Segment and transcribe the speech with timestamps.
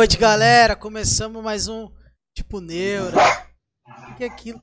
[0.00, 0.74] Boa noite, galera.
[0.74, 1.86] Começamos mais um
[2.34, 3.14] tipo neuro.
[4.08, 4.58] O que é aquilo?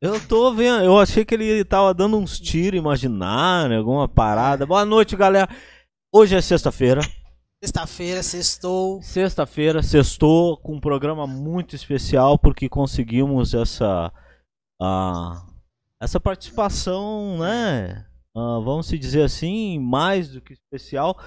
[0.00, 4.64] Eu tô vendo, eu achei que ele tava dando uns tiros imaginários, alguma parada.
[4.64, 5.54] Boa noite, galera.
[6.10, 7.02] Hoje é sexta-feira.
[7.62, 9.02] Sexta-feira, sextou.
[9.02, 14.10] Sexta-feira, sextou com um programa muito especial porque conseguimos essa
[14.80, 15.44] uh,
[16.00, 18.06] essa participação, né?
[18.34, 21.18] Uh, vamos se dizer assim, mais do que especial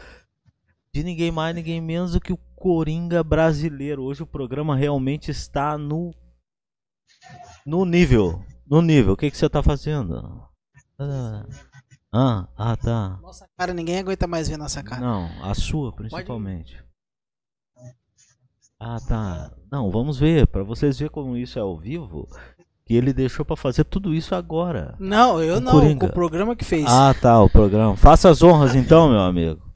[0.92, 4.02] de ninguém mais, ninguém menos do que o Coringa brasileiro.
[4.02, 6.12] Hoje o programa realmente está no
[7.64, 9.14] no nível, no nível.
[9.14, 10.44] O que que você tá fazendo?
[12.12, 13.20] Ah, ah, tá.
[13.22, 15.00] Nossa cara, ninguém aguenta mais ver nossa cara.
[15.00, 16.84] Não, a sua principalmente.
[18.80, 19.52] Ah, tá.
[19.72, 22.28] Não, vamos ver, para vocês verem como isso é ao vivo.
[22.86, 24.96] Que ele deixou para fazer tudo isso agora.
[24.98, 26.06] Não, eu o não, Coringa.
[26.08, 26.86] o programa que fez.
[26.88, 27.96] Ah, tá, o programa.
[27.98, 29.67] Faça as honras então, meu amigo.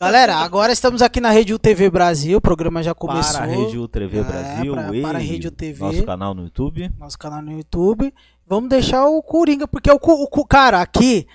[0.00, 3.40] Galera, agora estamos aqui na Rede UTV Brasil, o programa já começou.
[3.40, 5.80] Para a Rede UTV é, Brasil, para, para a Rede UTV.
[5.80, 6.92] Nosso canal no YouTube.
[6.96, 8.14] Nosso canal no YouTube.
[8.46, 11.26] Vamos deixar o Coringa, porque o, o cara aqui,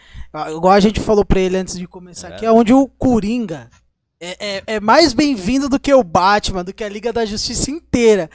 [0.56, 2.36] igual a gente falou pra ele antes de começar é.
[2.36, 3.70] aqui, é onde o Coringa
[4.20, 7.70] é, é, é mais bem-vindo do que o Batman, do que a Liga da Justiça
[7.70, 8.30] inteira.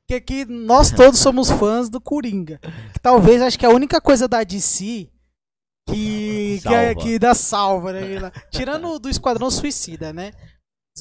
[0.00, 2.58] Porque aqui nós todos somos fãs do Coringa.
[2.94, 5.10] Que talvez acho que a única coisa da DC
[5.88, 8.30] que, que, é, que dá salva, né?
[8.50, 10.32] Tirando do Esquadrão Suicida, né?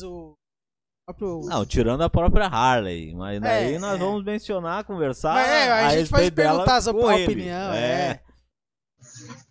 [0.03, 0.35] O
[1.06, 1.41] próprio...
[1.45, 3.13] Não, tirando a própria Harley.
[3.16, 3.97] Mas daí é, nós é.
[3.97, 5.34] vamos mencionar, conversar.
[5.34, 7.73] Mas é, a, a gente pode perguntar a opinião.
[7.73, 8.12] É.
[8.12, 8.22] é.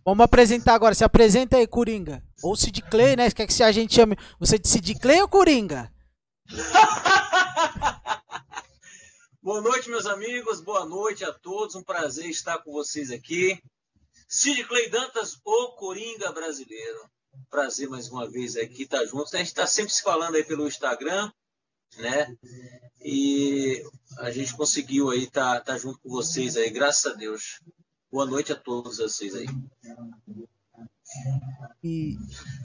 [0.05, 0.95] Vamos apresentar agora.
[0.95, 2.22] Se apresenta aí, Coringa.
[2.43, 3.31] Ou Sid Clay, né?
[3.31, 5.93] Quer que a gente chame você de Sid Clay ou Coringa?
[9.43, 10.61] Boa noite, meus amigos.
[10.61, 11.75] Boa noite a todos.
[11.75, 13.61] Um prazer estar com vocês aqui.
[14.29, 17.09] Cid Clay Dantas, o Coringa brasileiro.
[17.49, 19.33] Prazer mais uma vez aqui estar juntos.
[19.35, 21.31] A gente está sempre se falando aí pelo Instagram,
[21.99, 22.37] né?
[23.01, 23.85] E
[24.19, 27.61] a gente conseguiu aí estar tá, tá junto com vocês aí, graças a Deus.
[28.11, 29.47] Boa noite a todos vocês aí.
[31.83, 32.17] E...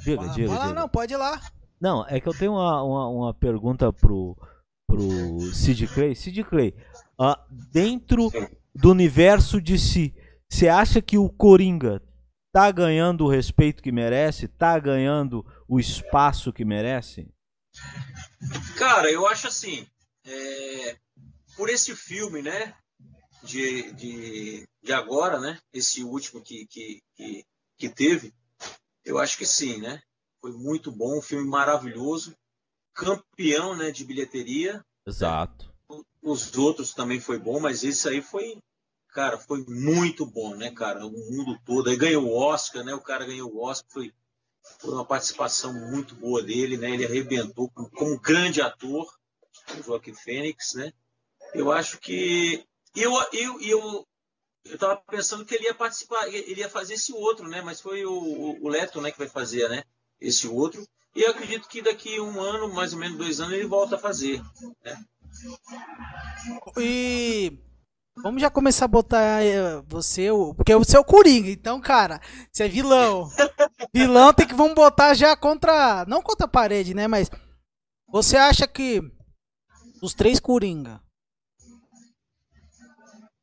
[0.04, 0.74] Diga, diga, diga.
[0.74, 1.40] Não, pode ir lá.
[1.80, 4.36] Não, é que eu tenho uma, uma, uma pergunta pro,
[4.88, 6.16] pro Sid Clay.
[6.16, 6.76] Sid Clay,
[7.20, 7.36] uh,
[7.72, 8.32] dentro
[8.74, 10.16] do universo de si,
[10.52, 12.04] você acha que o Coringa
[12.52, 14.50] tá ganhando o respeito que merece?
[14.50, 17.34] Tá ganhando o espaço que merece?
[18.78, 19.88] Cara, eu acho assim.
[20.26, 20.98] É,
[21.56, 22.76] por esse filme, né?
[23.44, 25.58] De, de, de agora, né?
[25.74, 27.46] Esse último que, que, que,
[27.78, 28.32] que teve,
[29.06, 30.02] eu acho que sim, né?
[30.42, 32.36] Foi muito bom, um filme maravilhoso,
[32.94, 33.90] campeão, né?
[33.90, 34.84] De bilheteria.
[35.08, 35.74] Exato.
[36.22, 38.60] Os outros também foi bom, mas esse aí foi
[39.12, 41.06] cara, foi muito bom, né, cara?
[41.06, 41.90] O mundo todo.
[41.90, 42.94] Aí ganhou o Oscar, né?
[42.94, 44.14] O cara ganhou o Oscar, foi,
[44.80, 46.92] foi uma participação muito boa dele, né?
[46.92, 49.08] Ele arrebentou como, como grande ator,
[49.78, 50.94] o Joaquim Fênix, né?
[51.54, 52.66] Eu acho que.
[52.96, 54.08] Eu, eu, eu,
[54.66, 57.62] eu tava pensando que ele ia participar, ele ia fazer esse outro, né?
[57.62, 59.84] Mas foi o, o Leto, né, que vai fazer, né?
[60.20, 60.86] Esse outro.
[61.14, 64.00] E eu acredito que daqui um ano, mais ou menos dois anos, ele volta a
[64.00, 64.42] fazer.
[64.84, 65.06] Né?
[66.78, 67.58] E
[68.18, 72.20] Vamos já começar a botar eh, você, porque você é o Coringa, então, cara,
[72.52, 73.30] você é vilão.
[73.94, 77.32] vilão tem que vamos botar já contra, não contra a parede, né, mas
[78.10, 79.02] você acha que
[80.02, 81.02] os três Coringa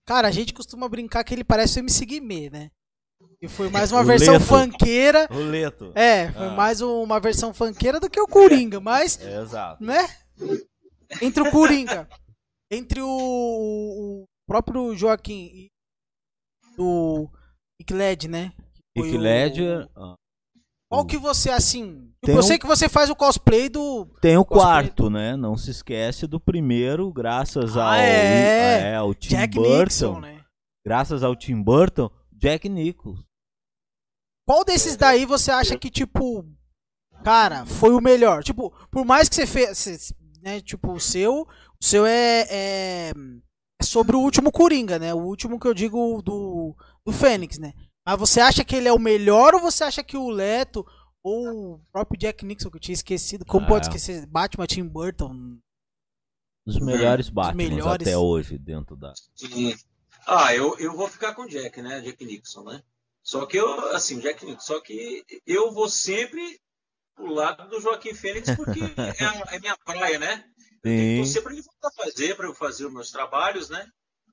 [0.08, 2.70] Cara, a gente costuma brincar que ele parece o MC Guimê, né?
[3.42, 4.46] E foi mais uma o versão Leto.
[4.46, 5.28] funkeira.
[5.30, 5.92] O Leto.
[5.94, 6.52] É, foi ah.
[6.52, 9.20] mais uma versão funkeira do que o Coringa, mas.
[9.20, 9.84] É, exato.
[9.84, 10.08] Né?
[11.20, 12.08] Entre o Coringa,
[12.70, 15.68] entre o, próprio Joaquim
[16.74, 17.28] do
[17.78, 18.52] Icled, né?
[18.96, 19.62] Icled.
[19.62, 19.88] O...
[19.94, 20.14] Ah,
[20.90, 22.10] Qual que você, assim.
[22.22, 22.58] Tem eu sei um...
[22.58, 24.06] que você faz o cosplay do.
[24.22, 25.10] Tem o quarto, do...
[25.10, 25.36] né?
[25.36, 28.92] Não se esquece do primeiro, graças ah, ao, é.
[28.92, 29.84] É, ao Tim Jack Burton.
[29.84, 30.44] Nixon, né?
[30.84, 33.22] Graças ao Tim Burton, Jack Nicholson.
[34.46, 36.42] Qual desses daí você acha que, tipo.
[37.22, 38.42] Cara, foi o melhor?
[38.42, 40.14] Tipo, por mais que você fez.
[40.40, 41.42] Né, tipo, o seu.
[41.80, 43.12] O seu é é
[43.82, 45.14] sobre o último Coringa, né?
[45.14, 47.72] O último que eu digo do, do Fênix, né?
[48.04, 50.86] Mas você acha que ele é o melhor ou você acha que o Leto
[51.22, 53.88] ou o próprio Jack Nixon, que eu tinha esquecido, como pode é.
[53.88, 54.26] esquecer?
[54.26, 55.58] Batman Tim Burton.
[56.66, 59.12] Os melhores Batman até hoje dentro da.
[59.34, 59.74] Sim.
[60.26, 62.00] Ah, eu, eu vou ficar com o Jack, né?
[62.00, 62.82] Jack Nixon, né?
[63.22, 66.60] Só que eu, assim, Jack Nixon, só que eu vou sempre
[67.14, 68.80] pro lado do Joaquim Fênix porque
[69.52, 70.44] é, é minha praia, né?
[70.84, 71.16] Sim.
[71.18, 73.86] torcer para ele voltar a fazer, para eu fazer os meus trabalhos, né?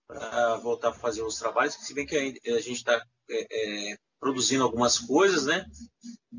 [0.07, 4.63] Para voltar a fazer os trabalhos, se bem que a gente está é, é, produzindo
[4.63, 5.65] algumas coisas, né?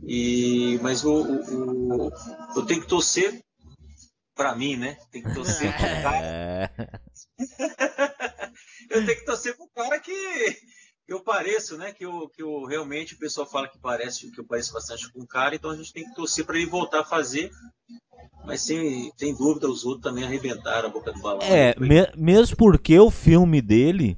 [0.06, 2.10] E, mas o, o, o,
[2.56, 3.42] eu tenho que torcer
[4.34, 4.96] pra mim, né?
[5.10, 6.70] Tem que torcer pro cara.
[8.88, 10.12] Eu tenho que torcer pro cara que
[11.08, 11.92] eu pareço, né?
[11.92, 15.20] Que eu, que eu realmente o pessoal fala que parece que eu pareço bastante com
[15.20, 17.50] o cara, então a gente tem que torcer para ele voltar a fazer.
[18.44, 21.42] Mas sem, sem dúvida, os outros também arrebentaram a boca do balão.
[21.42, 24.16] É, me, mesmo porque o filme dele,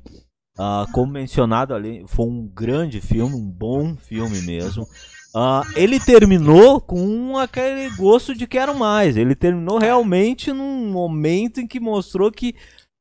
[0.58, 4.87] ah, como mencionado ali, foi um grande filme, um bom filme mesmo.
[5.35, 9.17] Ah, ele terminou com aquele gosto de quero mais.
[9.17, 12.55] Ele terminou realmente num momento em que mostrou que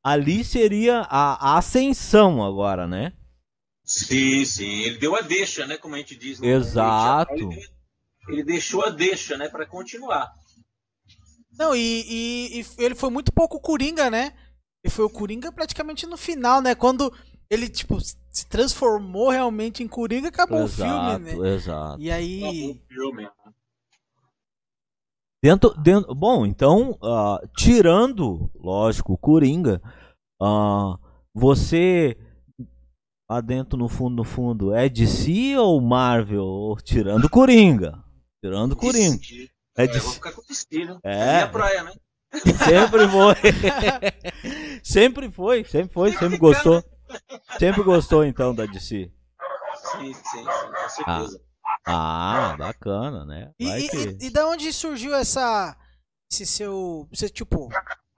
[0.04, 3.14] ali seria a, a ascensão agora, né?
[3.88, 4.82] Sim, sim.
[4.82, 5.78] Ele deu a deixa, né?
[5.78, 6.40] Como a gente diz.
[6.40, 7.34] no- Exato.
[7.34, 7.66] Ele,
[8.28, 9.48] ele deixou a deixa, né?
[9.48, 10.30] Para continuar.
[11.58, 14.34] Não, e, e- e ele foi muito pouco Coringa, né?
[14.84, 16.76] Ele foi o Coringa praticamente no final, né?
[16.76, 17.12] Quando
[17.50, 21.54] ele, tipo, se transformou realmente em Coringa, acabou o filme, né?
[21.56, 22.00] exato.
[22.02, 22.44] E aí.
[22.44, 23.30] Acabou o filme.
[25.42, 29.82] Dentro, dentro, bom, então, ah, tirando, lógico, o Coringa,
[30.42, 30.98] ah,
[31.34, 32.18] você
[33.30, 36.44] lá dentro, no fundo, no fundo, é DC ou Marvel?
[36.44, 38.04] Ou tirando Coringa?
[38.44, 39.20] Tirando Coringa.
[39.78, 41.00] É É, de- vou ficar com o destino.
[41.04, 41.12] É.
[41.14, 41.92] É minha praia, né?
[42.56, 43.36] Sempre foi.
[44.84, 46.84] sempre foi, sempre foi, sempre gostou.
[47.58, 49.12] Sempre gostou, então, da DC.
[49.92, 51.42] Sim, sim, sim, com certeza.
[51.86, 53.52] Ah, bacana, né?
[53.60, 53.98] E, Vai e, que...
[53.98, 55.76] e- e da onde surgiu essa.
[56.32, 57.08] Esse seu.
[57.14, 57.70] Você, tipo,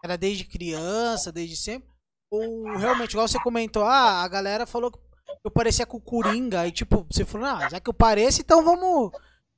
[0.03, 1.88] era desde criança, desde sempre?
[2.31, 4.99] Ou realmente, igual você comentou, ah, a galera falou que
[5.43, 6.61] eu parecia com o Coringa.
[6.61, 9.11] Aí, tipo, você falou, ah, já que eu pareço, então vamos.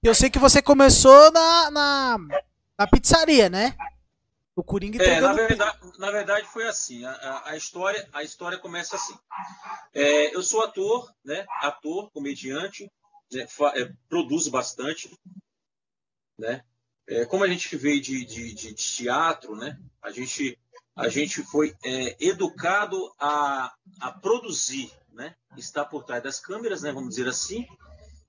[0.04, 2.18] Eu sei que você começou na, na,
[2.80, 3.76] na pizzaria, né?
[4.56, 7.06] O Coringa É, na verdade, na verdade foi assim.
[7.06, 9.18] A, a- a história, a história começa assim.
[9.94, 11.46] É, eu sou ator, né?
[11.62, 12.92] Ator, comediante,
[13.32, 15.10] né, fa- é, produzo bastante,
[16.38, 16.64] né?
[17.08, 19.78] É, como a gente veio de, de- de teatro, né?
[20.02, 20.58] A gente,
[21.02, 25.36] a gente foi é, educado a, a produzir, né?
[25.58, 26.92] Estar por trás das câmeras, né?
[26.92, 27.66] Vamos dizer assim.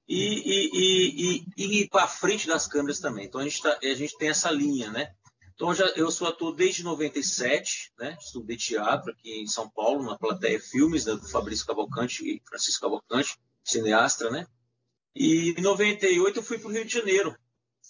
[0.09, 3.27] E, e, e, e, para frente das câmeras também.
[3.27, 5.13] Então a gente, tá- a gente tem essa linha, né?
[5.55, 8.17] Então, já, eu sou ator desde 97, né?
[8.21, 12.81] Estudei teatro aqui em São Paulo, na Plateia Filmes, né, do Fabrício Cavalcante e Francisco
[12.81, 14.47] Cavalcante, cineasta, né?
[15.15, 17.37] E em 98 eu fui para o Rio de Janeiro,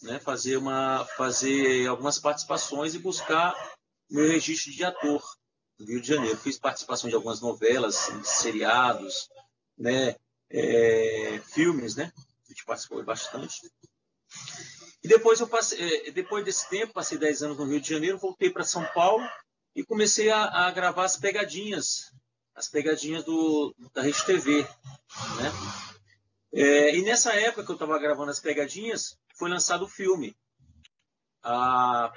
[0.02, 0.18] né?
[0.18, 3.54] Fazer, uma, fazer algumas participações e buscar
[4.12, 5.22] meu registro de ator
[5.78, 6.36] no Rio de Janeiro.
[6.36, 9.28] Fiz participação de algumas novelas, seriados,
[9.76, 10.14] né?
[10.50, 12.12] É, filmes, né?
[12.16, 13.72] A gente participou bastante.
[15.02, 18.18] E depois eu passei, eh, depois desse tempo, passei 10 anos no Rio de Janeiro,
[18.18, 19.26] voltei para São Paulo
[19.74, 22.12] e comecei a, a gravar as pegadinhas,
[22.54, 25.52] as pegadinhas do, da Rede TV, né?
[26.54, 30.36] Eh, e nessa época que eu estava gravando as pegadinhas, foi lançado o filme.
[31.42, 32.12] A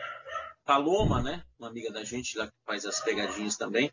[0.65, 3.91] Paloma, né, uma amiga da gente lá que faz as pegadinhas também,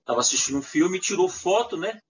[0.00, 2.00] estava assistindo um filme e tirou foto, né?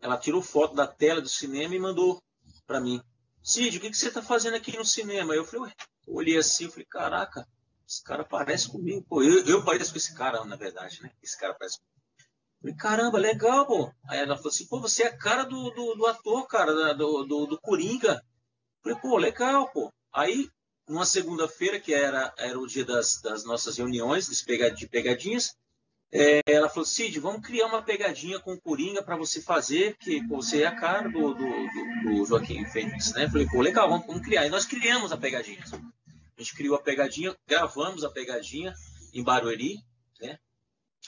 [0.00, 2.22] Ela tirou foto da tela do cinema e mandou
[2.66, 3.00] para mim.
[3.42, 5.34] Cid, o que, que você está fazendo aqui no cinema?
[5.34, 5.74] Eu falei, ué,
[6.06, 7.46] eu olhei assim, eu falei, caraca,
[7.88, 9.04] esse cara parece comigo.
[9.08, 11.10] Pô, eu, eu pareço com esse cara, na verdade, né?
[11.22, 11.92] Esse cara parece comigo.
[12.60, 13.92] Falei, caramba, legal, pô.
[14.08, 17.24] Aí ela falou assim, pô, você é a cara do, do, do ator, cara, do,
[17.24, 18.14] do, do Coringa.
[18.14, 19.92] Eu falei, pô, legal, pô.
[20.12, 20.48] Aí,
[20.88, 25.56] numa segunda-feira, que era, era o dia das, das nossas reuniões de pega- de pegadinhas,
[26.14, 30.20] é, ela falou, Cid, vamos criar uma pegadinha com o Coringa para você fazer, que
[30.26, 33.28] você é a cara do, do, do- do Joaquim Fênix, né?
[33.30, 34.44] Falei, pô, legal, vamos, vamos criar.
[34.46, 35.58] E nós criamos a pegadinha.
[36.36, 38.74] A gente criou a pegadinha, gravamos a pegadinha
[39.14, 39.78] em Barueri,
[40.20, 40.38] né?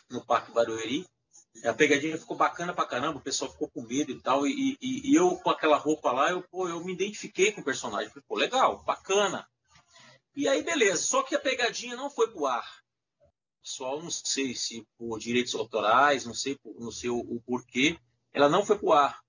[0.08, 1.04] No Parque Barueri.
[1.64, 4.46] A pegadinha ficou bacana pra caramba, o pessoal ficou com medo e tal.
[4.46, 7.64] E, e- e eu, com aquela roupa lá, eu, pô, eu me identifiquei com o
[7.64, 8.08] personagem.
[8.08, 9.46] Falei, pô, legal, bacana.
[10.34, 11.02] E aí, beleza.
[11.02, 12.82] Só que a pegadinha não foi pro ar.
[13.62, 17.98] Pessoal, não sei se por direitos autorais, não sei, não sei o, o porquê,
[18.32, 19.20] ela não foi pro ar.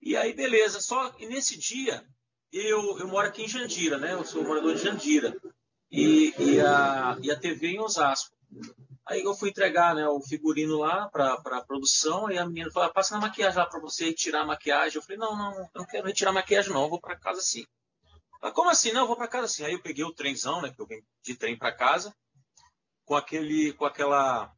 [0.00, 0.80] E aí, beleza.
[0.80, 2.06] Só que nesse dia,
[2.52, 4.12] eu, eu moro aqui em Jandira, né?
[4.12, 5.36] Eu sou morador de Jandira.
[5.90, 8.34] E, e, a, e a TV em Osasco.
[9.06, 12.88] Aí eu fui entregar né, o figurino lá para a produção, e a menina falou:
[12.88, 14.96] "Ah, passa na maquiagem lá para você tirar a maquiagem.
[14.96, 17.40] Eu falei: não, não, eu não quero retirar a maquiagem, não, eu vou para casa
[17.40, 17.66] assim.
[18.42, 18.92] Ela, como assim?
[18.92, 19.64] Não, eu vou para casa assim.
[19.64, 20.72] Aí eu peguei o trenzão, né?
[20.72, 22.14] Que eu vim de trem para casa,
[23.04, 24.54] com, aquele, com aquela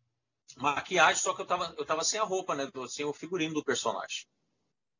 [0.57, 2.71] maquiagem, só que eu tava, eu tava sem a roupa, né?
[2.89, 4.27] Sem o figurino do personagem.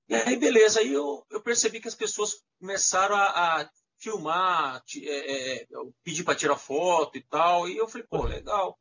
[0.09, 5.09] E aí, beleza, aí eu, eu percebi que as pessoas começaram a, a filmar, ti-
[5.09, 5.67] é, é,
[6.03, 8.79] pedir para tirar foto e tal, e eu falei, pô, legal.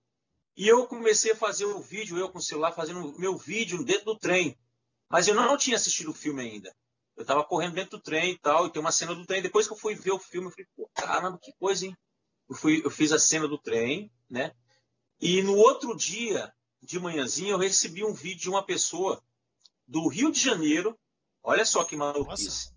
[0.58, 3.84] E eu comecei a fazer o vídeo, eu com o celular, fazendo o meu vídeo
[3.86, 4.58] dentro do trem.
[5.10, 6.76] Mas eu não tinha assistido o filme ainda.
[7.16, 9.42] Eu estava correndo dentro do trem e tal, e tem uma cena do trem.
[9.42, 11.96] Depois que eu fui ver o filme, eu falei, pô, caramba, que coisa, hein?
[12.50, 14.54] Eu, fui, eu fiz a cena do trem, né?
[15.20, 19.24] E no outro dia, de manhãzinha, eu recebi um vídeo de uma pessoa
[19.88, 20.98] do Rio de Janeiro.
[21.42, 22.74] Olha só que maluquice.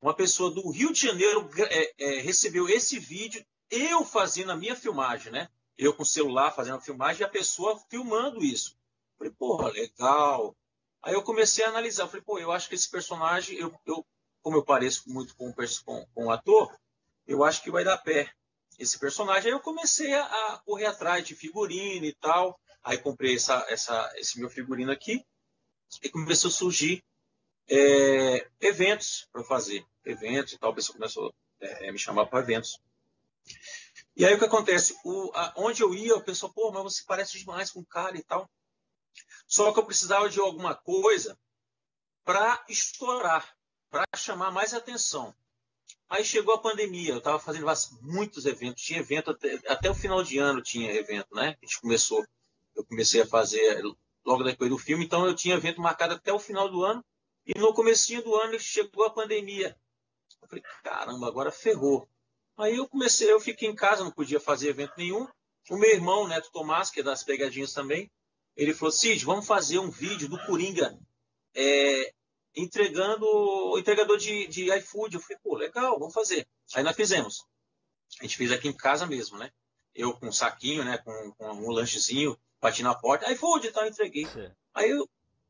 [0.00, 4.76] Uma pessoa do Rio de Janeiro é, é, recebeu esse vídeo, eu fazendo a minha
[4.76, 5.48] filmagem, né?
[5.76, 8.78] Eu com o celular fazendo a filmagem e a pessoa filmando isso.
[9.18, 10.56] Falei, porra, legal.
[11.04, 12.08] Aí eu comecei a analisar.
[12.08, 14.04] Falei, pô, eu acho que esse personagem, eu, eu
[14.42, 16.74] como eu pareço muito com, com, com o ator,
[17.26, 18.30] eu acho que vai dar pé
[18.78, 19.50] esse personagem.
[19.50, 22.58] Aí eu comecei a, a correr atrás de figurino e tal.
[22.82, 25.24] Aí comprei essa, essa, esse meu figurino aqui
[26.02, 27.02] e começou a surgir
[27.68, 29.84] é, eventos para fazer.
[30.04, 30.70] Eventos e tal.
[30.70, 32.78] A pessoa começou é, a me chamar para eventos.
[34.16, 34.94] E aí o que acontece?
[35.04, 38.16] O, a, onde eu ia, o pessoal, pô, mas você parece demais com o cara
[38.16, 38.48] e tal.
[39.46, 41.38] Só que eu precisava de alguma coisa
[42.24, 43.54] para estourar
[43.90, 45.34] para chamar mais atenção.
[46.08, 47.66] Aí chegou a pandemia, eu estava fazendo
[48.02, 51.56] muitos eventos, tinha evento até, até, o final de ano tinha evento, né?
[51.62, 52.24] A gente começou,
[52.74, 53.82] eu comecei a fazer
[54.24, 57.04] logo depois do filme, então eu tinha evento marcado até o final do ano
[57.46, 59.78] e no comecinho do ano chegou a pandemia.
[60.42, 62.08] Eu falei, caramba, agora ferrou.
[62.56, 65.26] Aí eu comecei, eu fiquei em casa, não podia fazer evento nenhum.
[65.70, 68.10] O meu irmão, Neto Tomás, que é das pegadinhas também,
[68.56, 70.98] ele falou, Cid, vamos fazer um vídeo do Coringa
[71.54, 72.12] é,
[72.56, 75.14] entregando o entregador de, de iFood.
[75.14, 76.46] Eu falei, pô, legal, vamos fazer.
[76.74, 77.46] Aí nós fizemos.
[78.20, 79.50] A gente fez aqui em casa mesmo, né?
[79.94, 80.98] Eu com um saquinho, né?
[80.98, 84.26] Com, com um lanchezinho, bati na porta, iFood e tal, entreguei.
[84.26, 84.50] Sim.
[84.72, 85.08] Aí eu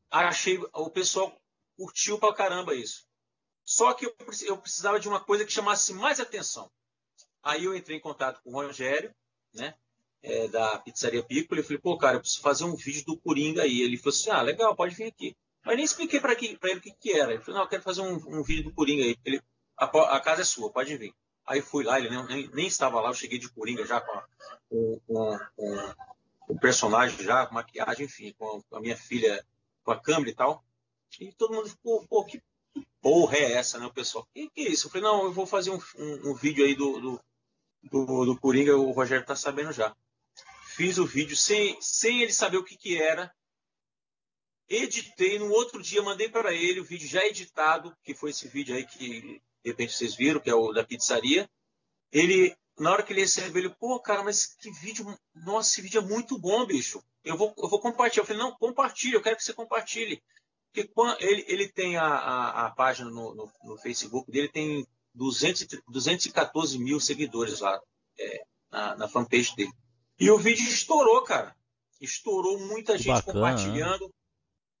[0.09, 1.35] achei, o pessoal
[1.77, 3.05] curtiu pra caramba isso.
[3.63, 6.71] Só que eu, eu precisava de uma coisa que chamasse mais atenção.
[7.41, 9.13] Aí eu entrei em contato com o Rogério,
[9.53, 9.75] né?
[10.27, 13.61] É, da Pizzaria Piccolo, e falei, pô, cara, eu preciso fazer um vídeo do Coringa
[13.61, 13.81] aí.
[13.81, 15.35] Ele falou assim, ah, legal, pode vir aqui.
[15.63, 17.31] Mas nem expliquei para ele o que, que era.
[17.31, 19.15] Ele falou, não, eu quero fazer um, um vídeo do Coringa aí.
[19.23, 19.39] Ele,
[19.77, 21.13] a, a, casa é sua, pode vir.
[21.45, 24.27] Aí fui lá, ele nem, nem estava lá, eu cheguei de Coringa já com, a,
[24.67, 29.45] com, com, com o personagem já, com maquiagem, enfim, com a minha filha
[29.83, 30.63] com a câmera e tal.
[31.19, 32.41] E todo mundo ficou, pô, que
[32.99, 34.27] porra é essa, né, o pessoal?
[34.33, 34.87] Que que é isso?
[34.87, 37.21] Eu falei, não, eu vou fazer um, um, um vídeo aí do, do,
[37.83, 39.95] do, do Coringa, o Rogério tá sabendo já.
[40.75, 43.33] Fiz o vídeo sem, sem ele saber o que que era,
[44.67, 48.75] editei, no outro dia mandei para ele o vídeo já editado, que foi esse vídeo
[48.75, 51.49] aí que de repente vocês viram, que é o da pizzaria.
[52.11, 56.01] Ele, na hora que ele recebeu, ele, pô, cara, mas que vídeo, nossa, esse vídeo
[56.01, 57.01] é muito bom, bicho.
[57.23, 58.23] Eu vou, eu vou compartilhar.
[58.23, 60.21] Eu falei, não, compartilhe, eu quero que você compartilhe.
[60.73, 64.85] Porque quando ele, ele tem a, a, a página no, no, no, Facebook dele, tem
[65.13, 67.79] 200, 214 mil seguidores lá
[68.19, 69.71] é, na, na fanpage dele.
[70.19, 71.55] E o vídeo estourou, cara.
[71.99, 74.05] Estourou muita gente Bacana, compartilhando.
[74.05, 74.13] Né?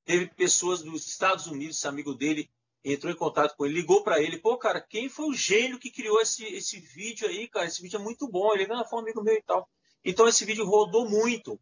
[0.05, 2.49] Teve pessoas dos Estados Unidos, esse amigo dele
[2.83, 5.89] entrou em contato com ele, ligou para ele, pô, cara, quem foi o gênio que
[5.89, 7.65] criou esse, esse vídeo aí, cara?
[7.65, 8.53] Esse vídeo é muito bom.
[8.53, 9.67] Ele, ah, foi um amigo meu e tal.
[10.03, 11.59] Então esse vídeo rodou muito.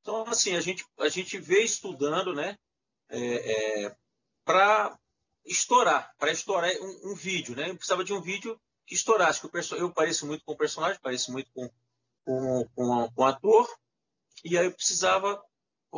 [0.00, 2.56] Então, assim, a gente, a gente vê estudando, né,
[3.08, 3.96] é, é,
[4.44, 4.98] para
[5.44, 7.68] estourar, para estourar um, um, vídeo, né?
[7.68, 9.40] Eu precisava de um vídeo que estourasse.
[9.40, 11.68] Que o eu pareço muito com o personagem, pareço muito com,
[12.26, 13.66] com, com, com o ator,
[14.44, 15.40] e aí eu precisava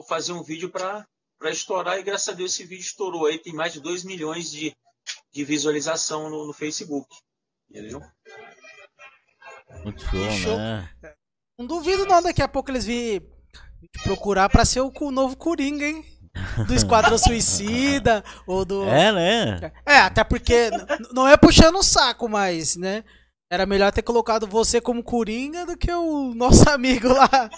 [0.06, 1.04] fazer um vídeo para
[1.38, 4.50] para estourar e graças a Deus esse vídeo estourou aí, tem mais de 2 milhões
[4.50, 4.76] de,
[5.32, 7.08] de visualização no, no Facebook.
[7.70, 8.02] Entendeu?
[9.84, 10.90] Muito show, show, né?
[11.56, 13.22] Não duvido não, daqui a pouco eles virem
[14.02, 16.04] procurar para ser o novo Coringa, hein?
[16.66, 18.84] Do Esquadrão Suicida ou do.
[18.84, 19.72] É, né?
[19.84, 20.70] É, até porque
[21.12, 23.04] não é puxando o saco, mas, né?
[23.50, 27.50] Era melhor ter colocado você como Coringa do que o nosso amigo lá.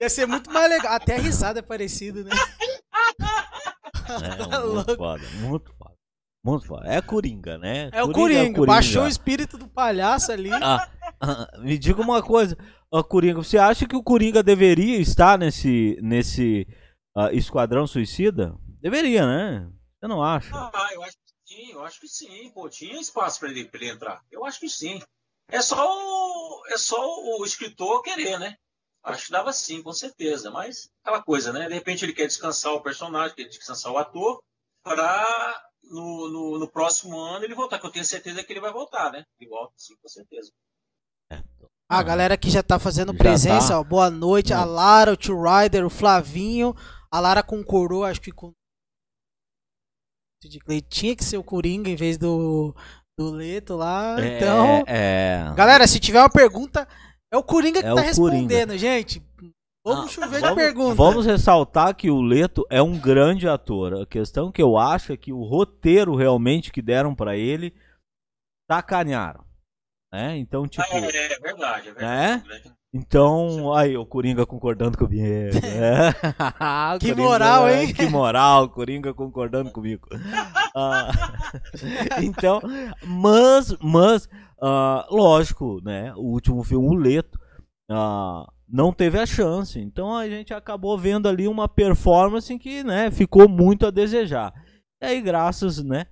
[0.00, 0.94] Ia ser muito mais legal.
[0.94, 2.30] Até a risada é parecida, né?
[4.08, 5.94] É, tá muito foda, muito foda.
[6.44, 6.88] Muito foda.
[6.88, 7.90] É Coringa, né?
[7.92, 8.66] É o Coringa, é Coringa.
[8.66, 10.50] baixou o espírito do palhaço ali.
[10.52, 10.88] Ah,
[11.20, 12.56] ah, me diga uma coisa,
[12.92, 16.66] uh, Coringa, você acha que o Coringa deveria estar nesse, nesse
[17.16, 18.56] uh, Esquadrão Suicida?
[18.80, 19.68] Deveria, né?
[19.98, 20.54] Você não acha?
[20.54, 22.50] Ah, eu acho que sim, eu acho que sim.
[22.54, 24.22] Pô, tinha espaço para ele, pra ele entrar.
[24.30, 25.02] Eu acho que sim.
[25.50, 28.56] É só o, é só o escritor querer, né?
[29.02, 30.50] Acho que dava sim, com certeza.
[30.50, 31.68] Mas aquela coisa, né?
[31.68, 34.42] De repente ele quer descansar o personagem, quer descansar o ator,
[34.82, 37.78] para no, no, no, próximo ano ele voltar.
[37.78, 39.24] Que eu tenho certeza que ele vai voltar, né?
[39.40, 40.52] Ele volta sim, com certeza.
[41.90, 43.80] A galera que já tá fazendo já presença, tá.
[43.80, 44.52] ó, boa noite.
[44.52, 46.74] A Lara, o Tio Rider, o Flavinho.
[47.10, 48.52] A Lara concordou, acho que com.
[50.88, 52.74] Tinha que ser o Coringa em vez do,
[53.18, 54.16] do Leto lá.
[54.20, 54.84] É, então.
[54.86, 55.52] É...
[55.56, 56.86] Galera, se tiver uma pergunta,
[57.32, 58.78] é o Coringa que é tá respondendo, Coringa.
[58.78, 59.20] gente.
[59.84, 60.94] Vamos ah, chover vamos, de pergunta.
[60.94, 64.02] Vamos ressaltar que o Leto é um grande ator.
[64.02, 67.74] A questão que eu acho é que o roteiro realmente que deram para ele
[68.70, 69.44] sacanearam.
[70.12, 70.36] Né?
[70.36, 70.86] Então, tipo.
[70.88, 72.48] Ah, é, é, verdade, é verdade.
[72.48, 72.74] Né?
[72.92, 75.58] Então, aí, o Coringa concordando comigo.
[75.62, 76.12] É.
[76.98, 77.92] Que Coringa, moral, hein?
[77.92, 80.08] Que moral, Coringa concordando comigo.
[80.74, 81.10] Ah,
[82.22, 82.60] então,
[83.04, 84.28] mas, mas,
[84.60, 86.14] ah, lógico, né?
[86.16, 87.38] O último filme, o Leto,
[87.90, 89.78] ah, não teve a chance.
[89.78, 94.52] Então a gente acabou vendo ali uma performance que, né, ficou muito a desejar.
[95.02, 96.06] E aí, graças, né?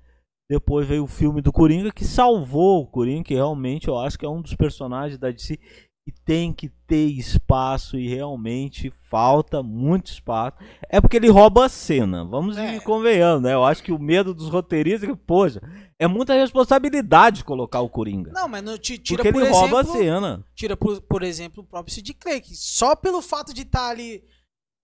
[0.49, 4.25] Depois veio o filme do Coringa que salvou o Coringa, que realmente eu acho que
[4.25, 5.59] é um dos personagens da DC
[6.07, 10.57] que tem que ter espaço e realmente falta muito espaço.
[10.89, 12.25] É porque ele rouba a cena.
[12.25, 12.77] Vamos É.
[12.77, 13.55] ir convenhando, né?
[13.55, 15.61] Eu acho que o medo dos roteiristas é que, poxa,
[15.99, 18.31] é muita responsabilidade colocar o Coringa.
[18.33, 20.45] Não, mas não, ti- tira porque por ele rouba a exemplo, cena.
[20.55, 24.23] tira por, por exemplo o próprio Sid Clay, que só pelo fato de estar ali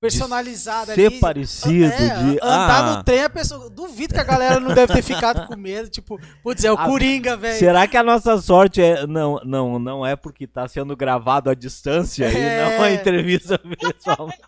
[0.03, 2.97] personalizado ser ali, parecido, é, de- andar ah.
[2.97, 6.21] no trem, a pessoa duvido que a galera não deve ter ficado com medo, tipo,
[6.43, 7.57] putz, é o Ah, Coringa, velho.
[7.57, 11.55] Será que a nossa sorte é não não não é porque tá sendo gravado à
[11.55, 12.77] distância e É.
[12.79, 14.43] não a entrevista pessoalmente?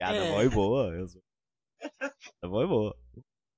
[0.00, 0.32] Cara, É.
[0.34, 0.94] foi boa.
[0.94, 1.20] Eu sou...
[2.40, 2.96] Foi boa.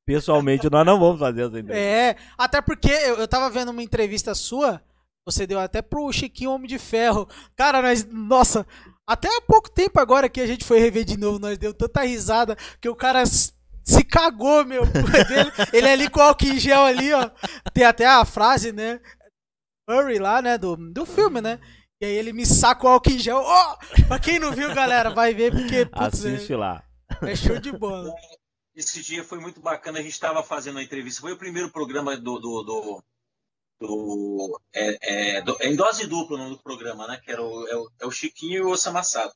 [0.06, 1.76] Pessoalmente nós não vamos fazer essa entrevista.
[1.78, 4.82] É, até porque eu, eu tava vendo uma entrevista sua,
[5.26, 7.28] você deu até pro Chiquinho Homem de Ferro.
[7.56, 8.66] Cara, nós, nossa,
[9.06, 12.02] até há pouco tempo agora que a gente foi rever de novo, nós deu tanta
[12.02, 14.84] risada que o cara se cagou, meu.
[14.86, 15.50] dele.
[15.72, 17.30] Ele é ali com o álcool em gel ali, ó.
[17.72, 19.00] Tem até a frase, né?
[19.88, 20.56] Hurry lá, né?
[20.56, 21.58] Do, do filme, né?
[22.00, 23.38] E aí ele me saca o álcool em gel.
[23.38, 23.76] Ó!
[24.08, 26.82] pra quem não viu, galera, vai ver, porque putz, Assiste lá.
[27.22, 28.14] é, é show de bola.
[28.74, 29.98] Esse dia foi muito bacana.
[29.98, 31.20] A gente estava fazendo a entrevista.
[31.20, 32.38] Foi o primeiro programa do.
[32.38, 33.04] do, do,
[33.80, 37.20] do- é, é, do- é em dose dupla o nome do programa, né?
[37.24, 39.32] Que era o, é, o, é o Chiquinho e o Massado.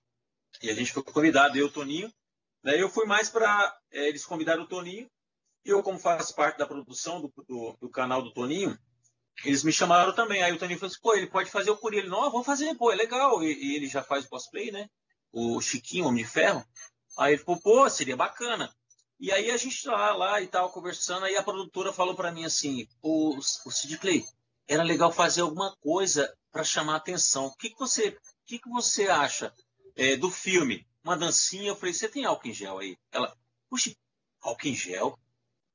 [0.63, 2.13] E a gente foi convidado, eu e o Toninho.
[2.63, 3.77] Daí eu fui mais para.
[3.91, 5.09] eles convidaram o Toninho.
[5.65, 8.79] E eu, como faço parte da produção do, do, do canal do Toninho,
[9.45, 10.43] eles me chamaram também.
[10.43, 12.03] Aí o Toninho falou assim: pô, ele pode fazer o Coringa.
[12.03, 13.43] Ele, não, vamos fazer, pô, é legal.
[13.43, 14.89] E, e ele já faz o cosplay, né?
[15.33, 16.65] O Chiquinho, Homem de Ferro.
[17.19, 18.75] Aí ele falou, pô, seria bacana.
[19.25, 22.45] E aí a gente lá, lá e tal, conversando, aí a produtora falou para mim
[22.45, 24.23] assim, o, o Sid Clay,
[24.69, 27.47] era legal fazer alguma coisa para chamar a atenção.
[27.47, 29.51] O que, que, você, o que, que você acha
[29.97, 30.87] é, do filme?
[31.03, 32.99] Uma dancinha, eu falei, você tem álcool em gel aí?
[33.11, 33.35] Ela,
[33.71, 33.97] puxa,
[34.43, 35.19] álcool em gel?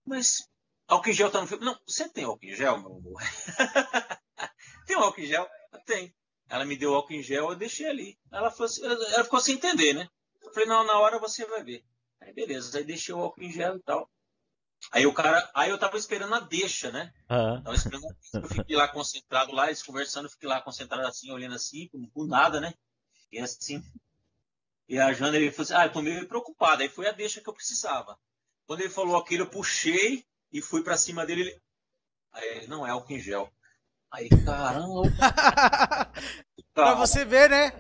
[0.06, 0.48] Mas
[0.88, 1.66] álcool em gel tá no filme?
[1.66, 3.20] Não, você tem álcool em gel, meu amor?
[4.86, 5.50] tem álcool em gel?
[5.88, 6.16] Tem.
[6.48, 8.16] Ela me deu álcool em gel, eu deixei ali.
[8.32, 10.08] Ela, falou assim, ela ficou sem entender, né?
[10.40, 11.84] Eu falei, não, na hora você vai ver.
[12.30, 14.08] Aí beleza, aí deixei o álcool em gel e tal.
[14.92, 17.12] Aí o cara, aí eu tava esperando a deixa, né?
[17.28, 20.62] Ah, Tava esperando a deixa, eu fiquei lá concentrado lá, eles conversando, eu fiquei lá
[20.62, 22.74] concentrado assim, olhando assim, com, com nada, né?
[23.32, 23.84] E assim.
[24.88, 26.82] E a Jana, ele falou assim, ah, eu tô meio preocupado.
[26.82, 28.18] Aí foi a deixa que eu precisava.
[28.66, 31.42] Quando ele falou aquilo, eu puxei e fui pra cima dele.
[31.42, 31.62] Ele...
[32.32, 33.52] Aí ele, não é álcool em gel.
[34.12, 35.02] Aí, caramba.
[36.74, 37.72] pra você ver, né?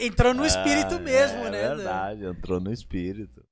[0.00, 1.68] Entrou no espírito é, mesmo, é né?
[1.74, 3.44] verdade, entrou no espírito.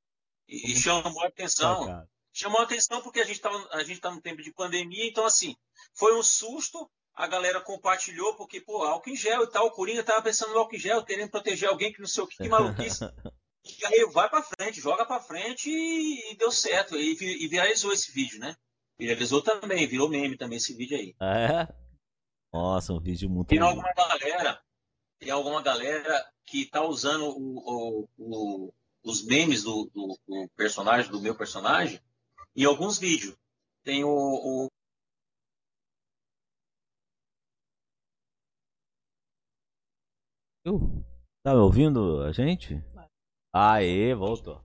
[0.51, 1.85] E, e chamou a atenção.
[1.85, 2.09] Sacado.
[2.33, 5.25] chamou a atenção porque a gente estava a gente tá no tempo de pandemia, então
[5.25, 5.55] assim,
[5.95, 10.03] foi um susto, a galera compartilhou, porque, pô, álcool em gel e tal, o Coringa
[10.03, 12.49] tava pensando no álcool em gel, querendo proteger alguém que não sei o que, que
[12.49, 13.01] maluquice.
[13.63, 16.97] E aí vai pra frente, joga pra frente e, e deu certo.
[16.97, 17.13] E,
[17.45, 18.57] e viralizou esse vídeo, né?
[18.99, 21.15] Viralizou também, virou meme também esse vídeo aí.
[21.21, 21.69] É?
[22.51, 24.63] Nossa, um vídeo muito Tem alguma galera,
[25.19, 31.11] tem alguma galera que tá usando o, o- o- os memes do, do- do personagem,
[31.11, 32.01] do meu personagem,
[32.55, 33.37] em alguns vídeos.
[33.83, 34.69] Tem o, o-
[40.67, 41.03] Uh,
[41.43, 42.83] Tá me ouvindo a gente?
[43.53, 44.63] Aê, voltou.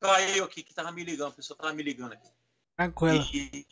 [0.00, 2.28] caiu aqui que tava me ligando, a pessoa tava me ligando aqui.
[2.76, 3.24] Tranquilo.
[3.32, 3.64] E,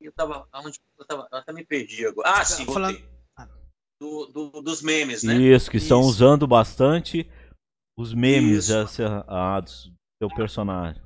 [0.00, 2.30] e eu tava, aonde eu tava, eu até me perdi agora.
[2.30, 3.02] Ah, sim, falando-.
[3.98, 5.34] Do, do- dos memes, né?
[5.34, 7.28] Isso, que estão usando bastante
[8.00, 9.02] os memes Isso.
[9.28, 11.02] ah, do seu personagem.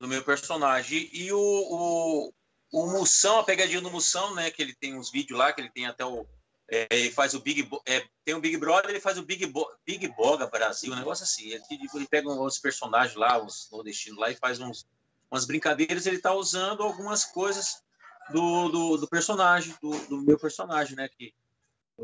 [0.00, 1.10] do meu personagem.
[1.12, 2.32] E o, o,
[2.72, 4.50] o Moção, a pegadinha do Moção, né?
[4.50, 6.24] Que ele tem uns vídeos lá, que ele tem até o.
[6.70, 9.66] é, ele faz o Big é, Tem o Big Brother, ele faz o Big, Bo,
[9.84, 11.50] Big Boga Brasil, um negócio assim.
[11.50, 14.86] Ele, ele pega os personagens lá, os nordestinos lá, e faz uns,
[15.30, 16.06] umas brincadeiras.
[16.06, 17.82] Ele tá usando algumas coisas
[18.30, 21.08] do, do, do personagem, do, do meu personagem, né?
[21.08, 21.34] Que,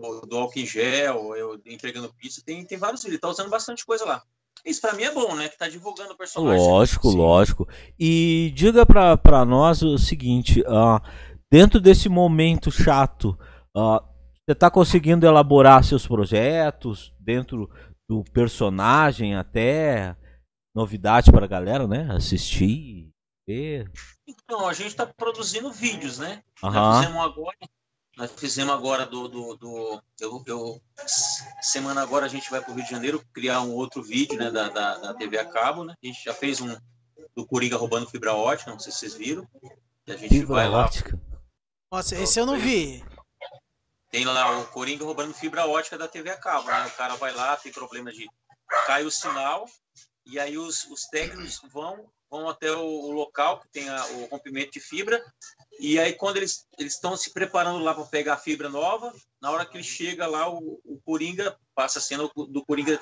[0.01, 3.85] do, álcool em gel, eu entregando pizza, tem, tem vários vídeos, ele tá usando bastante
[3.85, 4.23] coisa lá.
[4.65, 5.49] Isso pra mim é bom, né?
[5.49, 6.67] Que tá divulgando o personagem.
[6.67, 7.17] Lógico, Sim.
[7.17, 7.69] lógico.
[7.99, 11.01] E diga pra, pra nós o seguinte: ah,
[11.51, 13.39] dentro desse momento chato,
[13.77, 14.03] ah,
[14.47, 17.71] você tá conseguindo elaborar seus projetos dentro
[18.09, 20.17] do personagem até
[20.75, 22.09] novidade pra galera, né?
[22.11, 23.11] Assistir,
[23.47, 23.91] ver.
[24.27, 26.43] Então, a gente está produzindo vídeos, né?
[26.61, 27.01] Já Aham.
[27.01, 27.57] fizemos um agora.
[28.17, 29.29] Nós fizemos agora do.
[29.29, 30.83] do, do eu, eu,
[31.61, 34.51] semana agora a gente vai para o Rio de Janeiro criar um outro vídeo né,
[34.51, 35.85] da, da, da, TV a cabo.
[35.85, 35.95] Né?
[36.03, 36.75] A gente já fez um
[37.37, 39.47] do Coringa roubando fibra ótica, não sei se vocês viram.
[40.07, 41.15] E a gente fibra vai ótica.
[41.15, 41.39] lá.
[41.93, 43.05] Nossa, esse eu não vi.
[44.11, 46.69] Tem lá o Coringa roubando fibra ótica da TV a cabo.
[46.69, 46.87] Né?
[46.87, 48.27] O cara vai lá, tem problema de.
[48.87, 49.67] cai o sinal,
[50.25, 54.27] e aí os, os técnicos vão vão até o, o local que tem a, o
[54.27, 55.23] rompimento de fibra
[55.79, 59.51] e aí quando eles eles estão se preparando lá para pegar a fibra nova, na
[59.51, 63.01] hora que ele chega lá o, o coringa passa a cena do coringa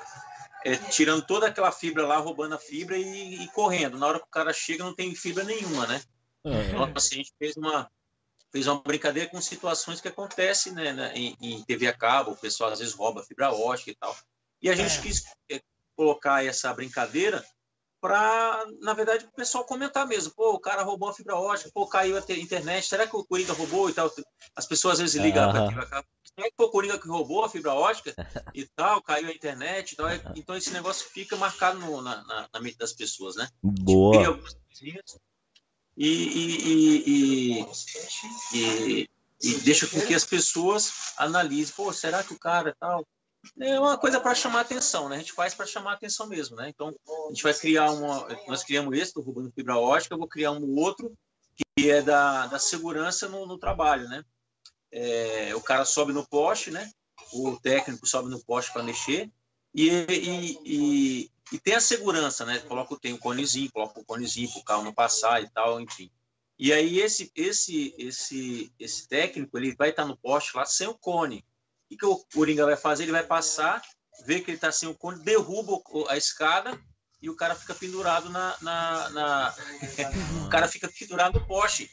[0.65, 3.99] é, tirando toda aquela fibra lá, roubando a fibra e, e, correndo.
[3.99, 6.01] Na hora que o cara chega não tem fibra nenhuma, né?
[6.43, 6.63] É.
[6.69, 7.89] Então assim, a gente fez uma
[8.51, 12.37] fez uma brincadeira com situações que acontecem né, né em, em, TV a cabo, o
[12.37, 14.15] pessoal às vezes rouba fibra ótica e tal.
[14.61, 15.01] E a gente é.
[15.01, 15.61] quis é,
[15.95, 17.45] colocar essa brincadeira
[18.05, 20.31] para, na verdade, o pessoal comentar mesmo.
[20.35, 23.51] Pô, o cara roubou a fibra ótica, pô, caiu a internet, será que o Coringa
[23.51, 24.13] roubou e tal?
[24.55, 25.73] As pessoas às vezes ligam uhum.
[25.73, 28.13] para será que foi o Coringa que roubou a fibra ótica
[28.53, 30.05] e tal, caiu a internet e tal.
[30.35, 33.49] Então esse negócio fica marcado no, na, na, na, mente das pessoas, né?
[33.63, 34.39] Boa.
[35.97, 37.65] E, e, e,
[38.53, 39.09] e,
[39.41, 43.03] e deixa com que as pessoas analisem, pô, será que o cara tal
[43.59, 45.15] é uma coisa para chamar atenção, né?
[45.17, 46.69] A gente faz para chamar atenção mesmo, né?
[46.69, 48.27] Então, a gente vai criar uma.
[48.47, 51.13] Nós criamos esse do Rubando Fibra Ótica, eu vou criar um outro
[51.75, 54.23] que é da, da segurança no, no trabalho, né?
[54.91, 56.89] É, o cara sobe no poste, né?
[57.33, 59.29] O técnico sobe no poste para mexer
[59.75, 62.59] e, e, e, e, tem a segurança, né?
[62.59, 66.09] Coloca tem o conezinho, coloca o conezinho para o carro não passar e tal, enfim.
[66.57, 70.97] E aí esse esse esse esse técnico ele vai estar no poste lá sem o
[70.97, 71.43] cone.
[71.91, 73.03] O que o Coringa vai fazer?
[73.03, 73.81] Ele vai passar,
[74.25, 76.79] ver que ele está sem o cone, derruba a escada
[77.21, 78.55] e o cara fica pendurado na.
[78.61, 79.55] na, na...
[80.45, 81.89] o cara fica pendurado no poste.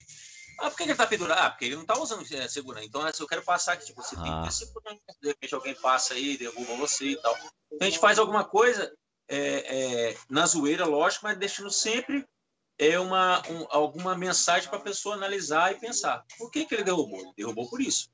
[0.58, 1.38] Ah, por que ele está pendurado?
[1.38, 2.86] Ah, porque ele não está usando é, segurança.
[2.86, 4.22] Então, se eu quero passar aqui, tipo, você ah.
[4.22, 5.00] tem que ter segurança.
[5.20, 7.36] De repente alguém passa aí, derruba você e tal.
[7.72, 8.92] Então, a gente faz alguma coisa
[9.28, 12.26] é, é, na zoeira, lógico, mas deixando sempre
[12.78, 16.24] é uma, um, alguma mensagem para a pessoa analisar e pensar.
[16.38, 17.20] Por que, que ele derrubou?
[17.20, 18.10] Ele derrubou por isso.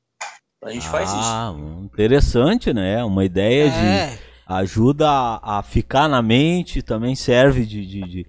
[0.63, 1.21] A gente ah, faz isso.
[1.21, 3.05] Ah, interessante, né?
[3.05, 4.07] Uma ideia é.
[4.07, 8.27] de ajuda a, a, ficar na mente, também serve de, de, de,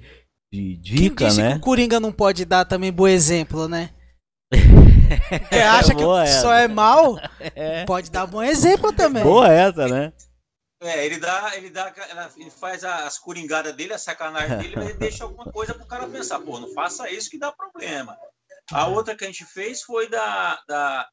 [0.51, 1.51] de dica, Quem disse né?
[1.53, 3.89] Que o Coringa não pode dar também bom exemplo, né?
[5.29, 7.85] Porque acha é que só é mal, é.
[7.85, 9.23] pode dar bom exemplo também.
[9.23, 10.13] Boa essa, né?
[10.81, 11.93] É, ele dá, ele dá,
[12.37, 16.07] ele faz as coringadas dele, a sacanagem dele, mas ele deixa alguma coisa pro cara
[16.07, 18.17] pensar, pô, não faça isso que dá problema.
[18.71, 21.09] A outra que a gente fez foi da, da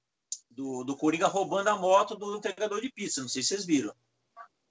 [0.57, 3.21] do, do Coringa roubando a moto do entregador de pizza.
[3.21, 3.95] Não sei se vocês viram.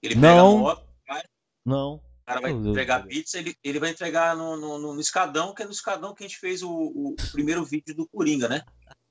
[0.01, 0.57] Ele pega não.
[0.57, 1.23] a moto, vai,
[1.63, 1.93] não.
[1.95, 5.65] O cara vai entregar pizza, ele, ele vai entregar no, no, no, escadão, que é
[5.65, 8.63] no escadão que a gente fez o, o primeiro vídeo do Coringa, né?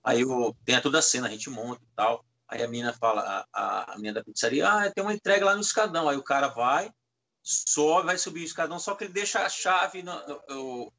[0.02, 2.24] Aí eu, tem toda a cena, a gente monta e tal.
[2.48, 5.60] Aí a menina fala, a, a menina da pizzaria, ah, tem uma entrega lá no
[5.60, 6.08] escadão.
[6.08, 6.90] Aí o cara vai,
[7.40, 10.24] sobe, vai subir o escadão, só que ele deixa a chave, na,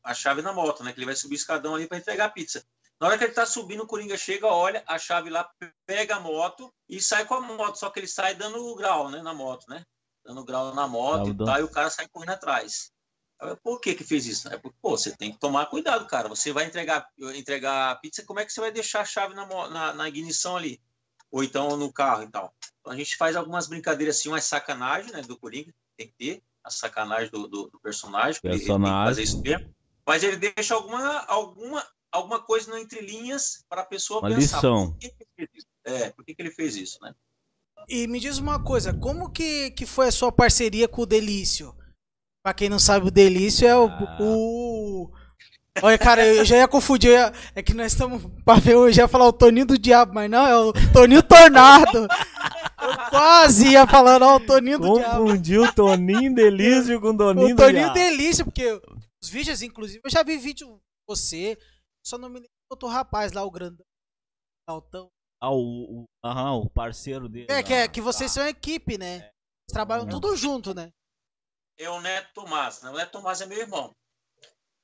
[0.03, 0.93] a chave na moto, né?
[0.93, 2.65] Que ele vai subir o escadão ali para entregar a pizza.
[2.99, 5.49] Na hora que ele tá subindo, o Coringa chega, olha, a chave lá,
[5.85, 7.77] pega a moto e sai com a moto.
[7.77, 9.83] Só que ele sai dando grau, né, na moto, né?
[10.23, 12.91] Dando grau na moto e tal, e o cara sai correndo atrás.
[13.61, 14.47] Por que que fez isso?
[14.47, 16.29] É porque, pô, você tem que tomar cuidado, cara.
[16.29, 19.45] Você vai entregar, entregar a pizza, como é que você vai deixar a chave na,
[19.45, 20.81] na, na ignição ali?
[21.29, 22.55] Ou então no carro e tal.
[22.79, 25.73] Então a gente faz algumas brincadeiras assim, umas sacanagem, né, do Coringa.
[25.97, 28.39] Tem que ter a sacanagem do, do, do personagem.
[28.41, 28.95] personagem.
[28.95, 29.75] Ele fazer isso mesmo.
[30.07, 34.57] Mas ele deixa alguma, alguma, alguma coisa no entre linhas para a pessoa uma pensar.
[34.57, 34.91] Lição.
[34.91, 35.67] Por que, que ele fez isso?
[35.85, 37.13] É, por que, que ele fez isso, né?
[37.87, 41.75] E me diz uma coisa, como que, que foi a sua parceria com o Delício?
[42.43, 43.87] Pra quem não sabe, o Delício é o.
[43.87, 44.17] Ah.
[44.19, 45.11] o...
[45.81, 47.11] Olha, cara, eu já ia confundir.
[47.11, 47.33] ia...
[47.53, 50.47] É que nós estamos pra ver hoje, ia falar o Toninho do Diabo, mas não,
[50.47, 52.07] é o Toninho Tornado.
[52.81, 55.23] Eu quase ia falando, ó, o Toninho do Diabo.
[55.23, 58.79] Confundiu o Toninho Delício com o Toninho o do Toninho Delício, porque
[59.21, 61.57] os vídeos, inclusive, eu já vi vídeo você,
[62.05, 63.85] só não me lembro do outro rapaz lá, o grandão.
[64.67, 65.11] Altão.
[65.41, 67.47] Ah, o, o, aham, o parceiro dele.
[67.49, 68.41] É, que, é, que vocês tá.
[68.41, 69.17] são equipe, né?
[69.17, 69.19] É.
[69.19, 70.91] Eles trabalham tudo junto, né?
[71.77, 72.89] É o Neto Tomás, né?
[72.89, 73.93] O Neto Tomás é meu irmão.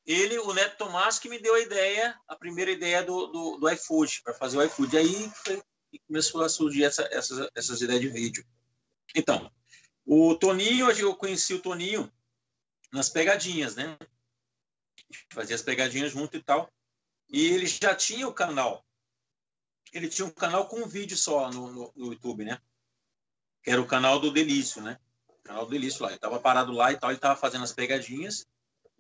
[0.05, 3.69] Ele, o Neto Tomás, que me deu a ideia, a primeira ideia do, do, do
[3.69, 4.97] iFood, para fazer o iFood.
[4.97, 5.61] Aí foi,
[6.07, 8.45] começou a surgir essa, essas, essas ideias de vídeo.
[9.15, 9.51] Então,
[10.05, 12.11] o Toninho, hoje eu conheci o Toninho
[12.91, 13.97] nas pegadinhas, né?
[15.31, 16.69] Fazia as pegadinhas junto e tal.
[17.31, 18.85] E ele já tinha o canal.
[19.93, 22.59] Ele tinha um canal com um vídeo só no, no, no YouTube, né?
[23.63, 24.99] Que era o canal do Delício, né?
[25.27, 26.09] O canal do Delício lá.
[26.09, 28.45] Ele tava parado lá e tal, ele tava fazendo as pegadinhas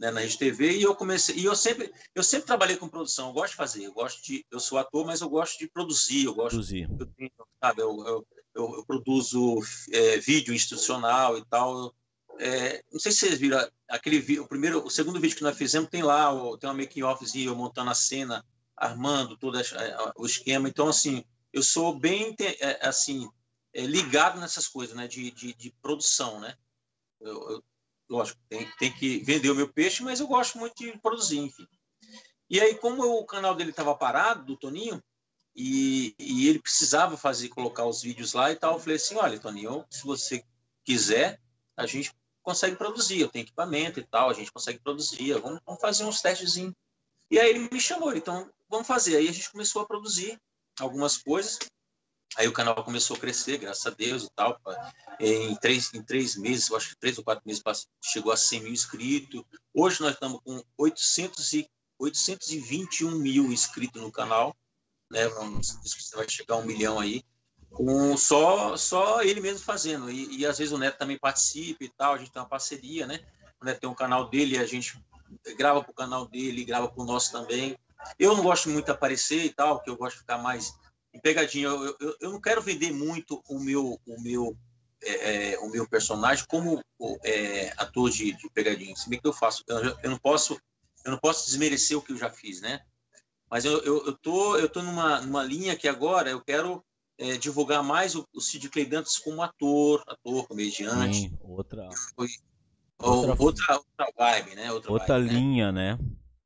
[0.01, 3.27] né, na Rede TV e eu comecei e eu sempre eu sempre trabalhei com produção
[3.27, 6.25] eu gosto de fazer eu gosto de eu sou ator mas eu gosto de produzir
[6.25, 6.89] eu gosto Produzir.
[6.99, 7.31] eu, tenho,
[7.63, 9.59] sabe eu, eu, eu, eu produzo
[9.91, 11.93] é, vídeo institucional e tal
[12.41, 15.89] é, não sei se vocês viram aquele o primeiro o segundo vídeo que nós fizemos
[15.89, 20.67] tem lá tem uma making offzinha eu montando a cena armando todo a- o esquema
[20.67, 21.23] então assim
[21.53, 23.29] eu sou bem é, assim
[23.73, 26.55] é, ligado nessas coisas né de, de, de produção né
[27.21, 27.63] eu, eu-
[28.09, 31.65] lógico, tem, tem que vender o meu peixe, mas eu gosto muito de produzir, enfim.
[32.49, 35.01] E aí, como o canal dele estava parado, do Toninho,
[35.55, 39.39] e, e ele precisava fazer, colocar os vídeos lá e tal, eu falei assim, olha,
[39.39, 40.43] Toninho, se você
[40.83, 41.39] quiser,
[41.77, 45.81] a gente consegue produzir, eu tenho equipamento e tal, a gente consegue produzir, vamos, vamos
[45.81, 46.73] fazer uns testezinhos.
[47.29, 49.15] E aí ele me chamou, então, vamos fazer.
[49.15, 50.39] Aí a gente começou a produzir
[50.79, 51.59] algumas coisas,
[52.37, 54.59] Aí o canal começou a crescer, graças a Deus e tal.
[55.19, 57.61] Em três, em três meses, eu acho que três ou quatro meses,
[58.01, 59.43] chegou a 100 mil inscritos.
[59.73, 64.55] Hoje nós estamos com 800 e, 821 mil inscritos no canal.
[65.11, 65.27] Né?
[65.27, 67.21] Vamos, você vai chegar a um milhão aí.
[67.71, 70.09] Com só, só ele mesmo fazendo.
[70.11, 72.13] E, e às vezes o Neto também participa e tal.
[72.13, 73.21] A gente tem uma parceria, né?
[73.61, 74.99] O Neto tem um canal dele, a gente
[75.57, 77.77] grava para o canal dele, grava para o nosso também.
[78.19, 80.73] Eu não gosto muito de aparecer e tal, porque eu gosto de ficar mais
[81.13, 81.67] em pegadinha.
[81.67, 84.57] Eu, eu, eu não quero vender muito o meu o meu
[85.03, 86.83] é, é, o meu personagem como
[87.23, 88.95] é, ator de, de pegadinha.
[88.95, 90.59] Se bem que eu faço, eu, eu não posso
[91.03, 92.81] eu não posso desmerecer o que eu já fiz, né?
[93.49, 96.83] Mas eu, eu, eu tô eu tô numa, numa linha que agora eu quero
[97.21, 101.87] é, divulgar mais o, o Cid Clay Dantas como ator, ator, comediante, Sim, outra,
[102.99, 104.71] ou- outra- outra, outra vibe, né?
[104.71, 105.33] Outra, outra vibe, né?
[105.39, 105.99] linha, né?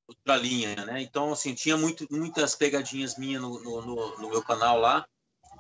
[0.08, 1.02] outra linha, né?
[1.02, 5.08] Então, assim, tinha muito, muitas pegadinhas minhas no, no, no- no meu canal lá,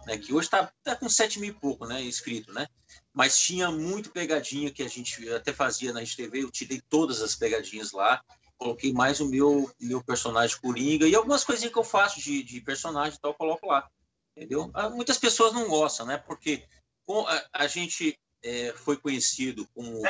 [0.06, 0.18] né?
[0.18, 2.02] Que hoje tá, tá com 7 mil e pouco, né?
[2.04, 2.68] Inscrito, né?
[3.14, 7.22] Mas tinha muito pegadinha que a gente até fazia na Rede TV, eu tirei todas
[7.22, 8.22] as pegadinhas lá,
[8.58, 12.60] coloquei mais o meu, meu personagem Coringa e algumas coisinhas que eu faço de, de
[12.60, 13.90] personagem e tal, eu coloco lá,
[14.36, 14.70] entendeu?
[14.74, 16.18] Ah, Muitas pessoas não gostam, né?
[16.18, 16.68] Porque
[17.54, 20.02] a, gente é, foi conhecido como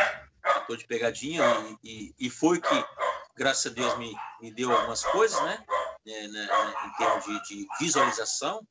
[0.43, 1.43] ator de pegadinha
[1.83, 2.85] e, e, foi que
[3.35, 5.63] graças a Deus me, me deu algumas coisas, né?
[6.07, 8.65] É, né, né, em termos de, de visualização,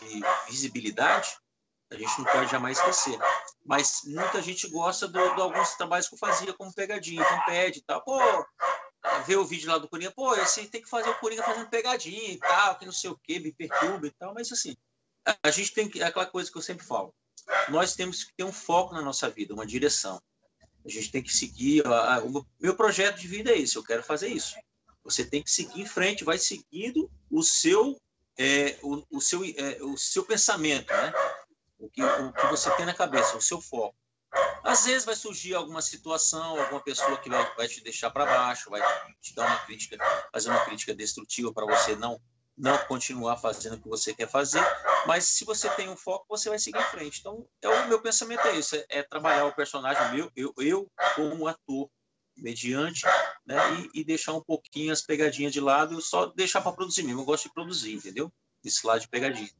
[0.00, 1.36] de visibilidade,
[1.90, 3.18] a gente não pode jamais esquecer.
[3.64, 7.82] Mas muita gente gosta de alguns trabalhos que eu fazia como pegadinha, então pede e
[7.82, 8.02] tal.
[8.02, 8.18] Pô,
[9.26, 12.32] vê o vídeo lá do Coringa, pô, aí tem que fazer o Coringa fazendo pegadinha
[12.32, 14.76] e tal, que não sei o quê, me perturba e tal, mas assim,
[15.42, 17.14] a gente tem que, é aquela coisa que eu sempre falo,
[17.68, 20.20] nós temos que ter um foco na nossa vida, uma direção.
[20.84, 21.86] A gente tem que seguir.
[21.86, 23.76] a- a- o meu projeto de vida é esse.
[23.76, 24.56] Eu quero fazer isso.
[25.04, 28.00] Você tem que seguir em frente, vai seguindo o seu,
[28.38, 31.12] é, o, o seu, é, o seu pensamento, né?
[31.78, 33.94] O que, o que você tem na cabeça, o seu foco.
[34.62, 38.70] Às vezes vai surgir alguma situação, alguma pessoa que vai, vai te deixar para baixo,
[38.70, 38.80] vai
[39.20, 39.96] te dar uma crítica,
[40.32, 42.20] fazer uma crítica destrutiva para você não
[42.58, 44.60] não continuar fazendo o que você quer fazer,
[45.06, 47.20] mas se você tem um foco, você vai seguir em frente.
[47.20, 50.90] Então, é o meu pensamento é isso, é, é trabalhar o personagem meu, eu, eu
[51.14, 51.88] como ator,
[52.36, 53.02] mediante,
[53.46, 53.56] né,
[53.94, 57.20] e, e deixar um pouquinho as pegadinhas de lado, só deixar para produzir mesmo.
[57.20, 58.32] Eu gosto de produzir, entendeu?
[58.64, 59.50] Esse lado de pegadinha.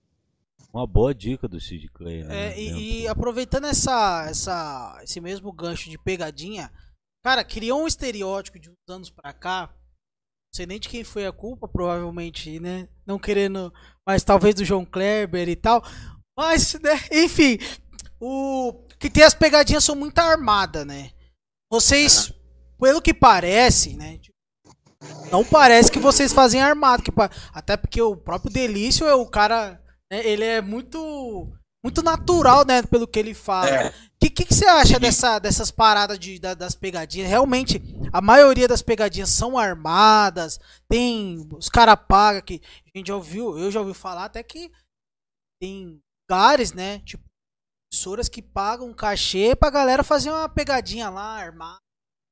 [0.72, 2.50] Uma boa dica do Sid Clay, né?
[2.50, 6.70] É, e, e aproveitando essa, essa, esse mesmo gancho de pegadinha,
[7.24, 9.70] cara, criou um estereótipo de uns anos pra cá.
[9.72, 12.88] Não sei nem de quem foi a culpa, provavelmente, né?
[13.06, 13.72] Não querendo,
[14.06, 15.82] mas talvez do João Kleber e tal.
[16.38, 17.58] Mas, né, enfim,
[18.20, 21.10] o que tem as pegadinhas são muito armadas, né?
[21.70, 22.32] Vocês,
[22.80, 24.20] pelo que parece, né?
[25.30, 27.12] Não parece que vocês fazem armado, que
[27.52, 31.52] até porque o próprio Delício é o cara, ele é muito
[31.84, 33.68] muito natural, né, pelo que ele fala.
[33.70, 33.88] É.
[33.88, 37.28] O que, que, que você acha dessa, dessas paradas de, da- das pegadinhas?
[37.30, 37.80] Realmente,
[38.12, 40.58] a maioria das pegadinhas são armadas,
[40.90, 41.48] tem.
[41.56, 42.60] Os caras pagam que.
[42.94, 44.72] A gente já ouviu, eu já ouvi falar até que
[45.62, 46.98] tem lugares, né?
[47.00, 47.24] Tipo,
[47.92, 51.78] emissoras que pagam um cachê pra galera fazer uma pegadinha lá, armada.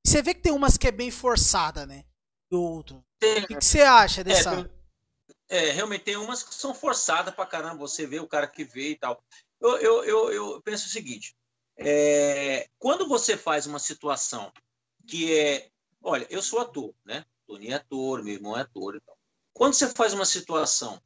[0.04, 2.04] E você vê que tem umas que é bem forçada, né?
[2.50, 2.96] Do outro.
[2.98, 3.02] O
[3.46, 4.56] que, que você acha É, dessa.
[4.56, 4.75] tem-
[5.48, 8.90] é, realmente tem umas que são forçadas pra caramba, você vê o cara que vê
[8.90, 9.22] e tal.
[9.60, 11.36] Eu, eu, eu, eu penso o seguinte:
[11.76, 14.52] é, quando você faz uma situação
[15.06, 15.70] que é.
[16.02, 17.24] Olha, eu sou ator, né?
[17.46, 19.16] Tony é ator, meu irmão é ator e tal.
[19.52, 21.00] Quando você faz uma situação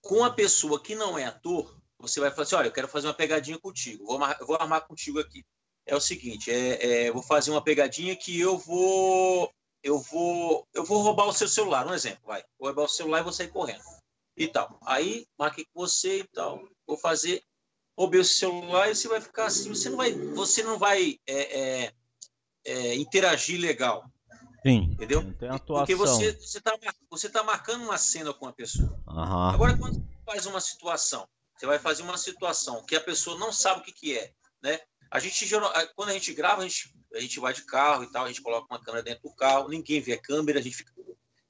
[0.00, 3.06] com a pessoa que não é ator, você vai falar assim: olha, eu quero fazer
[3.06, 5.44] uma pegadinha contigo, vou, vou armar contigo aqui.
[5.86, 10.84] É o seguinte: é, é, vou fazer uma pegadinha que eu vou eu vou eu
[10.84, 12.42] vou roubar o seu celular, um exemplo, vai.
[12.58, 13.82] Vou roubar o celular e vou sair correndo.
[14.36, 14.78] E tal.
[14.86, 16.62] Aí, marquei com você e tal.
[16.86, 17.42] Vou fazer,
[17.98, 21.60] roubei o celular e você vai ficar assim, você não vai, você não vai é,
[21.60, 21.92] é,
[22.64, 24.04] é, interagir legal.
[24.62, 24.92] Sim.
[24.92, 25.22] Entendeu?
[25.66, 26.78] Porque você você tá,
[27.10, 28.98] você tá marcando uma cena com a pessoa.
[29.08, 29.54] Aham.
[29.54, 33.52] Agora, quando você faz uma situação, você vai fazer uma situação que a pessoa não
[33.52, 34.80] sabe o que, que é, né?
[35.10, 35.48] A gente,
[35.96, 38.42] quando a gente grava, a gente, a gente vai de carro e tal, a gente
[38.42, 40.92] coloca uma câmera dentro do carro, ninguém vê a câmera, a gente fica.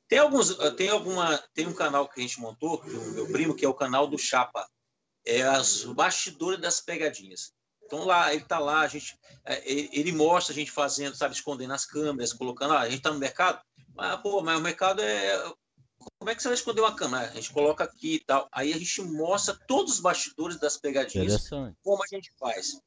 [0.08, 3.64] Tem alguns, tem alguma, tem um canal que a gente montou, do meu primo, que
[3.64, 4.66] é o canal do Chapa,
[5.24, 7.52] é as bastidores das pegadinhas.
[7.84, 11.74] Então lá, ele tá lá, a gente, é, ele, mostra a gente fazendo, sabe, escondendo
[11.74, 13.60] as câmeras, colocando, ah, a gente tá no mercado,
[13.94, 15.52] mas pô, mas o mercado é
[16.18, 17.28] como é que você vai esconder uma câmera?
[17.28, 18.48] A gente coloca aqui e tal.
[18.52, 21.48] Aí a gente mostra todos os bastidores das pegadinhas,
[21.82, 22.80] como a gente faz.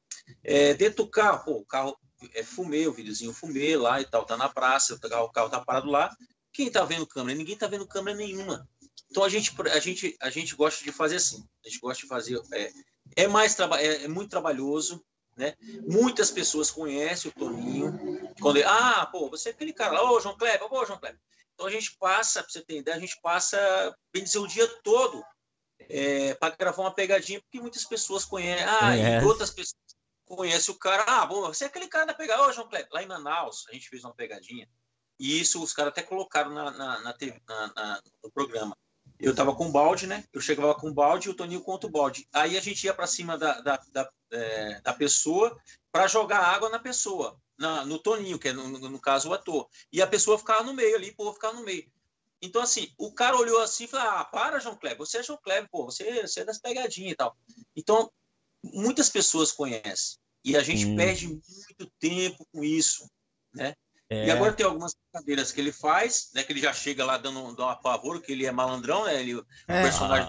[0.44, 1.98] É, dentro do carro, pô, o carro
[2.34, 5.50] é fumê, o videozinho fumê lá e tal, tá na praça, o carro, o carro
[5.50, 6.16] tá parado lá.
[6.52, 7.38] Quem tá vendo câmera?
[7.38, 8.68] Ninguém tá vendo câmera nenhuma.
[9.10, 11.44] Então a gente, a gente, a gente gosta de fazer assim.
[11.64, 12.42] A gente gosta de fazer.
[12.52, 12.72] É,
[13.16, 15.04] é mais é, é muito trabalhoso,
[15.36, 15.56] né?
[15.88, 17.92] Muitas pessoas conhecem o Toninho.
[18.40, 21.20] Quando ele, ah, pô, você é aquele cara lá, ô João Kleber, ô João Kleber.
[21.54, 23.58] Então a gente passa, para você ter ideia, a gente passa,
[24.12, 25.24] bem dizer, o dia todo
[25.80, 29.76] é, para gravar uma pegadinha, porque muitas pessoas conhecem, ah, e outras pessoas
[30.26, 33.04] conhecem o cara, ah, bom, você é aquele cara da pegadinha, ô João Kleber, lá
[33.04, 34.68] em Manaus, a gente fez uma pegadinha,
[35.20, 38.76] e isso os caras até colocaram na, na, na TV, na- na- no programa.
[39.20, 40.24] Eu tava com o balde, né?
[40.34, 42.28] Eu chegava com o balde e o Toninho contra o balde.
[42.34, 45.58] Aí a gente ia para cima da, da, da, é, da pessoa
[45.92, 49.70] para jogar água na pessoa, na, no Toninho, que é no, no- caso o ator.
[49.92, 51.90] E a pessoa ficava no meio ali, pô, ficava no meio.
[52.42, 55.40] Então, assim, o cara olhou assim e falou: Ah, para, João Kleber, você é João
[55.42, 57.38] Kleber, pô, você, você é das pegadinhas e tal.
[57.76, 58.12] Então,
[58.64, 60.18] muitas pessoas conhecem.
[60.44, 60.96] E a gente Hum.
[60.98, 63.10] perde muito tempo com isso,
[63.54, 63.76] né?
[64.14, 66.44] É, E agora tem algumas brincadeiras que ele faz, né?
[66.44, 69.20] Que ele já chega lá dando, dando um apavoro, que ele é malandrão, né?
[69.20, 69.82] Ele, o É.
[69.82, 70.28] personagem.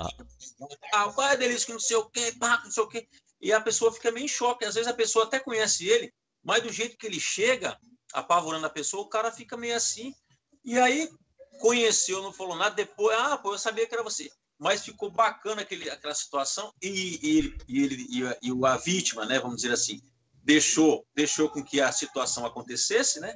[0.93, 3.07] Ah, qual é deles que não sei o quê, pá, não sei o quê.
[3.41, 4.65] E a pessoa fica meio em choque.
[4.65, 7.79] Às vezes a pessoa até conhece ele, mas do jeito que ele chega,
[8.13, 10.15] apavorando a pessoa, o cara fica meio assim.
[10.65, 11.11] E aí
[11.61, 12.75] conheceu, não falou nada.
[12.75, 14.31] Depois, ah, pô, eu sabia que era você.
[14.59, 18.65] Mas ficou bacana aquele, aquela situação e, e ele, e, ele e, a, e o-
[18.65, 19.39] a vítima, né?
[19.41, 20.01] Vamos dizer assim,
[20.43, 23.35] deixou, deixou com que a situação acontecesse, né?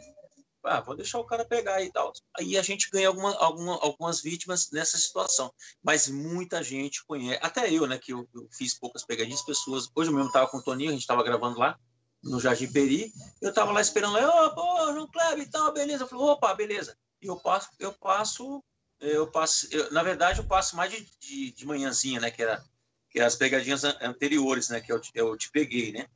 [0.64, 2.12] Ah, vou deixar o cara pegar e tal.
[2.36, 5.52] Aí a gente ganha alguma, alguma, algumas vítimas nessa situação.
[5.82, 9.88] Mas muita gente conhece, até eu, né, que eu, eu fiz poucas pegadinhas, pessoas.
[9.94, 11.78] Hoje mesmo estava com o Toninho, a gente estava gravando lá
[12.22, 13.12] no Jardim Peri.
[13.40, 16.04] Eu estava lá esperando lá, ô, pô, João Kleber e tal, beleza.
[16.04, 16.96] Eu falei, opa, beleza.
[17.22, 18.62] E eu passo, eu passo,
[19.00, 22.62] eu passo, eu- na verdade, eu passo mais de, de, de manhãzinha, né, que era
[23.10, 26.06] que era as pegadinhas an- anteriores, né, que eu, eu te peguei, né?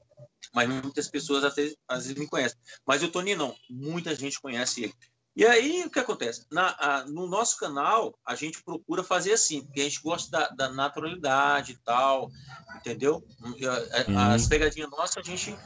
[0.55, 2.59] Mas muitas pessoas às vezes, às vezes me conhecem.
[2.87, 4.95] Mas o Tony não, muita gente conhece ele.
[5.35, 6.45] E aí o que acontece?
[6.51, 10.49] Na, a- no nosso canal, a gente procura fazer assim, porque a gente gosta da,
[10.49, 12.31] da naturalidade e tal,
[12.77, 13.27] entendeu?
[13.41, 14.19] Uhum.
[14.19, 15.57] As pegadinhas nossas, a gente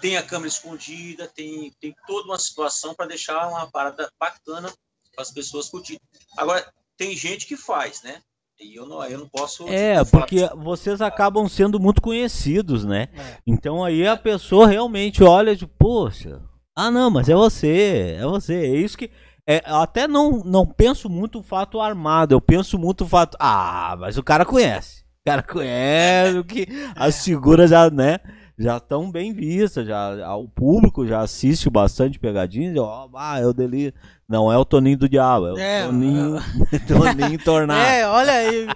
[0.00, 4.72] tem a câmera escondida, tem, tem toda uma situação para deixar uma parada bacana
[5.12, 6.00] para as pessoas curtirem.
[6.36, 8.20] Agora, tem gente que faz, né?
[8.60, 9.66] E eu não, eu não posso.
[9.68, 13.08] É, falar porque vocês acabam sendo muito conhecidos, né?
[13.12, 13.38] É.
[13.46, 16.40] Então aí a pessoa realmente olha de, poxa,
[16.76, 18.54] ah não, mas é você, é você.
[18.54, 19.10] É isso que.
[19.46, 23.36] É, eu até não, não penso muito o fato armado, eu penso muito o fato.
[23.40, 25.02] Ah, mas o cara conhece.
[25.20, 26.66] O cara conhece o que.
[26.94, 28.20] As figuras já, né?
[28.56, 32.76] Já estão bem vistas, já, o público já assiste bastante pegadinhas.
[32.76, 33.92] Ó, ah, é o dele.
[34.28, 36.36] Não é o Toninho do Diabo, é o É, Toninho,
[36.88, 37.80] Toninho Tornado.
[37.86, 38.66] É, olha aí.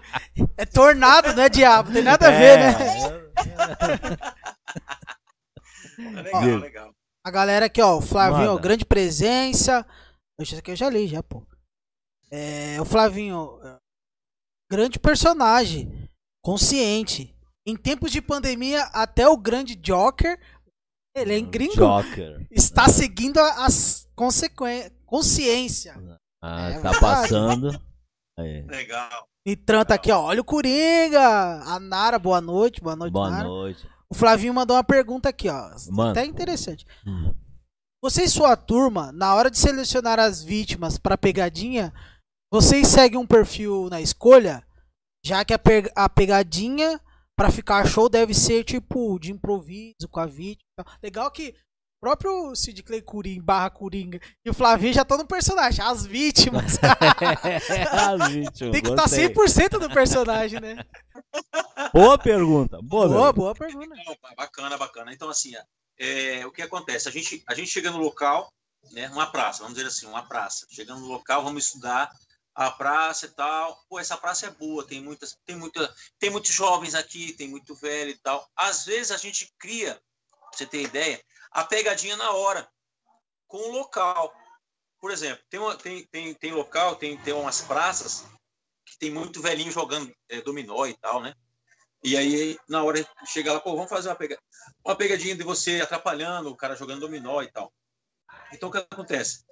[0.57, 1.91] É tornado, não é diabo.
[1.93, 2.75] Tem nada a ver, né?
[5.99, 6.57] É legal, Diga.
[6.59, 6.95] legal.
[7.25, 9.85] A galera aqui, ó, o Flavinho, ó, grande presença.
[10.41, 11.43] Isso aqui eu já li, já, pô.
[12.31, 13.77] É, o Flavinho, é,
[14.71, 16.09] grande personagem,
[16.43, 17.35] consciente.
[17.67, 20.39] Em tempos de pandemia, até o grande Joker,
[21.15, 22.47] ele é gringo, Joker.
[22.51, 25.95] está seguindo as consequências, consciência.
[26.43, 27.01] Ah, É tá verdade.
[27.01, 27.83] passando.
[28.39, 28.63] Aí.
[28.67, 29.27] Legal.
[29.47, 31.21] Nitran tá aqui, ó, olha o Coringa.
[31.65, 33.45] A Nara, boa noite, boa noite, Boa Nara.
[33.49, 33.89] noite.
[34.11, 35.71] O Flavinho mandou uma pergunta aqui, ó.
[35.91, 36.13] Manda.
[36.21, 36.87] Até interessante.
[38.03, 41.93] Você e sua turma, na hora de selecionar as vítimas para pegadinha,
[42.53, 44.63] vocês seguem um perfil na escolha?
[45.25, 47.01] Já que a, pe- a pegadinha
[47.37, 50.85] para ficar show deve ser tipo de improviso com a vítima.
[51.03, 51.55] Legal que
[51.99, 55.85] o próprio Sid Clay Coringa, barra Coringa e o Flavinho já estão no personagem.
[55.85, 56.79] As vítimas.
[57.91, 59.29] As vítimas, Tem que tá estar gostei.
[59.29, 60.85] 100% no personagem, né?
[61.93, 62.79] Boa pergunta.
[62.81, 63.97] Boa, Boa, boa pergunta.
[64.37, 65.13] Bacana, bacana.
[65.13, 65.55] Então, assim,
[65.99, 67.09] é, o que acontece?
[67.09, 68.53] A gente, a gente chega no local,
[68.93, 70.69] né, uma praça, vamos dizer assim, uma praça.
[70.71, 72.09] Chegando no local, vamos estudar
[72.55, 73.77] a praça e tal.
[73.89, 77.75] Pô, essa praça é boa, tem muitas, tem muita, tem muitos jovens aqui, tem muito
[77.75, 78.49] velho e tal.
[78.55, 81.21] Às vezes a gente cria, pra você ter ideia,
[81.51, 82.69] a pegadinha na hora,
[83.47, 84.35] com o local.
[85.01, 88.27] por exemplo, tem, uma, tem, tem, tem local, tem, tem umas praças
[88.85, 91.35] que tem muito velhinho jogando é, dominó e tal, né?
[92.03, 94.39] E aí, na hora de chegar lá, pô, vamos fazer uma, pega...
[94.85, 97.73] uma pegadinha de você atrapalhando o cara jogando dominó e tal.
[98.53, 99.45] Então, o que acontece?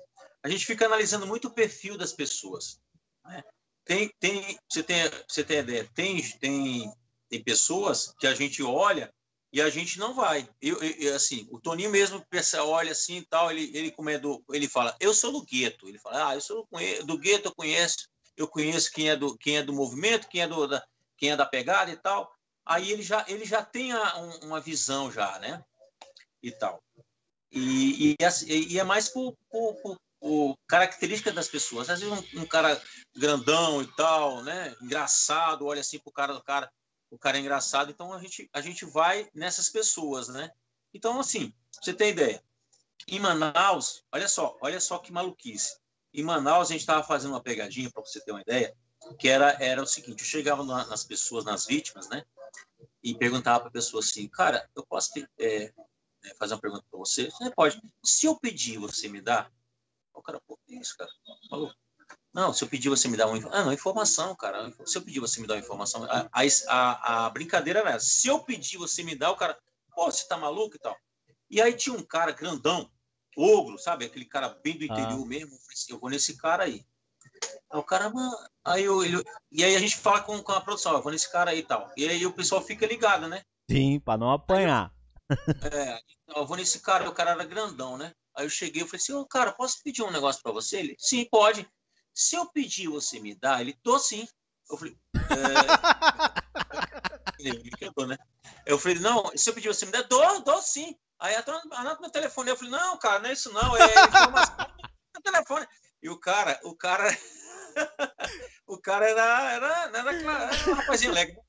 [0.43, 2.81] A gente fica analisando muito o perfil das pessoas.
[3.25, 3.43] Né?
[3.85, 4.97] Tem, tem, você tem,
[5.29, 6.93] você tem ideia, tem, tem,
[7.29, 9.13] tem pessoas que a gente olha
[9.57, 10.47] e a gente não vai.
[10.61, 14.19] Eu, eu, assim, o Toninho mesmo pensa, olha assim e tal, ele, ele, como é
[14.19, 15.89] do, ele fala, eu sou do gueto.
[15.89, 16.69] Ele fala, ah, eu sou
[17.07, 20.47] do gueto, eu conheço, eu conheço quem é do, quem é do movimento, quem é,
[20.47, 20.87] do, da,
[21.17, 22.31] quem é da pegada e tal.
[22.67, 25.65] Aí ele já, ele já tem a, um, uma visão já, né?
[26.43, 26.79] E tal.
[27.51, 28.17] E, e,
[28.75, 31.89] e é mais por, por, por, por, característica das pessoas.
[31.89, 32.79] Às vezes um, um, cara
[33.17, 34.77] grandão e tal, né?
[34.83, 36.71] Engraçado, olha assim pro cara do cara,
[37.11, 37.91] o cara é engraçado.
[37.91, 40.51] Então a gente, a gente vai nessas pessoas, né?
[40.93, 42.43] Então, assim, você tem ideia.
[43.07, 45.79] Em Manaus, olha só, olha só que maluquice.
[46.13, 48.75] Em Manaus, a gente estava fazendo uma pegadinha, para você ter uma ideia,
[49.19, 52.25] que era, era o seguinte: eu chegava nas pessoas, nas vítimas, né?
[53.03, 55.73] E perguntava para a pessoa assim, cara, eu posso ter, é,
[56.25, 57.31] é, fazer uma pergunta para você?
[57.31, 57.81] Você pode.
[58.03, 59.51] Se eu pedir, você me dá?
[60.15, 61.11] O cara, pô, que isso, cara?
[61.49, 61.73] Falou.
[62.37, 64.70] Não, se eu pedir, você me dá uma, ah, não, informação, cara.
[64.84, 66.05] Se eu pedir, você me dá uma informação.
[66.05, 66.28] A,
[66.68, 68.05] a, a brincadeira era essa.
[68.05, 69.59] Se eu pedir, você me dá, o cara,
[69.95, 70.95] pô, você tá maluco e tal.
[71.49, 72.91] E aí tinha um cara grandão,
[73.34, 74.05] ogro, sabe?
[74.05, 74.87] Aquele cara bem do ah.
[74.87, 75.26] interior ah.
[75.26, 75.57] mesmo.
[75.72, 76.84] Assim, eu vou nesse cara aí.
[77.70, 78.12] Aí o cara,
[78.62, 81.32] aí eu, ele, e aí a gente fala com, com a produção, eu vou nesse
[81.32, 81.91] cara aí e tal.
[81.97, 83.41] E aí o pessoal fica ligado, né?
[83.70, 84.93] Sim, para não apanhar.
[85.72, 85.99] é,
[86.37, 88.12] eu vou nesse cara, o cara era grandão, né?
[88.37, 90.80] Aí eu cheguei e falei assim, ô oh, cara, posso pedir um negócio para você?
[90.80, 91.66] Ele, sim, pode.
[92.17, 93.61] Se eu pedir, você me dá?
[93.61, 94.27] Ele, tô sim.
[94.71, 95.21] Eu falei, é...
[97.39, 98.17] ele cantou, né?
[98.64, 100.01] Eu falei, não, se eu pedir, você me dá?
[100.01, 100.97] Dou, dou sim.
[101.21, 102.49] Aí anota meu telefone.
[102.49, 104.57] Eu falei, não, cara, não é isso não, é informação
[105.14, 105.67] no telefone.
[106.03, 107.05] E o cara, o cara,
[108.67, 111.45] o cara era, era, era, era um rapazinho legal.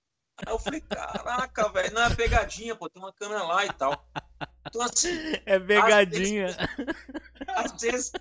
[0.46, 4.06] Aí eu falei, caraca, velho, não é pegadinha, pô, tem uma câmera lá e tal.
[4.68, 5.18] Então, assim.
[5.46, 6.48] É pegadinha.
[6.48, 6.82] Às vezes,
[7.56, 8.12] às vezes,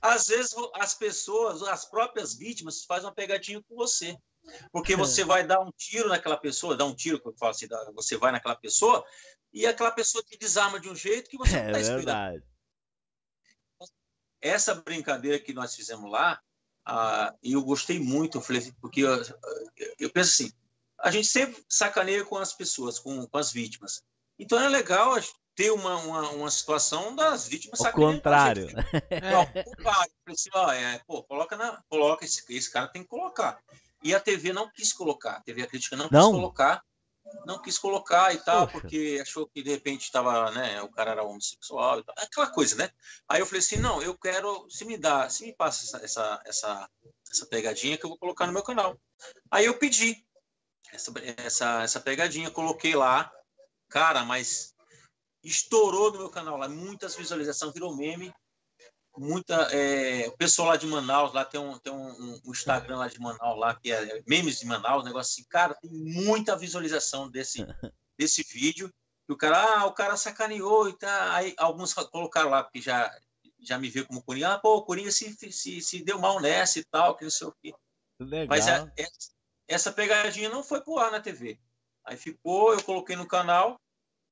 [0.00, 4.16] as pessoas, as próprias vítimas, fazem uma pegadinha com você.
[4.72, 7.68] Porque você vai dar um tiro naquela pessoa, dar um tiro, que eu falo assim,
[7.94, 9.04] você vai naquela pessoa,
[9.52, 12.42] e aquela pessoa te desarma de um jeito que você é, não está esperando.
[14.40, 16.40] Essa brincadeira que nós fizemos lá,
[16.86, 19.22] ah, eu gostei muito, eu falei, porque eu,
[19.98, 20.52] eu penso assim,
[20.98, 24.02] a gente sempre sacaneia com as pessoas, com, com as vítimas.
[24.38, 25.14] Então é legal
[25.54, 28.68] ter uma, uma, uma situação das vítimas Ao contrário.
[29.30, 30.12] Não, o contrário.
[30.26, 33.60] Assim, ó, é, pô, coloca, na, coloca esse, esse cara tem que colocar.
[34.02, 36.30] E a TV não quis colocar, a TV a crítica não, não?
[36.30, 36.82] quis colocar,
[37.46, 38.80] não quis colocar e tal, Poxa.
[38.80, 42.76] porque achou que de repente estava, né, o cara era homossexual e tal, aquela coisa,
[42.76, 42.90] né?
[43.28, 46.42] Aí eu falei assim, não, eu quero, se me dá, se me passa essa, essa,
[46.46, 46.90] essa,
[47.30, 48.98] essa pegadinha que eu vou colocar no meu canal.
[49.50, 50.24] Aí eu pedi,
[50.92, 53.30] essa, essa, essa pegadinha, coloquei lá,
[53.88, 54.74] cara, mas
[55.42, 58.32] estourou no meu canal lá, muitas visualizações, virou meme,
[59.16, 63.08] muita, é, o pessoal lá de Manaus, lá tem um, tem um, um, Instagram lá
[63.08, 67.58] de Manaus, lá que é memes de Manaus, negócio assim, cara, tem muita visualização desse,
[68.18, 68.92] desse vídeo,
[69.28, 73.10] e o cara, ah, o cara sacaneou e tá, aí alguns colocaram lá, porque já,
[73.60, 76.78] já me viu como Coringa, ah, pô, o Coringa se, se, se deu mal nessa
[76.78, 77.74] e tal, que não sei o quê.
[78.18, 78.48] Legal.
[78.48, 79.06] Mas é, é,
[79.68, 81.58] essa pegadinha não foi pro ar na TV.
[82.04, 83.80] Aí ficou, eu coloquei no canal,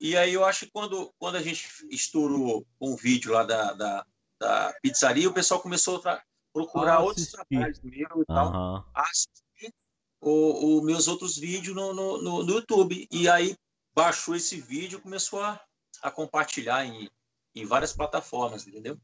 [0.00, 4.06] e aí eu acho que quando, quando a gente estourou um vídeo lá da, da,
[4.38, 6.22] da pizzaria, o pessoal começou a
[6.52, 8.84] procurar ah, outros trabalhos meus e tal, uhum.
[8.94, 9.74] assistir
[10.20, 13.08] os meus outros vídeos no, no, no, no, YouTube.
[13.10, 13.56] E aí
[13.94, 15.60] baixou esse vídeo e começou a,
[16.02, 17.10] a compartilhar em,
[17.54, 18.98] em várias plataformas, entendeu?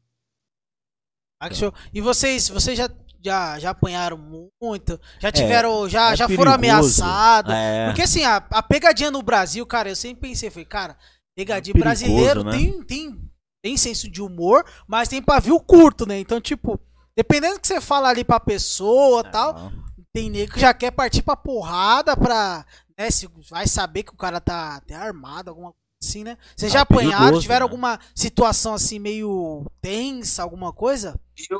[1.93, 2.89] E vocês, vocês já
[3.25, 4.17] já, já apanharam
[4.61, 7.51] muito, já é, tiveram, é, já, é já foram ameaçados.
[7.51, 7.87] É.
[7.87, 10.95] Porque assim, a, a, pegadinha no Brasil, cara, eu sempre pensei, foi, cara,
[11.35, 12.51] pegadinha é perigoso, brasileiro né?
[12.51, 13.31] tem, tem,
[13.63, 16.19] tem senso de humor, mas tem pavio curto, né?
[16.19, 16.79] Então, tipo,
[17.17, 19.71] dependendo do que você fala ali pra pessoa e tal,
[20.13, 22.63] tem nego que já quer partir pra porrada pra,
[22.97, 26.37] né, se vai saber que o cara tá até armado, alguma coisa assim, né?
[26.55, 27.71] Vocês já apanharam, perigoso, tiveram né?
[27.71, 31.19] alguma situação assim meio tensa, alguma coisa?
[31.49, 31.59] Eu,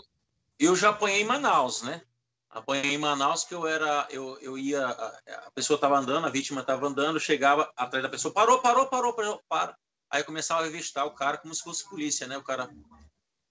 [0.59, 2.01] eu já apanhei em Manaus, né?
[2.49, 6.61] Apanhei em Manaus que eu era, eu, eu ia, a, pessoa estava andando, a vítima
[6.61, 9.75] estava andando, chegava atrás da pessoa, parou, parou, parou, parou, para.
[10.09, 12.37] Aí começava a revistar o cara como se fosse polícia, né?
[12.37, 12.69] O cara,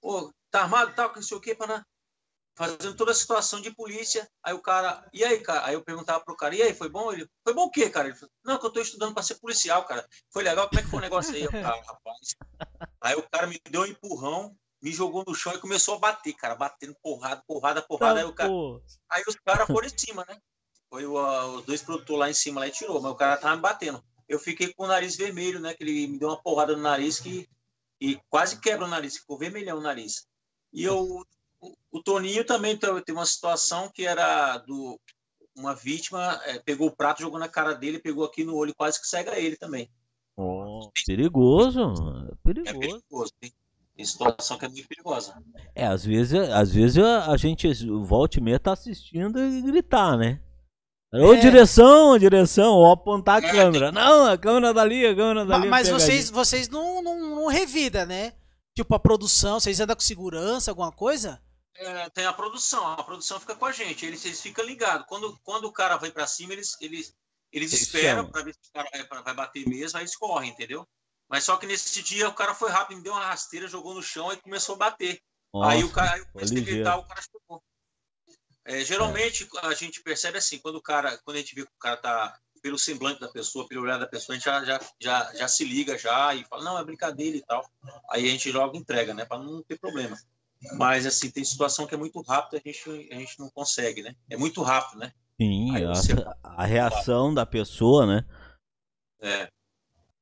[0.00, 1.84] pô, tá armado, tal, tá, não sei o quê, para
[2.56, 4.28] fazendo toda a situação de polícia.
[4.42, 5.66] Aí o cara, e aí, cara?
[5.66, 7.12] Aí eu perguntava pro cara, e aí, foi bom?
[7.12, 8.08] Ele, foi bom o quê, cara?
[8.08, 10.06] Ele falou, não, que eu tô estudando para ser policial, cara.
[10.32, 11.42] Foi legal, como é que foi o negócio aí?
[11.42, 12.34] Eu, cara, rapaz.
[13.00, 16.34] Aí o cara me deu um empurrão, me jogou no chão e começou a bater,
[16.34, 18.20] cara, batendo porrada, porrada, porrada.
[18.20, 18.50] aí, o cara,
[19.10, 20.38] aí os caras foram em cima, né?
[20.88, 23.56] Foi o, os dois produtores lá em cima lá e tirou, mas o cara tava
[23.56, 24.02] me batendo.
[24.28, 25.74] Eu fiquei com o nariz vermelho, né?
[25.74, 27.48] Que ele me deu uma porrada no nariz que
[28.00, 30.26] e quase quebra o nariz, ficou vermelhão o nariz.
[30.72, 31.24] E eu,
[31.92, 34.98] o, Toninho também tem uma situação que era do
[35.56, 38.74] uma vítima é, pegou o prato, jogou na cara dele, pegou aqui no olho e
[38.74, 39.88] quase que cega ele também.
[40.36, 41.94] Oh, perigoso,
[42.42, 42.76] perigoso.
[42.76, 43.32] É perigoso.
[43.40, 43.52] Tem,
[43.96, 45.40] tem situação que é muito perigosa.
[45.74, 47.72] É, às vezes, às vezes a gente
[48.04, 50.40] volta e meia tá assistindo e gritar, né?
[51.12, 51.40] Ô, é.
[51.40, 53.52] direção, direção, ou apontar a é.
[53.52, 53.92] câmera.
[53.92, 55.68] Não, a câmera dali, a câmera dali.
[55.68, 58.32] Mas vocês, vocês não, não, não revida, né?
[58.76, 61.40] Tipo, a produção, vocês andam com segurança, alguma coisa?
[61.76, 65.06] É, tem a produção, a produção fica com a gente, eles, eles ficam ligados.
[65.08, 67.14] Quando, quando o cara vai para cima, eles, eles,
[67.52, 70.86] eles esperam para ver se o cara vai, vai bater mesmo, aí eles correm, entendeu?
[71.28, 74.02] Mas só que nesse dia o cara foi rápido, me deu uma rasteira, jogou no
[74.02, 75.20] chão e começou a bater.
[75.52, 77.62] Nossa, aí o cara, aí eu comecei a gritar, o cara chegou.
[78.66, 81.78] É, geralmente a gente percebe assim, quando o cara, quando a gente vê que o
[81.78, 85.34] cara tá pelo semblante da pessoa, pelo olhar da pessoa, a gente já, já, já,
[85.34, 87.68] já se liga já e fala, não, é brincadeira e tal.
[88.10, 90.16] Aí a gente logo entrega, né, para não ter problema.
[90.76, 94.14] Mas assim, tem situação que é muito rápida, a gente, a gente não consegue, né?
[94.28, 95.12] É muito rápido, né?
[95.40, 96.12] Sim, a, você...
[96.42, 98.24] a, reação da pessoa, né?
[99.20, 99.48] É.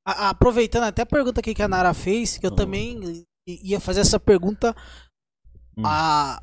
[0.06, 2.56] A, aproveitando até a pergunta aqui que a Nara fez, que eu hum.
[2.56, 4.74] também ia fazer essa pergunta.
[5.76, 5.82] Hum.
[5.86, 6.40] A,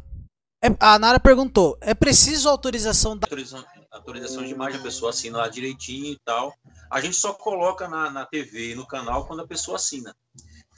[0.63, 3.25] é, a Nara perguntou: é preciso autorização da.
[3.25, 6.53] Autorização, autorização de imagem, a pessoa assina lá direitinho e tal.
[6.91, 10.15] A gente só coloca na, na TV, no canal, quando a pessoa assina.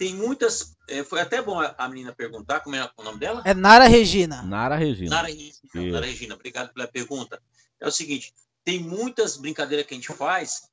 [0.01, 0.75] Tem muitas.
[0.89, 3.43] É, foi até bom a, a, menina perguntar como é o nome dela?
[3.45, 4.41] É Nara Regina.
[4.41, 5.11] Nara Regina.
[5.11, 7.39] Nara Regina, Nara Regina obrigado pela pergunta.
[7.79, 8.33] É o seguinte:
[8.63, 10.63] tem muitas brincadeiras que a gente faz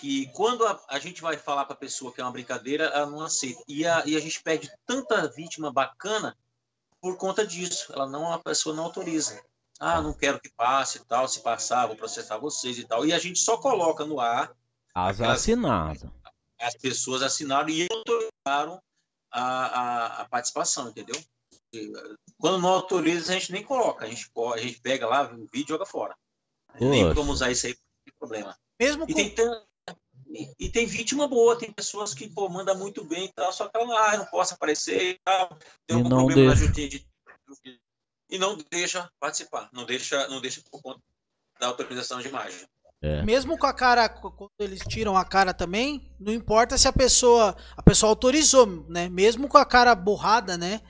[0.00, 3.06] que quando a, a gente vai falar para a pessoa que é uma brincadeira, ela
[3.06, 3.62] não aceita.
[3.68, 6.36] E a, e a gente perde tanta vítima bacana
[7.00, 7.92] por conta disso.
[7.92, 9.40] Ela não, a pessoa não autoriza.
[9.78, 11.28] Ah, não quero que passe e tal.
[11.28, 13.06] Se passar, vou processar vocês e tal.
[13.06, 14.52] E a gente só coloca no ar.
[14.92, 16.10] As assinadas.
[16.60, 17.86] As pessoas assinaram e
[18.44, 18.80] autorizaram
[19.32, 21.20] a, a, a, participação, entendeu?
[22.38, 24.04] Quando não autoriza, a gente nem coloca.
[24.04, 26.16] A gente, a gente pega lá o vídeo e joga fora.
[26.80, 28.58] Nem vamos usar isso aí, não tem problema.
[28.80, 29.14] Mesmo e, com...
[29.14, 29.34] tem,
[30.28, 33.68] e, e, tem vítima boa, tem pessoas que pô, manda muito bem e tal, só
[33.68, 36.48] que ela ah, não posso aparecer e tal, tem algum problema deixa.
[36.48, 37.06] na justiça
[37.64, 37.80] de...
[38.30, 41.00] e não deixa participar, não deixa, não deixa por conta
[41.60, 42.66] da autorização de imagem.
[43.04, 43.22] É.
[43.22, 47.56] Mesmo com a cara, quando eles tiram a cara também, não importa se a pessoa,
[47.76, 49.08] a pessoa autorizou, né?
[49.08, 50.80] Mesmo com a cara borrada, né?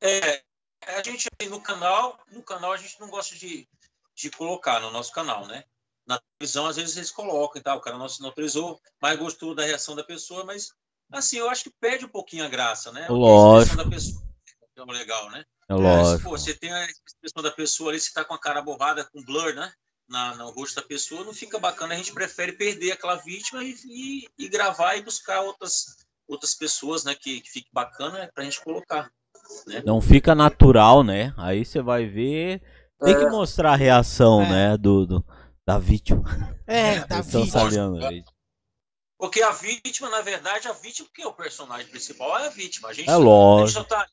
[0.00, 0.42] É,
[0.86, 3.68] a gente no canal, no canal a gente não gosta de,
[4.14, 5.64] de colocar no nosso canal, né?
[6.10, 9.54] na televisão, às vezes eles colocam e tal, o cara não, não autorizou, mas gostou
[9.54, 10.72] da reação da pessoa, mas
[11.12, 13.06] assim, eu acho que perde um pouquinho a graça, né?
[13.08, 13.80] Lógico.
[13.80, 14.22] A da pessoa
[14.76, 15.44] é legal, né?
[15.68, 16.30] É lógico.
[16.30, 19.22] Pô, você tem a expressão da pessoa ali, você tá com a cara borrada, com
[19.22, 19.72] blur, né?
[20.10, 21.94] Na, no rosto da pessoa, não fica bacana.
[21.94, 27.04] A gente prefere perder aquela vítima e, e, e gravar e buscar outras, outras pessoas,
[27.04, 27.14] né?
[27.14, 29.08] Que, que fique bacana pra gente colocar.
[29.68, 29.82] Né?
[29.86, 31.32] Não fica natural, né?
[31.36, 32.60] Aí você vai ver.
[33.00, 33.30] Tem que é.
[33.30, 34.48] mostrar a reação, é.
[34.48, 34.76] né?
[34.76, 35.24] Do, do,
[35.64, 36.24] da vítima.
[36.66, 37.70] É, da vítima.
[39.16, 42.88] Porque a vítima, na verdade, a vítima, que é o personagem principal, é a vítima.
[42.88, 43.84] A gente, é lógico.
[43.84, 44.06] Tá,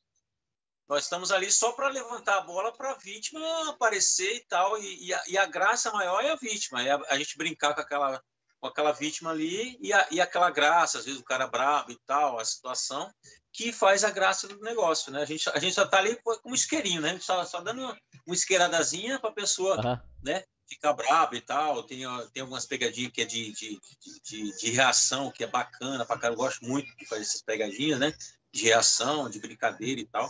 [0.88, 4.78] nós estamos ali só para levantar a bola para a vítima aparecer e tal.
[4.78, 6.82] E, e, a, e, a, graça maior é a vítima.
[6.82, 8.22] É a, a, gente brincar com aquela,
[8.60, 12.00] com aquela vítima ali e, a, e aquela graça, às vezes o cara brabo e
[12.06, 13.12] tal, a situação,
[13.52, 15.22] que faz a graça do negócio, né?
[15.22, 17.10] A gente, a gente só está ali como isqueirinho, né?
[17.10, 17.98] A gente só, só dando uma
[18.34, 20.00] isqueiradazinha para a pessoa, uhum.
[20.24, 20.44] né?
[20.68, 21.84] fica brabo e tal.
[21.84, 23.80] Tem, tem algumas pegadinhas que é de, de,
[24.24, 26.34] de, de reação, que é bacana pra cara.
[26.34, 28.14] Eu gosto muito de fazer essas pegadinhas, né?
[28.52, 30.30] De reação, de brincadeira e tal.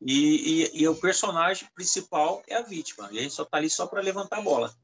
[0.00, 3.08] E, e, e o personagem principal é a vítima.
[3.12, 4.74] E a gente só tá ali só para levantar a bola.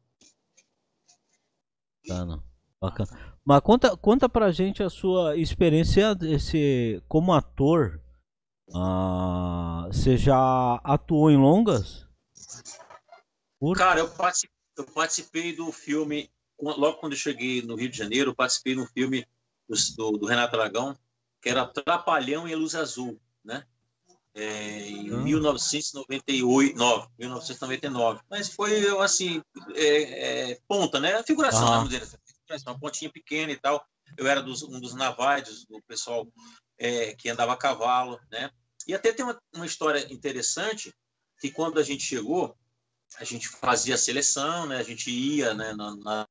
[2.06, 2.42] Bacana.
[2.80, 3.38] Bacana.
[3.44, 8.00] Mas conta, conta pra gente a sua experiência esse, como ator.
[8.74, 12.08] Ah, você já atuou em longas?
[13.58, 13.76] Por...
[13.76, 18.30] Cara, eu participei eu participei do filme, logo quando eu cheguei no Rio de Janeiro,
[18.30, 19.26] eu participei no filme
[19.68, 20.96] do, do Renato Aragão,
[21.40, 23.66] que era Trapalhão e Luz Azul, né?
[24.34, 25.22] É, em hum.
[25.22, 26.74] 1998,
[27.18, 28.20] 1999.
[28.30, 29.42] Mas foi, assim,
[29.74, 31.14] é, é, ponta, né?
[31.16, 31.76] A figuração, ah.
[31.76, 33.84] vamos dizer assim, uma pontinha pequena e tal.
[34.16, 36.26] Eu era dos, um dos navais, do pessoal
[36.78, 38.50] é, que andava a cavalo, né?
[38.86, 40.92] E até tem uma, uma história interessante,
[41.40, 42.56] que quando a gente chegou,
[43.18, 44.78] a gente fazia a seleção, né?
[44.78, 46.28] A gente ia, né, na, na,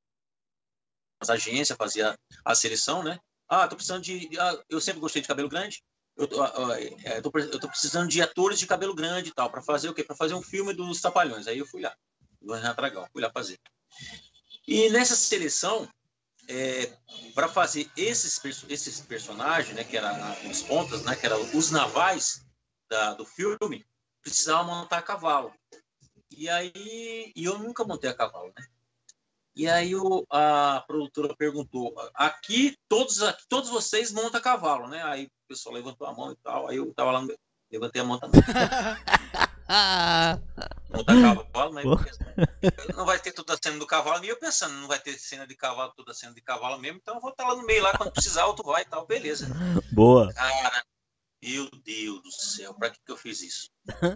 [1.19, 3.19] nas agências, fazia a seleção, né?
[3.47, 4.29] Ah, tô precisando de.
[4.39, 5.83] Ah, eu sempre gostei de cabelo grande.
[6.23, 7.21] Eu tô, é, eu
[7.59, 10.03] tô, precisando de atores de cabelo grande e tal, para fazer o quê?
[10.03, 11.47] Para fazer um filme dos Trapalhões.
[11.47, 11.95] Aí eu fui lá,
[12.41, 13.59] do Renato Dragão, fui lá fazer.
[14.67, 15.89] E nessa seleção,
[16.47, 16.91] é,
[17.33, 20.11] para fazer esses, esses personagens, né, que eram
[20.49, 22.45] os pontas, né, que eram os navais
[22.89, 23.85] da, do filme,
[24.21, 25.53] precisava montar a cavalo.
[26.29, 28.65] E aí, e eu nunca montei a cavalo, né?
[29.55, 35.03] E aí o, a produtora perguntou: aqui todos, aqui, todos vocês montam a cavalo, né?
[35.03, 36.69] Aí o pessoal levantou a mão e tal.
[36.69, 37.25] Aí eu tava lá,
[37.71, 38.41] levantei a mão também.
[40.91, 41.85] montar cavalo, mas
[42.95, 44.23] não vai ter toda a cena do cavalo.
[44.23, 46.99] E eu pensando, não vai ter cena de cavalo, toda a cena de cavalo mesmo,
[47.01, 49.47] então eu vou estar lá no meio lá, quando precisar, tu vai e tal, beleza.
[49.91, 50.33] Boa.
[50.33, 50.83] Cara,
[51.43, 53.69] meu Deus do céu, pra que, que eu fiz isso?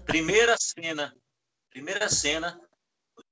[0.05, 1.15] Primeira cena,
[1.69, 2.59] primeira cena,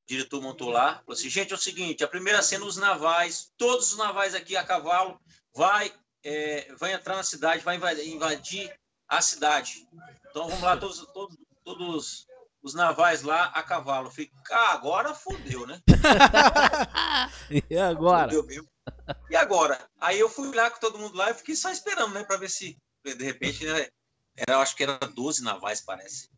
[0.07, 3.91] diretor montou lá, falou assim, gente, é o seguinte, a primeira cena, os navais, todos
[3.91, 5.19] os navais aqui a cavalo,
[5.55, 5.93] vai,
[6.23, 8.73] é, vai entrar na cidade, vai invadir
[9.07, 9.87] a cidade.
[10.29, 12.27] Então vamos lá, todos, todos, todos
[12.61, 14.09] os navais lá a cavalo.
[14.09, 15.79] Fica, ah, agora fodeu, né?
[17.69, 18.31] e agora?
[19.29, 19.79] E agora?
[19.99, 22.49] Aí eu fui lá com todo mundo lá e fiquei só esperando, né, para ver
[22.49, 23.87] se de repente né,
[24.35, 26.29] era, acho que era 12 navais, parece.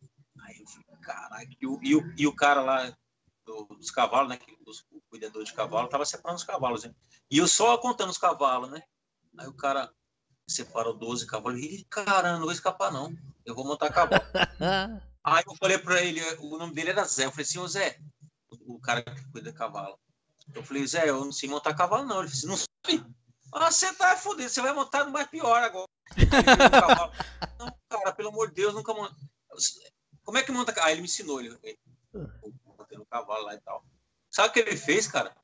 [0.41, 1.49] Aí eu falei, caralho,
[1.83, 2.95] e e e o cara lá
[3.45, 4.39] do, dos cavalos, né,
[4.91, 6.93] o cuidador de cavalo, tava separando os cavalos, né?
[7.29, 8.83] E eu só contando os cavalos, né?
[9.37, 9.91] Aí o cara
[10.47, 13.15] separou 12 cavalos e caramba, não vou escapar não.
[13.45, 14.21] Eu vou montar cavalo.
[15.23, 17.25] Aí eu falei para ele, o nome dele era Zé.
[17.25, 17.99] Eu falei assim, ô Zé,
[18.51, 19.99] o, cara que cuida de cavalo.
[20.53, 22.19] Eu falei, Zé, eu não sei montar cavalo, não.
[22.19, 23.03] Ele disse, não sabe?
[23.51, 25.87] Ah, você tá fodendo, você vai montar no mais pior agora.
[27.59, 29.15] não, cara, pelo amor de Deus, nunca monta.
[30.23, 30.73] Como é que monta?
[30.79, 31.57] Ah, ele me ensinou, ele,
[32.95, 33.85] montei no cavalo lá e tal.
[34.29, 35.35] Sabe o que ele fez, cara?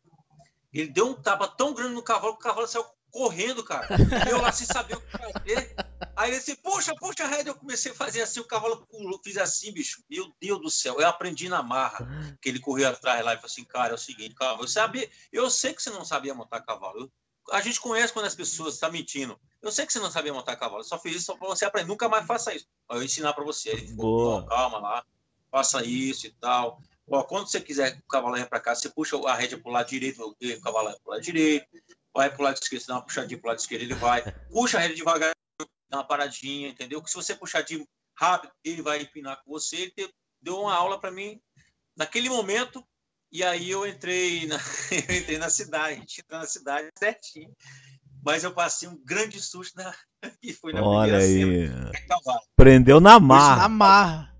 [0.74, 3.88] Ele deu um tapa tão grande no cavalo que o cavalo saiu correndo, cara.
[4.30, 5.76] Eu lá sem saber o que fazer.
[6.16, 7.52] Aí ele disse, puxa, puxa rédea.
[7.52, 10.02] Eu comecei a fazer assim, o cavalo pulou, fiz assim, bicho.
[10.10, 10.99] Meu Deus do céu.
[10.99, 12.08] Eu aprendi na marra.
[12.41, 15.10] Que ele correu atrás lá e falou assim, cara, é o seguinte, cavalo, eu sabia,
[15.32, 17.02] eu sei que você não sabia montar cavalo.
[17.02, 17.12] Eu,
[17.52, 19.38] a gente conhece quando as pessoas estão tá mentindo.
[19.62, 20.80] Eu sei que você não sabia montar cavalo.
[20.80, 21.89] Eu só fiz isso só para você aprender.
[21.89, 22.66] Nunca mais faça isso.
[22.89, 23.72] Eu vou ensinar para você.
[23.72, 25.06] Ele falou, calma lá,
[25.52, 26.82] faça isso e tal.
[27.10, 29.70] Ó, quando você quiser que o cavalo venha para cá, você puxa a rédea para
[29.70, 31.68] o lado direito, o cavalo vai para o lado direito,
[32.14, 34.24] vai para o lado esquerdo, dá uma puxadinha para o lado esquerdo, ele vai.
[34.49, 35.34] Puxa a rédea devagar,
[35.89, 37.02] dá uma paradinha, entendeu?
[37.02, 37.86] Que se você puxar de
[38.18, 39.91] rápido, ele vai empinar com você.
[39.97, 40.10] Ele
[40.41, 41.39] deu uma aula para mim
[41.97, 42.84] naquele momento.
[43.32, 44.58] E aí eu entrei na,
[44.91, 47.52] eu entrei na cidade, a gente entrou na cidade certinho.
[48.24, 49.95] Mas eu passei um grande susto na,
[50.43, 51.68] e foi na Olha aí.
[51.68, 51.91] Cena,
[52.56, 53.64] Prendeu na marra.
[53.64, 54.32] Na marra.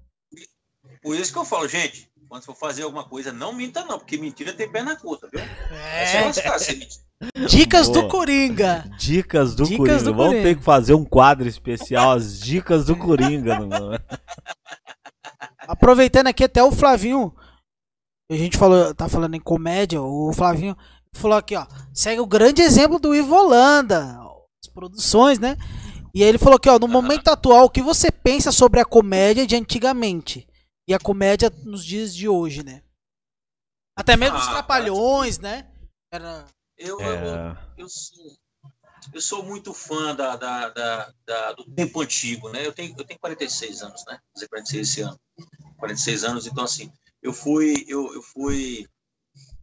[1.02, 4.18] Por isso que eu falo, gente, quando for fazer alguma coisa, não minta não, porque
[4.18, 5.42] mentira tem perna curta, viu?
[5.70, 6.30] É.
[6.30, 8.04] é Dicas Boa.
[8.04, 8.90] do Coringa.
[8.98, 10.04] Dicas do dicas Coringa.
[10.04, 10.44] Do Vamos Coringa.
[10.48, 13.58] ter que fazer um quadro especial, as dicas do Coringa.
[15.68, 17.36] Aproveitando aqui até o Flavinho,
[18.32, 20.78] a gente falou, tá falando em comédia, o Flavinho
[21.12, 24.18] falou aqui, ó, segue o grande exemplo do Ivo Holanda,
[24.64, 25.58] as produções, né?
[26.14, 28.86] E aí ele falou aqui, ó, no momento atual, o que você pensa sobre a
[28.86, 30.48] comédia de antigamente
[30.92, 32.84] e a comédia nos dias de hoje, né?
[33.98, 35.72] Até mesmo os ah, trapalhões, né?
[36.12, 36.46] Era
[36.78, 37.56] eu, é...
[37.78, 38.38] eu, eu, sou,
[39.14, 42.66] eu sou muito fã da, da, da, da, do tempo antigo, né?
[42.66, 44.20] Eu tenho, eu tenho 46 anos, né?
[44.22, 45.20] Vou fazer 46 esse ano.
[45.78, 48.86] 46 anos, então assim, eu fui, eu, eu fui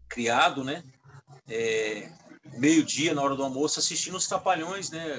[0.08, 0.82] criado, né?
[1.46, 2.10] É,
[2.56, 5.18] meio-dia, na hora do almoço, assistindo os Trapalhões, né?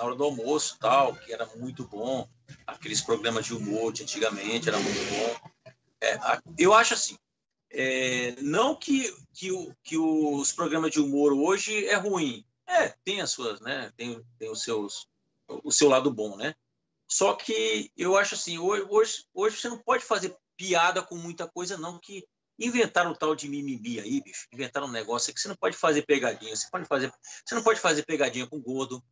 [0.00, 2.26] Na hora do almoço tal, que era muito bom.
[2.66, 5.50] Aqueles programas de humor de antigamente, era muito bom.
[6.00, 6.18] É,
[6.56, 7.18] eu acho assim,
[7.70, 12.46] é, não que, que, o, que os programas de humor hoje é ruim.
[12.66, 13.92] É, tem as suas, né?
[13.94, 15.06] Tem, tem os seus,
[15.46, 16.54] o seu lado bom, né?
[17.06, 21.46] Só que eu acho assim, hoje, hoje, hoje você não pode fazer piada com muita
[21.46, 22.24] coisa, não, que
[22.58, 24.46] inventaram o tal de mimimi aí, bicho.
[24.50, 26.56] Inventaram um negócio que você não pode fazer pegadinha.
[26.56, 27.12] Você, pode fazer,
[27.44, 29.04] você não pode fazer pegadinha com gordo.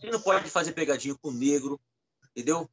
[0.00, 1.80] Você não pode fazer pegadinha com negro.
[2.34, 2.68] Entendeu?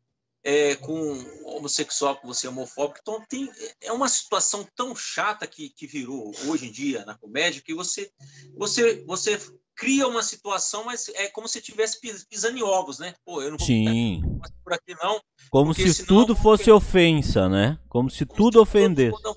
[0.45, 0.95] é, com
[1.43, 2.99] homossexual, com você é homofóbico.
[3.01, 3.49] Então, tem,
[3.81, 8.11] é uma situação tão chata que, que virou hoje em dia na comédia que você,
[8.55, 9.41] você, você
[9.75, 11.99] cria uma situação, mas é como se estivesse
[12.29, 13.15] pisando em ovos, né?
[13.25, 14.21] Pô, eu não vou Sim.
[14.63, 15.19] por aqui não.
[15.49, 16.71] Como se senão, tudo fosse porque...
[16.71, 17.79] ofensa, né?
[17.89, 19.17] Como se como tudo se ofendesse.
[19.17, 19.35] Tudo,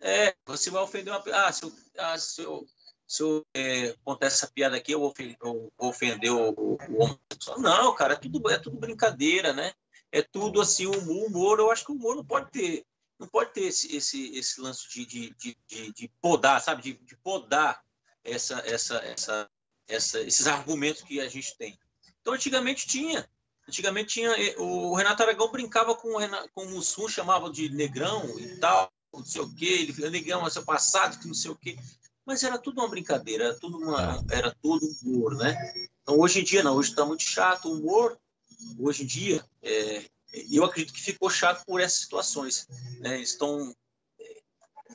[0.00, 1.22] é, você vai ofender uma.
[1.32, 2.66] Ah, se eu, ah, se eu,
[3.06, 7.58] se eu é, contar essa piada aqui, eu vou ofender, eu vou ofender o, o.
[7.58, 9.72] Não, cara, é tudo, é tudo brincadeira, né?
[10.12, 12.86] é tudo assim, o humor, eu acho que o humor não pode ter,
[13.18, 16.82] não pode ter esse, esse, esse lance de, de, de, de, podar, sabe?
[16.82, 17.82] De, de podar
[18.24, 19.50] essa, essa, essa,
[19.86, 21.78] essa, esses argumentos que a gente tem.
[22.20, 23.28] Então, antigamente tinha.
[23.68, 24.32] Antigamente tinha.
[24.58, 28.90] O Renato Aragão brincava com o, Renato, com o Mussum, chamava de negrão e tal,
[29.12, 29.66] não sei o quê.
[29.66, 31.76] Ele negrão, é seu passado, que não sei o quê.
[32.26, 35.54] Mas era tudo uma brincadeira, era tudo, uma, era tudo humor, né?
[36.02, 38.18] Então hoje em dia não, hoje está muito chato o humor.
[38.78, 40.04] Hoje em dia, é,
[40.50, 42.66] eu acredito que ficou chato por essas situações.
[42.98, 43.20] Né?
[43.20, 43.72] Estão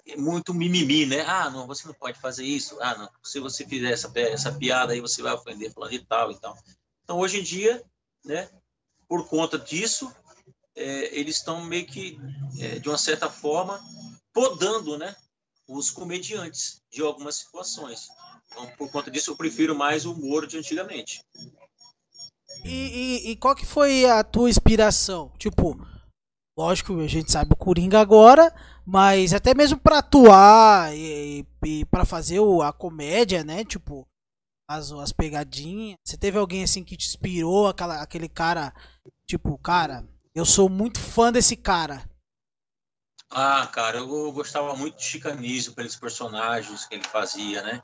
[0.05, 1.21] é, muito mimimi, né?
[1.21, 2.77] Ah, não, você não pode fazer isso.
[2.81, 6.31] Ah, não, se você fizer essa, essa piada aí, você vai ofender falando e tal
[6.31, 6.57] e tal.
[7.03, 7.81] Então, hoje em dia,
[8.25, 8.49] né,
[9.07, 10.13] por conta disso,
[10.75, 12.19] é, eles estão meio que,
[12.59, 13.81] é, de uma certa forma,
[14.33, 15.15] podando, né,
[15.67, 18.07] os comediantes de algumas situações.
[18.47, 21.21] Então, por conta disso, eu prefiro mais o humor de antigamente.
[22.63, 25.31] E, e, e, qual que foi a tua inspiração?
[25.37, 25.79] Tipo,
[26.57, 28.53] lógico, a gente sabe o Coringa agora,
[28.85, 33.63] mas até mesmo para atuar e, e para fazer o, a comédia, né?
[33.63, 34.05] Tipo,
[34.69, 35.97] as, as pegadinhas.
[36.03, 38.73] Você teve alguém assim que te inspirou, aquela, aquele cara,
[39.25, 42.09] tipo, cara, eu sou muito fã desse cara.
[43.31, 47.81] Ah, cara, eu gostava muito de Chicanísio pelos personagens que ele fazia, né?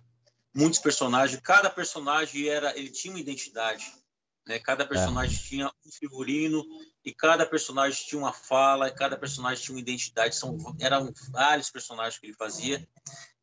[0.54, 3.86] Muitos personagens, cada personagem era, ele tinha uma identidade.
[4.46, 4.60] Né?
[4.60, 4.88] Cada é.
[4.88, 5.42] personagem é.
[5.42, 6.66] tinha um figurino
[7.06, 10.36] e cada personagem tinha uma fala, e cada personagem tinha uma identidade.
[10.36, 12.86] São, eram vários personagens que ele fazia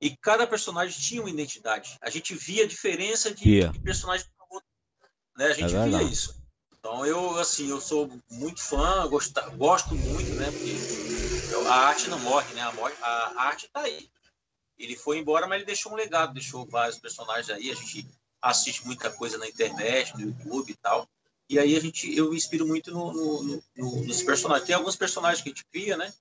[0.00, 1.96] e cada personagem tinha uma identidade.
[2.02, 3.72] A gente via a diferença de, yeah.
[3.72, 4.26] de personagem.
[5.38, 5.46] Né?
[5.46, 6.42] A gente é via isso.
[6.78, 10.50] Então eu assim eu sou muito fã, gosto, gosto muito, né?
[10.50, 11.14] Porque
[11.67, 12.62] a arte não morre, né?
[12.62, 14.09] A, a arte está aí.
[14.79, 17.71] Ele foi embora, mas ele deixou um legado, deixou vários personagens aí.
[17.71, 18.09] A gente
[18.43, 21.09] assiste muita coisa na internet, no YouTube e tal.
[21.49, 24.67] E aí a gente, eu me inspiro muito no, no, no, nos personagens.
[24.67, 26.12] Tem alguns personagens que a gente cria, né?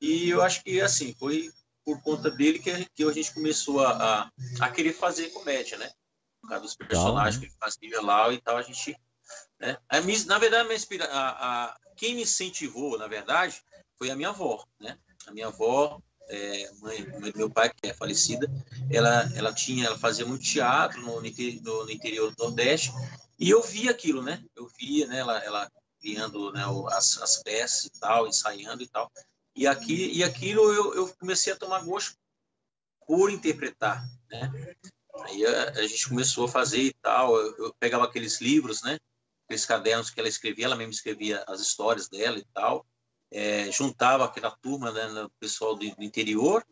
[0.00, 1.52] E eu acho que, assim, foi
[1.84, 4.30] por conta dele que, que a gente começou a, a,
[4.60, 5.90] a querer fazer comédia, né?
[6.40, 8.96] Por causa dos personagens que ele fazia lá e tal, a gente...
[9.58, 9.76] Né?
[9.88, 10.68] A na verdade,
[11.02, 13.62] a a, a, quem me incentivou, na verdade,
[14.02, 14.98] foi a minha avó, né?
[15.28, 18.50] A minha avó é, mãe, mãe, do meu pai, que é falecida,
[18.90, 22.90] ela, ela tinha, ela fazia muito teatro no, no, no interior do Nordeste,
[23.38, 24.44] e eu via aquilo, né?
[24.56, 25.18] Eu via, né?
[25.18, 29.08] Ela, ela criando né, as, as peças e tal, ensaiando e tal.
[29.54, 32.16] E, aqui, e aquilo eu, eu comecei a tomar gosto
[33.06, 34.50] por interpretar, né?
[35.26, 37.36] Aí a, a gente começou a fazer e tal.
[37.36, 38.98] Eu, eu, pegava aqueles livros, né?
[39.46, 42.84] Aqueles cadernos que ela escrevia, ela mesma escrevia as histórias dela e tal
[43.32, 46.64] é, juntava aquela turma, né, o pessoal do, do, interior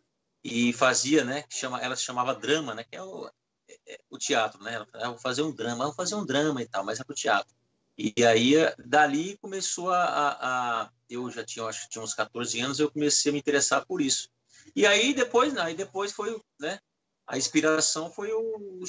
[0.45, 3.29] e fazia, né, que chama, ela se chamava drama, né, que é o,
[3.69, 6.63] é, é o teatro, né, ela ah, vou fazer um drama, vou fazer um drama
[6.63, 7.55] e tal, mas é pro teatro.
[7.99, 12.61] E aí, dali começou a, a, a, eu já tinha, acho que tinha uns 14
[12.61, 14.31] anos, eu comecei a me interessar por isso.
[14.75, 16.79] E aí depois, não, aí depois foi, né,
[17.27, 18.85] a inspiração foi o, o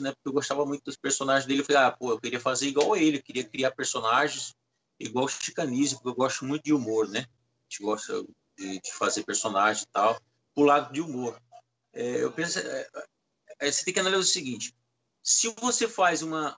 [0.00, 2.68] né, porque eu gostava muito dos personagens dele, eu falei, ah, pô, eu queria fazer
[2.68, 4.54] igual ele, eu queria criar personagens
[5.02, 7.20] igual Chicanismo, porque eu gosto muito de humor, né?
[7.20, 8.24] A gente gosta
[8.56, 10.20] de, de fazer personagem e tal,
[10.54, 11.40] pro lado de humor.
[11.92, 12.88] É, eu penso, é,
[13.60, 14.74] é, você tem que analisar o seguinte:
[15.22, 16.56] se você faz uma,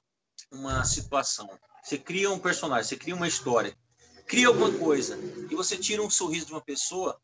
[0.51, 1.49] uma situação,
[1.82, 3.76] você cria um personagem, você cria uma história,
[4.26, 5.18] cria alguma coisa,
[5.51, 7.20] e você tira um sorriso de uma pessoa,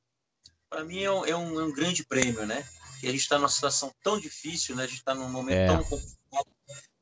[0.69, 2.67] para mim é um, é, um, é um, grande prêmio, né?
[3.03, 4.85] E a gente está numa situação tão difícil, né?
[4.85, 5.67] A gente está num momento é.
[5.67, 6.20] tão complicado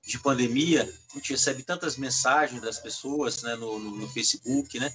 [0.09, 4.91] de pandemia, a gente recebe tantas mensagens das pessoas né, no, no, no Facebook, né,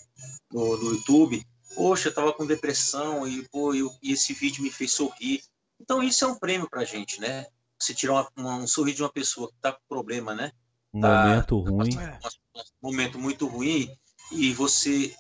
[0.52, 1.46] no, no, YouTube.
[1.76, 5.44] Poxa, eu estava com depressão e, pô, eu, e esse vídeo me fez sorrir.
[5.80, 7.46] Então, isso é um prêmio para a gente, né?
[7.80, 10.52] Você tirar uma, uma, um sorriso de uma pessoa que está com problema, né?
[10.92, 11.98] Um tá, momento ruim.
[12.82, 13.96] Um momento muito ruim
[14.32, 15.16] e você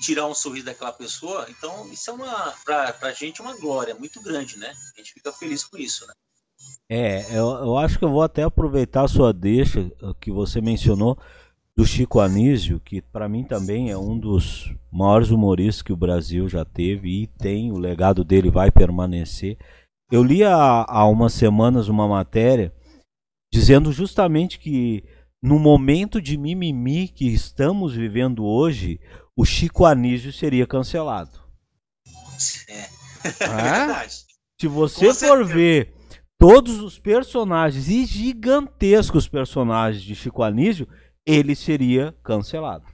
[0.00, 4.20] tirar um sorriso daquela pessoa, então isso é uma, para a gente, uma glória muito
[4.20, 4.74] grande, né?
[4.94, 6.14] A gente fica feliz com isso, né?
[6.90, 10.60] É, eu, eu acho que eu vou até aproveitar a sua deixa eh, que você
[10.60, 11.18] mencionou
[11.76, 16.48] do Chico Anísio, que para mim também é um dos maiores humoristas que o Brasil
[16.48, 19.58] já teve e tem, o legado dele vai permanecer.
[20.12, 22.72] Eu li há, há umas semanas uma matéria
[23.52, 25.02] dizendo justamente que
[25.42, 29.00] no momento de mimimi que estamos vivendo hoje,
[29.36, 31.38] o Chico Anísio seria cancelado.
[32.68, 32.80] É,
[33.24, 34.24] é verdade.
[34.60, 35.54] Se você Com for certeza.
[35.54, 35.94] ver
[36.38, 40.88] todos os personagens e gigantescos personagens de Chico Anísio,
[41.26, 42.84] ele seria cancelado.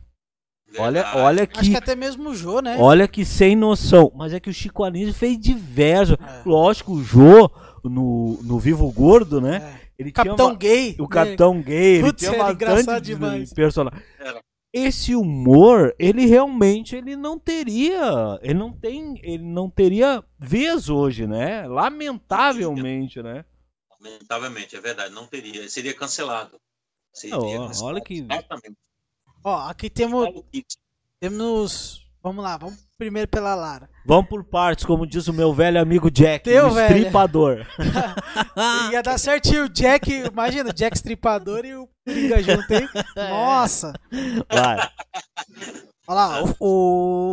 [0.79, 1.59] Olha, olha que.
[1.59, 2.77] Acho que até mesmo o Jô, né?
[2.79, 4.13] Olha que sem noção.
[4.15, 6.17] Mas é que o Chico Anísio fez diversos.
[6.21, 6.43] É.
[6.47, 7.51] Lógico, o Jô,
[7.83, 9.57] no, no Vivo Gordo, né?
[9.77, 9.91] É.
[9.99, 10.97] Ele Capitão tinha Gay.
[10.99, 12.01] O Capitão Gay.
[12.01, 14.01] Putz, ele tinha bastante personagens
[14.73, 21.27] esse humor, ele realmente ele não teria, ele não tem, ele não teria vez hoje,
[21.27, 21.67] né?
[21.67, 23.45] Lamentavelmente, né?
[23.91, 26.61] Lamentavelmente, é verdade, não teria, seria cancelado.
[27.13, 27.85] Seria cancelado.
[27.85, 28.27] Olha que
[29.43, 30.29] Ó, aqui temos,
[31.19, 32.07] temos.
[32.23, 33.89] Vamos lá, vamos primeiro pela Lara.
[34.05, 36.97] Vamos por partes, como diz o meu velho amigo Jack, Teu o velho.
[36.99, 37.67] estripador.
[38.93, 42.89] Ia dar certinho o Jack, imagina, o Jack Stripador e o Coringa junto, hein?
[43.17, 43.93] Nossa!
[44.53, 44.79] Vai.
[46.07, 46.55] Olha lá, o,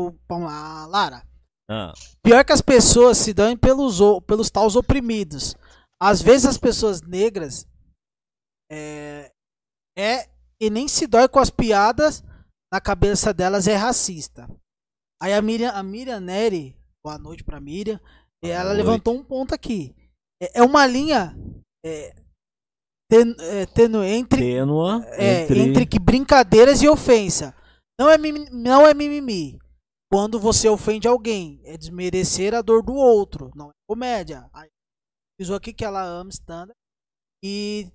[0.07, 1.23] o- Vamos lá, Lara.
[1.69, 1.91] Ah,
[2.23, 5.55] Pior que as pessoas se dão pelos, pelos taus oprimidos.
[6.01, 7.65] Às vezes as pessoas negras
[8.71, 9.31] é,
[9.97, 10.29] é
[10.61, 12.23] e nem se dói com as piadas
[12.71, 14.47] na cabeça delas é racista.
[15.21, 17.99] Aí a Miriam, a Miriam Neri, boa noite pra Miriam,
[18.41, 18.77] Boa ela noite.
[18.77, 19.95] levantou um ponto aqui.
[20.41, 21.35] É, é uma linha
[21.85, 22.15] é,
[23.09, 25.59] ten- é, tênue entre tênua é, entre...
[25.59, 25.85] entre...
[25.85, 27.55] que brincadeiras e ofensa.
[27.99, 29.59] Não é, mimi- não é mimimi.
[30.11, 34.49] Quando você ofende alguém, é desmerecer a dor do outro, não é comédia.
[35.39, 36.69] Diz aqui que ela ama stand
[37.43, 37.91] e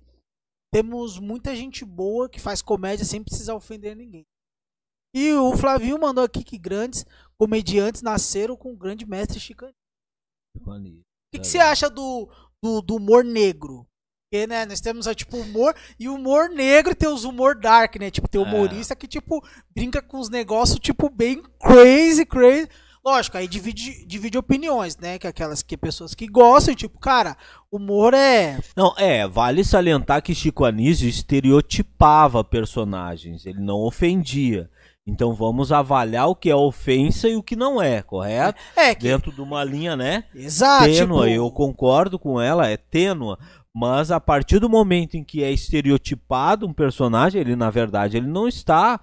[0.73, 4.23] temos muita gente boa que faz comédia sem precisar ofender ninguém.
[5.15, 7.05] E o Flavinho mandou aqui que grandes
[7.39, 9.73] comediantes nasceram com o grande mestre Chicaninho.
[10.55, 11.03] O
[11.33, 12.27] que, que você acha do,
[12.63, 13.87] do, do humor negro?
[14.33, 18.09] Porque, né, nós temos, tipo, humor e humor negro tem os humor dark, né?
[18.09, 18.43] Tipo, tem É.
[18.43, 22.67] humorista que, tipo, brinca com os negócios, tipo, bem crazy, crazy.
[23.05, 25.19] Lógico, aí divide, divide opiniões, né?
[25.19, 27.37] Que aquelas que pessoas que gostam, tipo, cara,
[27.71, 28.57] humor é.
[28.75, 34.67] Não, é, vale salientar que Chico Anísio estereotipava personagens, ele não ofendia.
[35.05, 38.59] Então vamos avaliar o que é ofensa e o que não é, correto?
[38.75, 39.03] É, que.
[39.03, 40.23] Dentro de uma linha, né?
[40.33, 40.85] Exato.
[40.85, 43.37] tênua, tipo, eu concordo com ela, é tênua,
[43.75, 48.27] mas a partir do momento em que é estereotipado um personagem, ele na verdade ele
[48.27, 48.99] não está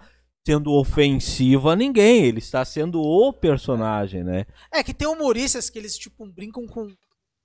[0.46, 4.46] sendo ofensivo a ninguém, ele está sendo o personagem, né?
[4.72, 6.88] É que tem humoristas que eles, tipo, brincam com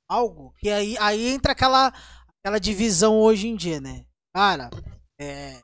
[0.09, 1.91] algo, que aí, aí entra aquela,
[2.39, 4.05] aquela divisão hoje em dia, né?
[4.33, 4.69] Cara,
[5.19, 5.59] é.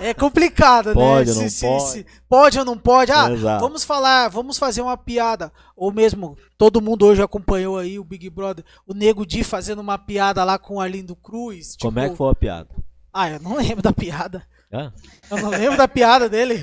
[0.00, 1.36] É complicado, Pode né?
[1.36, 2.06] ou não pode?
[2.26, 3.12] pode ou não pode?
[3.12, 3.60] Ah, Exato.
[3.62, 5.52] vamos falar, vamos fazer uma piada.
[5.76, 9.98] Ou mesmo, todo mundo hoje acompanhou aí o Big Brother, o Nego Di fazendo uma
[9.98, 11.76] piada lá com o Arlindo Cruz.
[11.78, 12.68] Como é tipo, que foi a piada?
[13.12, 14.42] Ah, eu não lembro da piada.
[14.72, 14.94] Hã?
[15.30, 16.60] Eu não lembro da piada dele.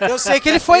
[0.00, 0.80] Eu sei que ele foi.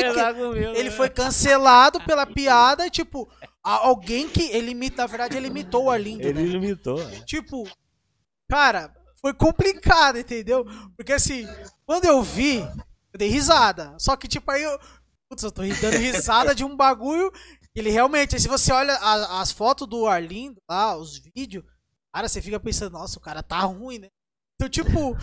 [0.74, 3.28] Ele foi cancelado pela piada, tipo,
[3.62, 6.48] alguém que ele imita, na verdade, ele imitou o Arlindo, Ele né?
[6.48, 6.96] limitou.
[7.04, 7.20] né?
[7.26, 7.68] Tipo,
[8.48, 8.90] cara,
[9.22, 10.66] foi complicado, entendeu?
[10.96, 11.46] Porque assim,
[11.86, 13.94] quando eu vi, eu dei risada.
[13.98, 14.78] Só que, tipo, aí eu.
[15.30, 17.30] Putz, eu tô dando risada de um bagulho.
[17.72, 21.64] que Ele realmente, se você olha a- as fotos do Arlindo lá, os vídeos,
[22.12, 24.08] cara, você fica pensando, nossa, o cara tá ruim, né?
[24.56, 25.16] Então, tipo,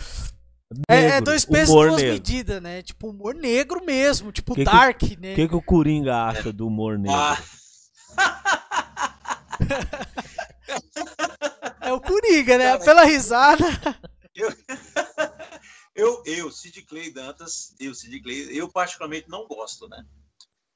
[0.88, 2.12] é, é Negro, dois pesos, duas negro.
[2.14, 2.82] medidas, né?
[2.82, 5.32] Tipo, humor negro mesmo, tipo, Que que- dark, né?
[5.32, 7.16] O que, que o Coringa acha do humor negro?
[7.16, 7.38] Ah,
[11.80, 12.64] É o Coringa, né?
[12.72, 13.64] Cara, Pela risada.
[14.34, 14.48] eu,
[16.24, 20.04] eu, Sid Clay Dantas, eu, Sid Clay, eu particularmente não gosto, né?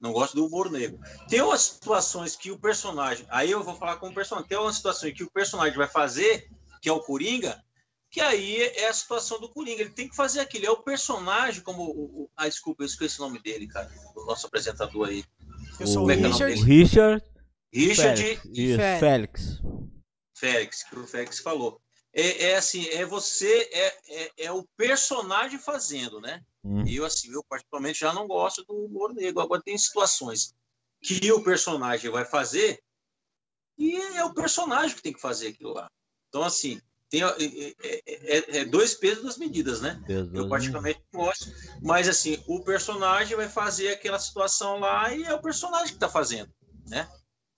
[0.00, 0.98] Não gosto do humor negro.
[1.28, 3.24] Tem umas situações que o personagem.
[3.30, 4.48] Aí eu vou falar com o personagem.
[4.48, 6.46] Tem uma situação que o personagem vai fazer,
[6.82, 7.62] que é o Coringa,
[8.10, 9.80] que aí é a situação do Coringa.
[9.80, 10.66] Ele tem que fazer aquilo.
[10.66, 12.24] É o personagem, como o.
[12.24, 13.90] o- ah, desculpa, eu esqueci o nome dele, cara.
[14.14, 15.24] O nosso apresentador aí.
[15.80, 16.62] Eu sou O- o é Richard.
[16.62, 17.24] Richard
[17.72, 18.42] Richard Félix.
[18.42, 19.00] Félix.
[19.00, 19.60] Félix.
[20.44, 21.80] Félix, que o Félix falou.
[22.12, 26.42] É, é assim, é você, é, é, é o personagem fazendo, né?
[26.62, 26.84] Hum.
[26.86, 29.40] Eu, assim, eu particularmente já não gosto do humor negro.
[29.40, 30.54] Agora tem situações
[31.02, 32.80] que o personagem vai fazer
[33.76, 35.90] e é o personagem que tem que fazer aquilo lá.
[36.28, 37.26] Então, assim, tem, é,
[37.82, 40.02] é- é- é dois pesos duas medidas, né?
[40.34, 45.34] Eu particularmente não gosto, mas assim, o personagem vai fazer aquela situação lá e é
[45.34, 46.52] o personagem que está fazendo,
[46.86, 47.08] né?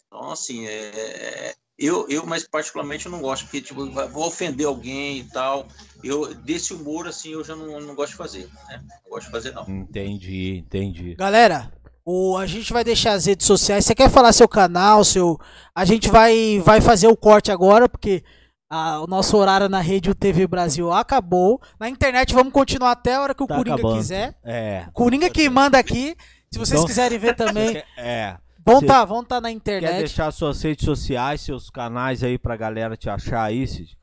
[0.07, 5.18] Então, assim, é, eu, eu, mas particularmente eu não gosto, porque tipo, vou ofender alguém
[5.18, 5.66] e tal.
[6.03, 8.81] Eu, desse humor, assim, eu já não, não gosto de fazer, né?
[9.05, 9.64] Não gosto de fazer, não.
[9.68, 11.14] Entendi, entendi.
[11.16, 11.70] Galera,
[12.05, 13.85] o, a gente vai deixar as redes sociais.
[13.85, 15.39] Você quer falar seu canal, seu.
[15.74, 18.22] A gente vai, vai fazer o corte agora, porque
[18.70, 21.61] ah, o nosso horário na rede o TV Brasil acabou.
[21.79, 23.99] Na internet vamos continuar até a hora que o Tá Coringa acabando.
[23.99, 24.35] quiser.
[24.45, 24.85] É.
[24.89, 26.16] O Coringa que manda aqui.
[26.53, 28.37] Se vocês Então- quiserem ver também, É.
[28.67, 29.99] vão tá, vão tá na Quer internet.
[29.99, 33.97] deixar suas redes sociais, seus canais aí pra galera te achar aí, Cid?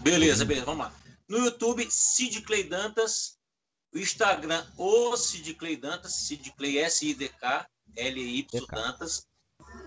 [0.00, 0.92] Beleza, beleza, vamos lá.
[1.28, 3.36] No YouTube, Sid Clay Dantas.
[3.94, 7.66] O Instagram, o Sid Clay Dantas, Sid Clay S-I-D-K,
[7.96, 9.26] L-Y Dantas.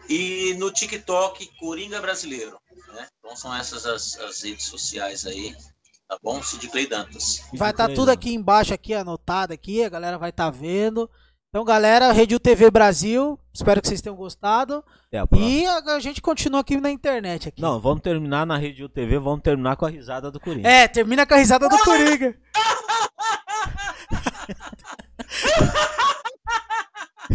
[0.10, 2.60] E no TikTok, Coringa Brasileiro.
[2.88, 3.08] Né?
[3.20, 5.56] Então são essas as, as redes sociais aí.
[6.08, 6.42] Tá bom?
[6.42, 7.42] Sid Clay Dantas.
[7.54, 11.10] Vai estar tudo aqui embaixo, aqui anotado aqui, a galera vai estar vendo.
[11.52, 14.84] Então, galera, Rede TV Brasil, espero que vocês tenham gostado.
[15.08, 15.26] Até a.
[15.36, 17.60] E a, a gente continua aqui na internet aqui.
[17.60, 20.70] Não, vamos terminar na Rede UTV, vamos terminar com a risada do Coringa.
[20.70, 22.36] É, termina com a risada do Coringa.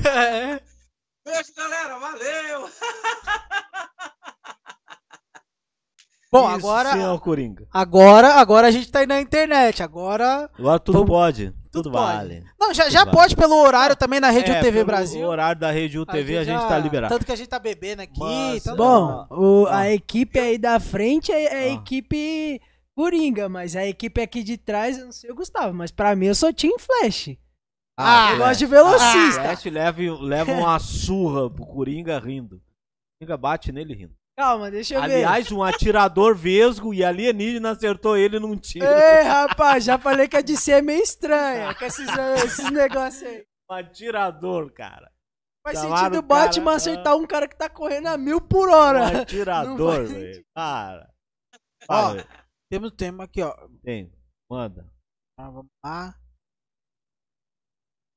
[0.06, 0.60] É.
[1.26, 1.98] Beijo, galera.
[1.98, 2.68] Valeu.
[6.30, 7.66] Bom, Isso, agora, senhor Coringa.
[7.72, 9.82] agora, agora a gente tá aí na internet.
[9.82, 10.50] Agora.
[10.58, 11.50] Agora tudo Vamos- pode.
[11.72, 12.04] tudo Tudo, pode.
[12.16, 12.44] vale.
[12.74, 15.26] Já, já pode pelo horário também na Rede É, UTV pelo Brasil.
[15.26, 17.12] horário da Rede UTV a gente já- tá liberado.
[17.14, 18.18] Tanto que a gente tá bebendo aqui.
[18.18, 19.78] Mas, então- Bom, o- Ah.
[19.80, 21.74] a equipe aí da frente é, é a Ah.
[21.74, 22.60] equipe
[22.96, 26.26] Coringa, mas a equipe aqui de trás, eu não sei o Gustavo, mas pra mim
[26.26, 27.36] eu sou Team Flash.
[27.98, 28.38] Ah, eu é.
[28.38, 29.42] gosto de velocista.
[29.42, 32.56] Flash leva, leva uma surra pro Coringa rindo.
[32.56, 32.60] O
[33.20, 34.14] Coringa bate nele rindo.
[34.36, 38.84] Calma, deixa eu Aliás, um atirador vesgo e alienígena acertou ele num tiro.
[38.84, 39.18] ver.
[39.18, 42.08] Ei, rapaz, já falei que a DC é meio estranha com esses,
[42.44, 43.46] esses negócios aí.
[43.70, 45.10] Um atirador, cara.
[45.64, 48.68] Faz Chamaram sentido o Batman cara, acertar um cara que tá correndo a mil por
[48.68, 49.22] Um hora.
[49.22, 50.44] atirador, faz velho.
[50.54, 51.14] Cara.
[51.88, 52.28] Ó, Fala,
[52.70, 53.54] Temos um tema aqui, ó.
[53.82, 54.12] tem.
[54.50, 54.90] Manda.
[55.38, 56.14] Ah, vamos lá.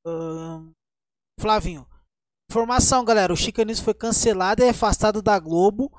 [0.06, 0.72] Ahn,
[1.40, 1.88] Flavinho.
[2.50, 3.32] Informação, galera.
[3.32, 5.92] O Chicanismo foi cancelado e afastado da Globo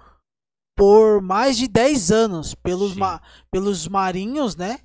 [0.79, 3.21] por mais de 10 anos pelos, ma-
[3.51, 4.79] pelos marinhos, né?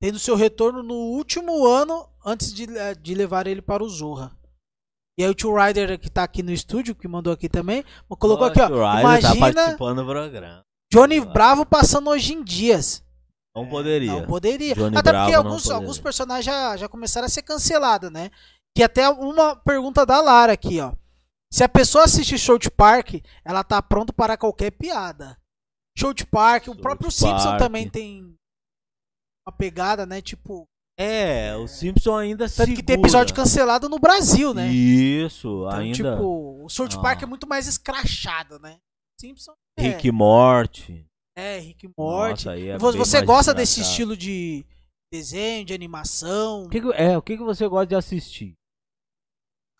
[0.00, 4.32] Tendo seu retorno no último ano antes de, eh, de levar ele para o Zorra.
[5.18, 7.84] E aí o tio Ryder que tá aqui no estúdio, que mandou aqui também,
[8.18, 8.68] colocou aqui, ó.
[8.68, 10.62] Tá Imagina participando do programa.
[10.90, 13.04] Johnny Bravo passando hoje em dias.
[13.54, 14.12] Não poderia.
[14.12, 14.74] Não poderia.
[14.74, 18.30] Johnny Até Bravo porque alguns, alguns personagens já, já começaram a ser cancelados, né?
[18.74, 20.94] Que até uma pergunta da Lara aqui, ó.
[21.52, 25.36] Se a pessoa assiste South Park, ela tá pronto para qualquer piada.
[25.98, 27.58] South Park, o South próprio Simpson Park.
[27.58, 28.34] também tem
[29.46, 30.22] uma pegada, né?
[30.22, 30.66] Tipo,
[30.98, 33.00] É, o Simpson ainda tanto que tem segura.
[33.08, 34.68] episódio cancelado no Brasil, né?
[34.70, 35.94] Isso, Então, ainda.
[35.94, 37.00] tipo, o South Ah.
[37.02, 38.78] Park é muito mais escrachado, né?
[39.20, 41.06] Simpson é, Rick e Morty.
[41.36, 42.46] é Rick e Morty.
[42.46, 44.64] Nossa, é Você gosta desse estilo de
[45.12, 46.64] desenho, de animação?
[46.64, 48.54] O que que- é, o que, que você gosta de assistir?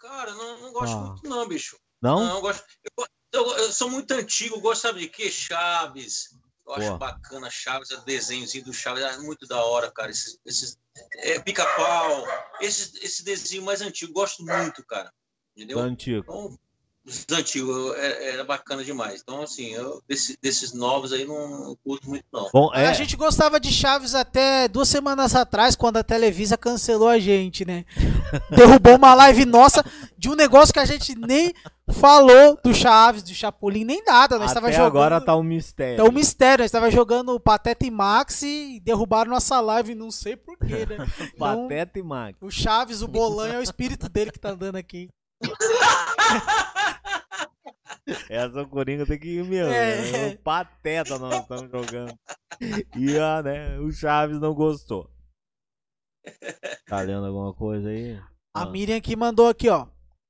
[0.01, 1.01] Cara, não, não gosto Ah.
[1.01, 1.78] muito, não, bicho.
[2.01, 2.24] Não?
[2.24, 2.64] Não, eu gosto.
[2.96, 5.30] Eu, eu- eu sou muito antigo, gosto, sabe de quê?
[5.30, 6.34] Chaves.
[6.66, 6.98] Eu acho Boa.
[6.98, 10.11] bacana Chaves, o desenhozinho do Chaves, é muito da hora, cara.
[10.11, 10.78] Esses, esses
[11.16, 12.24] é, pica-pau,
[12.61, 15.12] esses, esse desenho mais antigo, gosto muito, cara.
[15.57, 15.78] Entendeu?
[15.80, 16.20] Antigo.
[16.20, 16.59] Então,
[17.07, 19.20] os antigos é- era bacana demais.
[19.22, 22.48] Então, assim, eu, desse- desses novos aí não, curto muito, não.
[22.53, 22.86] Bom, é.
[22.88, 27.64] A gente gostava de Chaves até duas semanas atrás, quando a Televisa cancelou a gente,
[27.64, 27.84] né?
[28.51, 29.84] Derrubou uma live nossa
[30.16, 31.53] de um negócio que a gente nem
[31.92, 34.36] falou do Chaves, do Chapolin, nem nada.
[34.38, 34.86] Nós até estava jogando.
[34.86, 36.01] agora tá um mistério.
[36.05, 40.36] É um mistério, nós estava jogando Pateta e Max e derrubaram nossa live, não sei
[40.36, 40.98] porquê, né?
[41.34, 42.38] Então, Pateta e Max.
[42.40, 45.09] o Chaves, o Bolanho, é o espírito dele que tá andando aqui.
[48.28, 49.72] Essa Coringa tem que ir mesmo.
[49.72, 50.10] É.
[50.12, 50.28] né?
[50.34, 52.14] O Pateta nós estamos jogando.
[52.96, 55.10] E ah, né, o Chaves não gostou.
[56.86, 58.20] Tá lendo alguma coisa aí?
[58.54, 58.66] A.
[58.66, 59.86] Miriam aqui mandou aqui, ó.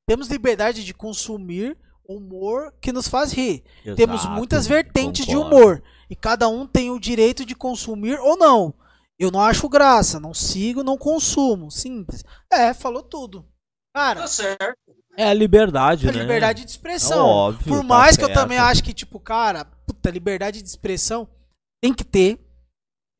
[0.07, 1.77] Temos liberdade de consumir
[2.07, 3.65] humor que nos faz rir.
[3.97, 5.57] Temos Exato, muitas vertentes de concordo.
[5.57, 8.75] humor e cada um tem o direito de consumir ou não.
[9.19, 11.71] Eu não acho graça, não sigo, não consumo.
[11.71, 12.25] Simples.
[12.53, 13.47] É, falou tudo.
[13.95, 15.00] Cara, Tá certo.
[15.17, 16.19] É a liberdade, a né?
[16.21, 17.27] liberdade de É expressão.
[17.27, 18.41] óbvio, Por tá mais que eu certo.
[18.41, 21.29] também acho que, tipo, cara, puta, liberdade de expressão
[21.83, 22.39] tem que ter.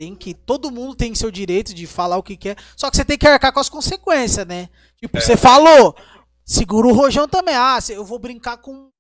[0.01, 0.33] Tem que.
[0.33, 2.57] Todo mundo tem seu direito de falar o que quer.
[2.77, 4.71] Só que você tem que arcar com as consequências, né?
[4.97, 5.21] Tipo, É.
[5.21, 5.95] você falou.
[6.43, 7.55] Segura o rojão também.
[7.55, 8.91] Ah, eu vou brincar com um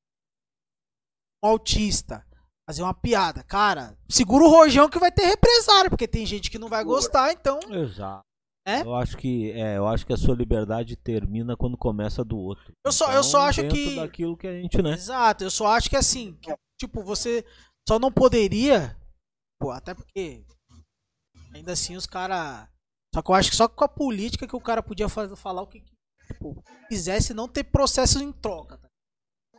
[1.43, 2.24] autista.
[2.68, 3.43] Fazer uma piada.
[3.43, 5.91] Cara, segura o rojão que vai ter represário.
[5.91, 7.59] Porque tem gente que não vai gostar, então.
[7.70, 8.22] Exato.
[8.78, 8.82] É?
[8.82, 12.72] Eu acho que é, eu acho que a sua liberdade termina quando começa do outro.
[12.84, 14.92] Eu só- eu só acho dentro que- daquilo que a gente, né?
[14.94, 17.44] Exato, eu só acho que assim, que, tipo, você
[17.88, 18.96] só não poderia,
[19.60, 20.44] pô, até porque
[21.54, 22.68] ainda assim os caras,
[23.14, 25.62] só que eu acho que só com a política que o cara podia fazer, falar
[25.62, 25.82] o que
[26.26, 28.78] tipo, quisesse não ter processo em troca.
[28.78, 28.88] Tá?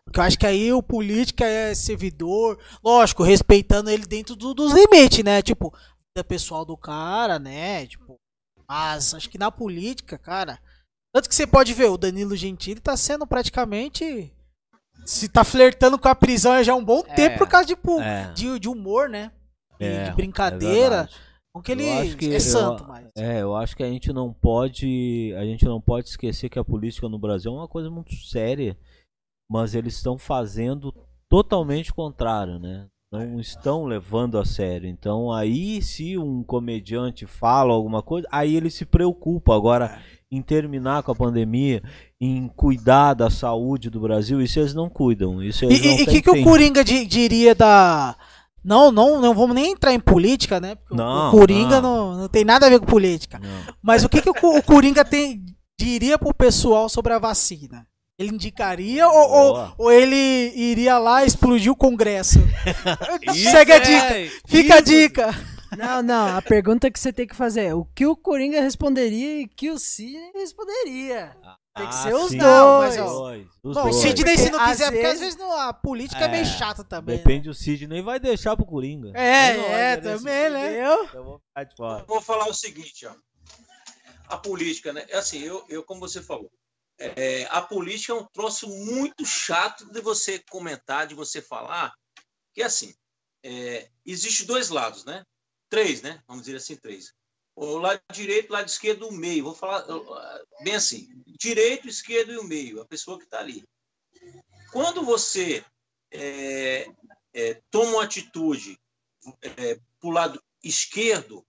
[0.06, 4.74] Porque eu acho que aí o político é servidor, lógico, respeitando ele dentro do- dos
[4.74, 5.42] limites, né?
[5.42, 5.74] Tipo,
[6.18, 7.86] da pessoal do cara, né?
[7.88, 8.18] Tipo,
[8.72, 10.58] mas acho que na política, cara,
[11.14, 14.32] tanto que você pode ver, o Danilo Gentili tá sendo praticamente
[15.06, 17.74] se tá flertando com a prisão já há um bom É, tempo por causa de,
[18.02, 19.30] É, de, de humor, né?
[19.78, 21.10] De, é, de é brincadeira.
[21.54, 23.10] não que ele que é eu- santo, mas.
[23.18, 26.64] É, eu acho que a gente não pode, a gente não pode esquecer que a
[26.64, 28.78] política no Brasil é uma coisa muito séria,
[29.50, 30.94] mas eles estão fazendo
[31.30, 32.88] totalmente contrário, né?
[33.12, 34.88] Não estão levando a sério.
[34.88, 40.00] Então aí se um comediante fala alguma coisa, aí ele se preocupa agora
[40.32, 41.84] em terminar com a pandemia,
[42.20, 45.44] em cuidar da saúde do Brasil, isso eles não cuidam.
[45.44, 46.44] Isso E eles não o que, que o.
[46.44, 48.16] Coringa di- diria da,
[48.64, 50.76] Não, não, não vamos nem entrar em política, né?
[50.76, 52.12] Porque o- Não, o Coringa não.
[52.14, 52.18] não.
[52.22, 53.40] Não, tem nada a ver com política.
[53.40, 53.74] Não.
[53.82, 55.44] Mas o que, que o, o Coringa tem,
[55.78, 57.86] diria pro pessoal sobre a vacina?
[58.22, 60.16] Ele indicaria ou, ou, ou ele
[60.56, 62.40] iria lá explodir o Congresso?
[63.34, 64.40] Isso Segue a é- dica.
[64.48, 65.30] Fica a dica.
[65.78, 69.42] Não, não, a pergunta que você tem que fazer é o que o Coringa responderia
[69.42, 71.34] e o que o Sidney responderia.
[71.74, 72.98] Tem que Ah, ser os sim, dois.
[72.98, 73.96] mas, ó, dois, os Bom, o dois.
[73.96, 76.84] Sidney se não quiser, às porque às vezes- não, a política é, meio É, chata
[76.84, 77.16] também.
[77.16, 77.24] né?
[77.24, 79.14] Depende, o Sidney vai deixar pro Coringa.
[79.16, 80.66] É, Eu não é, olho nesse também, né?
[80.68, 81.10] Entendeu?
[81.14, 82.06] Eu vou ficar de fora.
[82.06, 83.14] Vou falar o seguinte, ó.
[84.28, 85.06] A política, né?
[85.10, 86.50] É assim, eu, eu como você falou,
[87.16, 91.94] é, a política é um troço muito chato de você comentar, de você falar,
[92.54, 92.94] que é assim,
[93.44, 95.24] é, existe dois lados, né?
[95.70, 96.22] Três, né?
[96.28, 97.14] Vamos dizer assim, três.
[97.56, 99.44] O lado direito, lado esquerdo, o meio.
[99.44, 103.64] Vou falar uh, bem assim: direito, esquerdo e o meio, a pessoa que está ali.
[104.72, 105.66] Quando você
[106.12, 106.88] é,
[107.34, 108.80] é, toma uma atitude
[109.42, 111.46] é, para o lado esquerdo,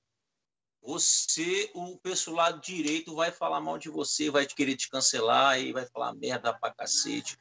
[0.83, 5.73] você, o pessoal lado direito vai falar mal de você, vai querer te cancelar e
[5.73, 7.39] vai falar merda pra cacete,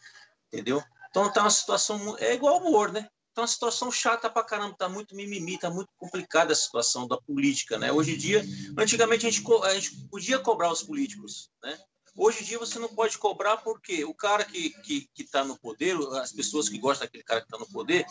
[0.47, 0.81] entendeu?
[1.09, 3.09] Então tá uma situação, é igual o humor, né?
[3.33, 7.17] Tá uma situação chata pra caramba, tá muito mimimi, tá muito complicada a situação da
[7.17, 7.91] política, né?
[7.91, 8.43] Hoje em dia,
[8.77, 11.79] antigamente a gente, a gente podia cobrar os políticos, né?
[12.15, 15.57] Hoje em dia você não pode cobrar porque o cara que que que está no
[15.57, 18.05] poder, as pessoas que gostam daquele cara que está no poder,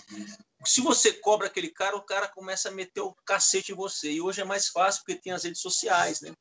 [0.64, 4.12] se você cobra aquele cara, o cara começa a meter o cacete em você.
[4.12, 6.32] E hoje é mais fácil porque tem as redes sociais, né?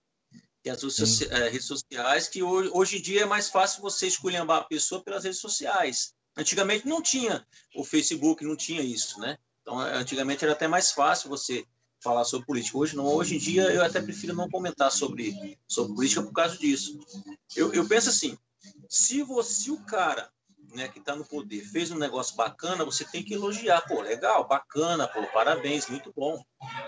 [0.64, 1.26] Tem as redes Sim.
[1.26, 5.04] eh, redes sociais que hoje, hoje em dia é mais fácil você esculhambar a pessoa
[5.04, 6.14] pelas redes sociais.
[6.38, 7.46] Antigamente não tinha
[7.76, 9.38] o Facebook, não tinha isso, né?
[9.62, 11.66] Então, eh, antigamente era até mais fácil você
[12.02, 12.78] falar sobre política.
[12.78, 13.06] Hoje não.
[13.06, 17.00] Hoje em dia eu até prefiro não comentar sobre, sobre política por causa disso.
[17.56, 18.38] Eu, eu penso assim,
[18.88, 20.30] se você, se o cara
[20.74, 23.82] né, que está no poder fez um negócio bacana, você tem que elogiar.
[23.88, 26.44] Pô, legal, bacana, pô, parabéns, muito bom.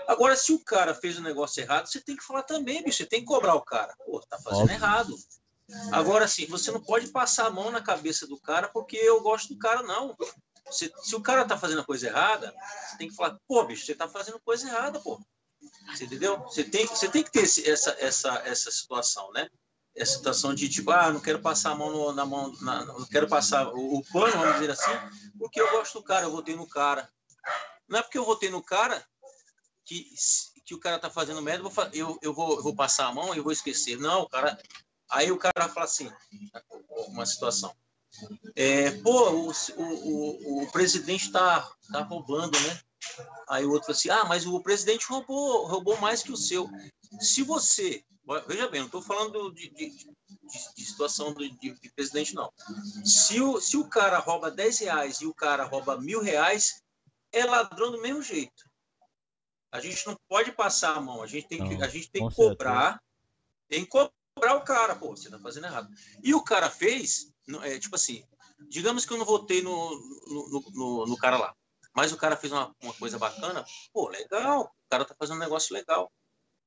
[0.06, 2.98] Agora, se o cara fez um negócio errado, você tem que falar também, bicho.
[2.98, 3.94] Você tem que cobrar o cara.
[4.04, 4.74] Pô, tá fazendo Óbvio.
[4.74, 5.16] errado.
[5.90, 9.54] Agora, assim, você não pode passar a mão na cabeça do cara porque eu gosto
[9.54, 10.14] do cara, não.
[10.70, 12.54] Se, se o cara tá fazendo a coisa errada,
[12.88, 15.20] você tem que falar, pô, bicho, você tá fazendo coisa errada, pô.
[15.94, 16.38] Você entendeu?
[16.40, 19.48] Você tem, você tem que ter esse- essa, essa, essa situação, né?
[19.94, 23.04] Essa situação de tipo, ah, não quero passar a mão no- na mão, na- não
[23.06, 24.90] quero passar o, o pano, vamos dizer assim,
[25.38, 27.08] porque eu gosto do cara, eu votei no cara.
[27.88, 29.04] Não é porque eu votei no cara
[29.84, 30.08] que,
[30.64, 33.40] que o cara tá fazendo merda, eu eu, vou, eu vou passar a mão e
[33.40, 33.98] vou esquecer.
[33.98, 34.58] Não, o cara.
[35.10, 36.10] Aí o cara fala assim,
[37.08, 37.74] uma situação.
[38.54, 42.80] É, pô, o, o, o, presidente tá, tá roubando, né?
[43.48, 46.68] Aí o outro assim: ah, mas o presidente roubou, roubou mais que o seu.
[47.20, 48.04] Se você.
[48.46, 52.52] Veja bem, não estou falando de, de, de, de situação de, de, de presidente, não.
[53.04, 56.82] Se o, se o cara rouba 10 reais e o cara rouba mil reais,
[57.32, 58.70] é ladrão do mesmo jeito.
[59.72, 62.28] A gente não pode passar a mão, a gente tem que, Não, a gente tem
[62.28, 63.02] que cobrar,
[63.68, 65.88] tem que cobrar o cara, pô, você tá fazendo errado.
[66.22, 67.31] E o cara fez,
[67.62, 68.24] é, tipo assim,
[68.68, 69.90] digamos que eu não votei no,
[70.28, 71.54] no, no- no, cara lá,
[71.94, 75.40] mas o cara fez uma, uma coisa bacana, pô, legal, o cara tá fazendo um
[75.40, 76.10] negócio legal.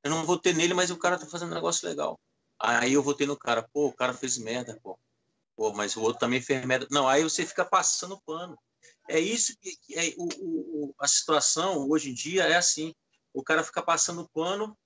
[0.04, 2.20] Eu não votei nele, mas o cara tá fazendo um negócio legal.
[2.60, 4.98] Aí eu votei no cara, pô, o cara fez merda, pô.
[5.56, 6.86] Pô, mas o outro também fez merda.
[6.92, 8.56] Não, aí você fica passando pano.
[9.10, 12.94] É isso que, que é o, o- o- a situação hoje em dia é assim.
[13.34, 14.78] O cara fica passando pano,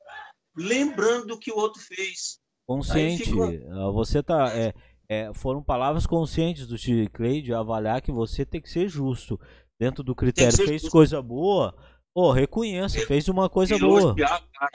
[0.56, 2.40] lembrando do que o outro fez.
[2.66, 3.24] Consciente.
[3.72, 4.56] Ah, Você tá.
[4.56, 4.74] É,
[5.10, 9.40] é, foram palavras conscientes do Steve Clay de avaliar que você tem que ser justo.
[9.80, 10.92] Dentro do critério, fez justo.
[10.92, 11.76] coisa boa.
[12.14, 14.02] Pô, reconheça, fez uma coisa boa.
[14.02, 14.70] Elogiar tá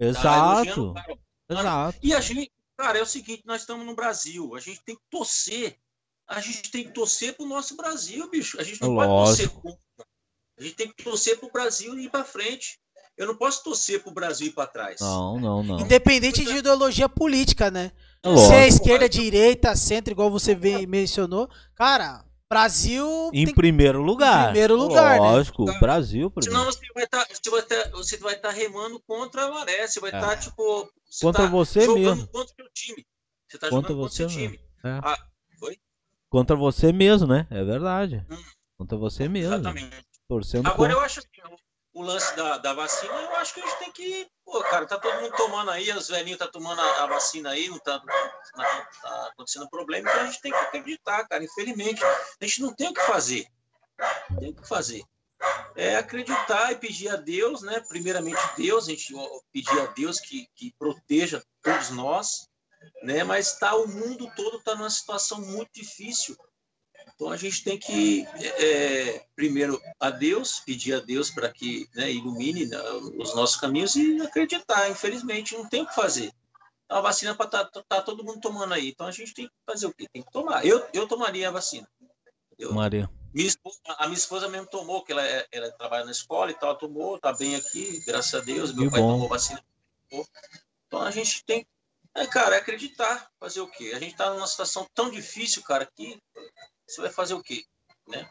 [0.00, 0.94] Exato.
[0.94, 1.18] cara.
[1.50, 1.98] Exato.
[2.02, 5.02] E a gente, cara, é o seguinte, nós estamos no Brasil, a gente tem que
[5.10, 5.76] torcer.
[6.26, 8.58] A gente tem que torcer pro nosso Brasil, bicho.
[8.58, 9.60] A gente não pode torcer Lógico.
[9.60, 10.06] contra.
[10.58, 12.78] A gente tem que torcer pro Brasil ir para frente.
[13.16, 15.00] Eu não posso torcer pro Brasil ir para trás.
[15.00, 15.80] Não, não, não.
[15.80, 17.92] Independente de ideologia política, né?
[18.22, 18.68] É Se é lógico.
[18.74, 24.46] esquerda, direita, centro, igual você vê- mencionou, cara, Brasil Em tem primeiro lugar.
[24.46, 25.30] primeiro lugar, né?
[25.30, 26.72] Lógico, Brasil Senão primeiro.
[26.72, 30.10] você vai estar você vai tá, você vai tá remando contra a maré, você vai
[30.12, 30.16] É.
[30.16, 32.28] estar tipo você Contra tá você jogando mesmo.
[32.28, 33.06] contra o seu time.
[33.48, 34.60] Você tá Contra jogando contra o seu você time.
[34.84, 34.88] É.
[35.02, 35.18] Ah,
[35.58, 35.78] foi?
[36.28, 37.46] Contra você mesmo, né?
[37.50, 38.24] É verdade.
[38.30, 38.42] Hum.
[38.78, 39.54] Contra você mesmo.
[39.54, 40.04] Exatamente.
[40.28, 40.92] Torcendo Agora contra.
[40.92, 41.28] eu acho assim,
[41.94, 44.98] o, lance da, da vacina, eu acho que a gente tem que, pô, cara, tá
[44.98, 48.64] todo mundo tomando aí, os velhinhos tá tomando a, a vacina aí, não tá, não
[49.02, 52.88] tá acontecendo problema, então a gente tem que acreditar, cara, infelizmente, a gente não tem
[52.88, 53.46] o que fazer.
[54.38, 55.02] Tem o que fazer.
[55.74, 57.80] É acreditar e pedir a Deus, né?
[57.80, 59.12] Primeiramente Deus, a gente
[59.52, 62.48] pedir a Deus que, que proteja todos nós,
[63.02, 63.24] né?
[63.24, 66.36] Mas tá o mundo todo tá numa situação muito difícil.
[67.14, 68.26] Então a gente tem que,
[68.58, 72.76] é, primeiro, a Deus, pedir a Deus para que né, ilumine né,
[73.16, 74.90] os nossos caminhos e acreditar.
[74.90, 76.32] Infelizmente, não tem o que fazer.
[76.88, 78.88] A vacina para tá, tá todo mundo tomando aí.
[78.88, 80.08] Então a gente tem que fazer o quê?
[80.12, 80.66] Tem que tomar.
[80.66, 81.88] Eu, eu tomaria a vacina.
[82.58, 83.08] Eu, Maria.
[83.32, 86.54] minha esposa, a minha esposa mesmo tomou, que ela, é- ela trabalha na escola e
[86.54, 88.72] tal, tomou, tá bem aqui, graças a Deus.
[88.74, 89.12] Meu Que pai bom.
[89.12, 89.64] tomou vacina.
[90.10, 90.26] tomou.
[90.86, 91.66] Então a gente tem,
[92.14, 93.92] é, cara, é acreditar, fazer o quê?
[93.94, 96.20] A gente tá numa situação tão difícil, cara, que
[96.86, 97.64] você vai fazer o quê?
[98.08, 98.28] Né?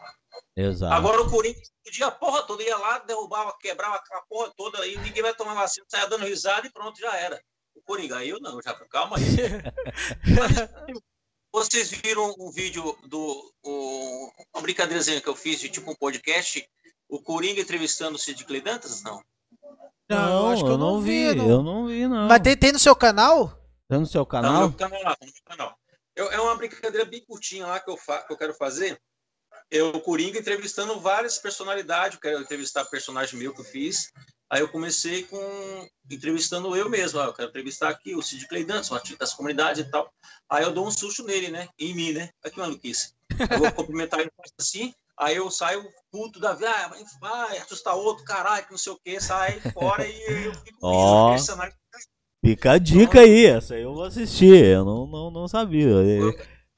[0.55, 0.93] Exato.
[0.93, 4.97] Agora o Corinthians podia a porra toda, ia lá, derrubava, quebrava a porra toda, aí
[4.99, 7.41] ninguém vai tomar vacina, saia dando risada e pronto, já era.
[7.75, 9.23] O Coringa, aí eu não, já calma aí.
[11.51, 13.51] Vocês viram um vídeo do.
[13.63, 16.67] o- uma brincadeirazinha que eu fiz de tipo um podcast,
[17.09, 19.03] o Coringa entrevistando o Sid Clay Dantas?
[19.03, 19.21] Não.
[20.09, 21.49] Não, acho que eu não vi, não.
[21.49, 22.27] eu não vi, não.
[22.27, 23.49] Mas tem, tem no seu canal?
[23.87, 24.69] Tá no seu Tá no canal?
[24.69, 25.77] meu canal lá, tá no meu canal.
[26.15, 28.99] Eu- é uma brincadeira bem curtinha lá que eu, fa- que eu quero fazer.
[29.71, 32.15] Eu, o Coringa, entrevistando várias personalidades.
[32.15, 34.11] Eu quero entrevistar personagem meu que eu fiz.
[34.49, 37.19] Aí eu comecei com entrevistando eu mesmo.
[37.19, 40.13] ó, eu quero entrevistar aqui o Sid Clay Dantas, um artista das comunidades e tal.
[40.49, 41.67] Aí eu dou um susto nele, né?
[41.79, 42.29] Em mim, né?
[42.51, 43.13] Que maluquice.
[43.49, 44.93] Eu vou cumprimentar ele assim.
[45.17, 48.99] Aí eu saio puto da vida, ah, vai, assustar outro, caralho, que não sei o
[48.99, 50.77] que, sai fora e eu fico
[51.27, 51.75] rindo, personagem.
[52.43, 54.53] Fica a dica aí, essa aí eu vou assistir.
[54.65, 55.87] Eu não, não, não sabia.
[55.89, 56.19] É,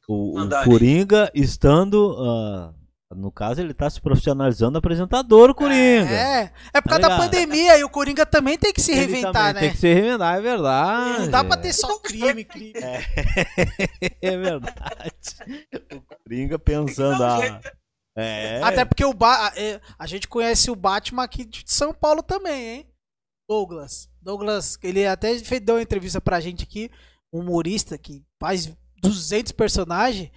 [0.07, 0.49] O, o.
[0.63, 2.15] Coringa estando.
[2.19, 2.71] ah,
[3.15, 6.09] no caso, ele tá se profissionalizando apresentador, o Coringa.
[6.11, 7.19] É, é por Tá causa da ligado?
[7.31, 9.59] pandemia e o Coringa também tem que se Ele reinventar, né?
[9.61, 11.19] Tem que se reinventar, é verdade.
[11.21, 12.73] Não dá pra ter só crime, crime.
[14.21, 15.13] É verdade.
[15.93, 17.23] O Coringa pensando.
[17.23, 17.61] Ah,
[18.17, 18.61] é.
[18.63, 22.67] Até porque o ba é, a gente conhece o Batman aqui de São Paulo também,
[22.77, 22.87] hein?
[23.47, 24.09] Douglas.
[24.21, 26.89] Douglas, ele até deu uma entrevista pra gente aqui,
[27.31, 30.31] um humorista que faz 200 personagens.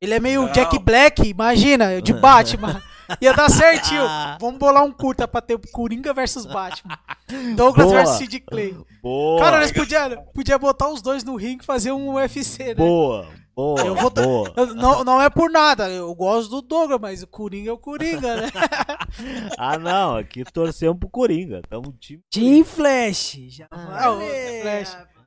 [0.00, 0.52] Ele é meio Não.
[0.52, 2.80] Jack Black, imagina, de Batman.
[3.20, 4.02] Ia dar certinho.
[4.38, 6.98] Vamos bolar um curta pra ter Coringa versus Batman.
[7.56, 7.96] Douglas Boa.
[7.96, 8.76] versus Sid Clay.
[9.02, 12.74] Boa, Cara, nós podíamos podia botar os dois no ringue e fazer um UFC, né?
[12.74, 13.26] boa,
[13.58, 14.52] boa, Eu vou- boa.
[14.56, 17.78] Eu- Não, não é por nada, eu gosto do Douglas, mas o Coringa é o
[17.78, 18.48] Coringa, né?
[19.58, 21.60] Ah, não, aqui torcemos pro Coringa.
[21.68, 22.22] Tamo time.
[22.30, 23.36] Team Flash.
[23.48, 24.92] Já Ah, falei, Flash.
[24.94, 25.26] rapaz.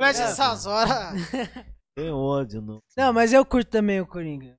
[0.00, 1.30] Mas essas horas.
[1.94, 2.80] Tem ódio, não.
[2.96, 4.56] Não, mas eu curto também o Coringa.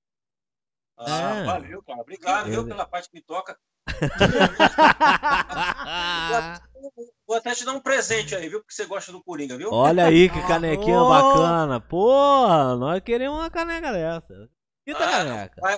[1.00, 1.44] Ah, É.
[1.44, 2.02] valeu, cara.
[2.02, 3.58] Obrigado, viu, Ele- pela parte que me toca.
[7.28, 8.60] Vou até te dar um presente aí, viu?
[8.62, 9.70] Porque você gosta do Coringa, viu?
[9.72, 11.10] Olha aí que canequinha Oh.
[11.10, 11.82] bacana.
[11.82, 14.50] Porra, nós queremos uma caneca dessa.
[14.86, 15.62] Que Ah, caneca?
[15.62, 15.78] Vai,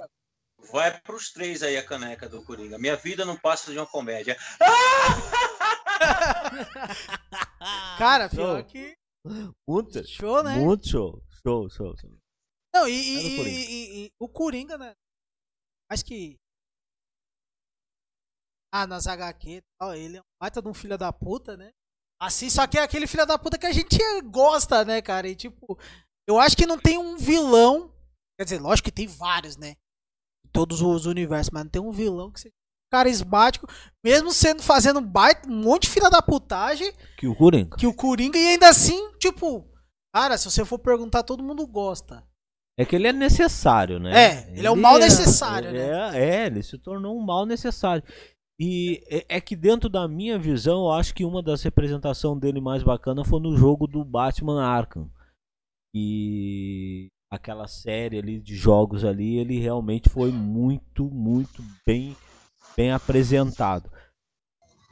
[0.72, 2.78] vai pros três aí a caneca do Coringa.
[2.78, 4.38] Minha vida não passa de uma comédia.
[7.98, 8.38] Cara, Show.
[8.38, 8.96] pior que.
[9.68, 10.56] Muito, Show, né?
[10.56, 11.22] muito show.
[11.46, 12.10] Show, show, show.
[12.74, 14.94] Não, e, É e- e- e- o Coringa, né?
[15.90, 16.38] Acho que.
[18.72, 21.72] Ah, nas HQ e tal, ele é um baita de um filho da puta, né?
[22.22, 25.28] Assim, só que é aquele filho da puta que a gente gosta, né, cara?
[25.28, 25.78] E tipo,
[26.28, 27.94] eu acho que não tem um vilão.
[28.38, 29.76] Quer dizer, lógico que tem vários, né?
[30.46, 32.54] Em todos os universos, mas não tem um vilão que seja
[32.92, 33.68] carismático,
[34.04, 37.78] mesmo sendo fazendo um baita, um monte de filha da putagem, Que o Coringa.
[37.78, 39.68] que o Coringa, e ainda assim, tipo,
[40.14, 42.24] cara, se você for perguntar, todo mundo gosta.
[42.78, 44.12] É que ele é necessário, né?
[44.18, 46.18] É, ele é o mal necessário, ele né?
[46.18, 48.04] É, é, ele se tornou um mal necessário.
[48.60, 52.60] E é, é que dentro da minha visão, eu acho que uma das representações dele
[52.60, 55.10] mais bacana foi no jogo do Batman Arkham.
[55.94, 62.16] E aquela série ali de jogos ali, ele realmente foi muito, muito bem,
[62.76, 63.90] bem apresentado.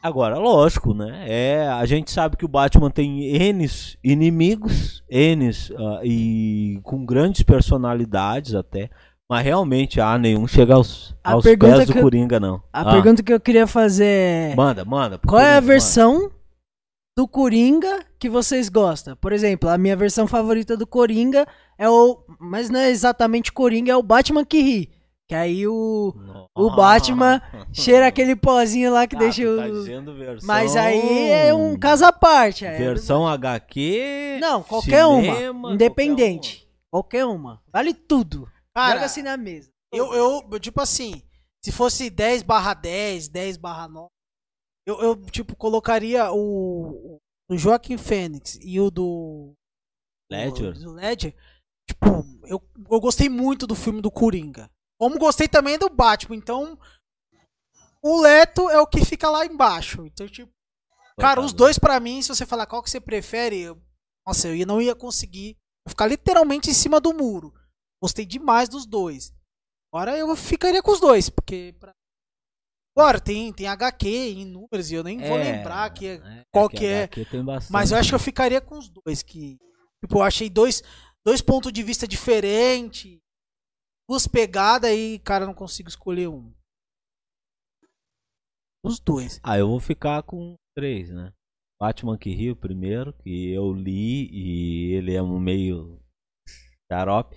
[0.02, 1.26] Agora, lógico, né?
[1.28, 3.66] É, a gente sabe que o Batman tem N
[4.04, 5.50] inimigos, N
[6.04, 8.90] e com grandes personalidades até,
[9.30, 12.62] mas realmente ah, nenhum chega aos, A aos pés do eu- Coringa, não.
[12.72, 15.18] A Ah, pergunta que eu queria fazer é: Manda, manda.
[15.20, 16.32] qual é a Coringa, versão
[17.18, 19.16] do Coringa que vocês gostam?
[19.18, 21.46] Por exemplo, a minha versão favorita do Coringa
[21.78, 22.20] é o.
[22.40, 24.90] Mas não é exatamente Coringa, é o Batman que ri.
[25.28, 26.14] Que aí o.
[26.16, 26.46] manda.
[26.56, 27.42] o Batman
[27.74, 29.72] Cheira aquele pozinho lá que Ah, deixa tá o.
[29.74, 32.64] dizendo versão- Mas aí é um caso à parte.
[32.66, 34.38] é- Versão HQ.
[34.40, 35.74] Não, qualquer cinema, uma.
[35.74, 36.66] Independente.
[36.90, 37.60] Qualquer uma.
[37.74, 38.48] Vale tudo.
[38.78, 39.72] Cara, Joga assim na mesa.
[39.92, 41.24] eu, eu, eu, tipo assim,
[41.66, 44.08] se fosse 10 barra 10, 10 barra 9,
[44.86, 47.18] eu, eu, tipo, colocaria o,
[47.50, 49.54] o Joaquim Fênix e o do...
[50.32, 50.74] Ledger?
[50.74, 51.36] Do Ledger.
[51.90, 52.06] Tipo,
[52.46, 54.70] eu, eu gostei muito do filme do Coringa.
[55.00, 56.78] Como gostei também do Batman, então...
[58.04, 60.06] O Leto é o que fica lá embaixo.
[60.06, 60.52] Então, tipo,
[61.20, 63.82] Cara, os dois pra mim, se você falar qual que você prefere, eu-
[64.26, 65.58] nossa, eu ia- não ia conseguir.
[65.86, 67.52] Eu ficar literalmente em cima do muro.
[68.02, 69.34] Gostei demais dos dois.
[69.92, 71.76] Agora eu ficaria com os dois, porque.
[71.80, 71.94] Pra...
[72.96, 76.86] Agora, tem, tem HQ em números e eu nem vou lembrar que, é, qual que
[76.86, 77.08] é.
[77.08, 77.72] Tem bastante.
[77.72, 79.22] Mas eu acho que eu ficaria com os dois.
[79.22, 79.58] Que,
[80.04, 80.82] tipo, eu achei dois,
[81.26, 83.20] dois pontos de vista diferentes.
[84.10, 86.54] Duas pegadas e, cara, não consigo escolher um.
[88.84, 89.40] Os dois.
[89.44, 91.34] Ah, eu vou ficar com três, né?
[91.80, 96.02] Batman que Rio primeiro, que eu li e ele é um meio
[96.92, 97.36] xarope.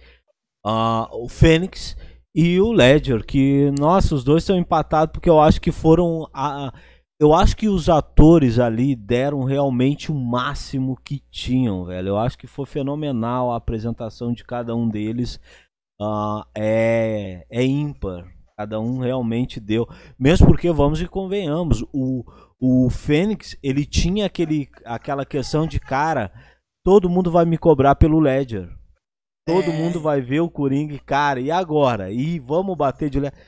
[0.64, 1.96] Ah, o Fênix
[2.34, 6.28] e o Ledger, que, nossa, os dois estão empatados porque eu acho que foram.
[6.32, 6.72] A,
[7.20, 12.08] eu acho que os atores ali deram realmente o máximo que tinham, velho.
[12.08, 15.40] Eu acho que foi fenomenal a apresentação de cada um deles.
[16.00, 18.26] Ah, é, é ímpar.
[18.56, 19.86] Cada um realmente deu.
[20.18, 22.24] Mesmo porque, vamos e convenhamos, o,
[22.60, 26.30] o Fênix, ele tinha aquele, aquela questão de cara,
[26.84, 28.68] todo mundo vai me cobrar pelo Ledger.
[29.46, 29.72] Todo É.
[29.76, 32.10] mundo vai ver o Coringa cara, e agora?
[32.12, 33.38] E vamos bater de Ledger.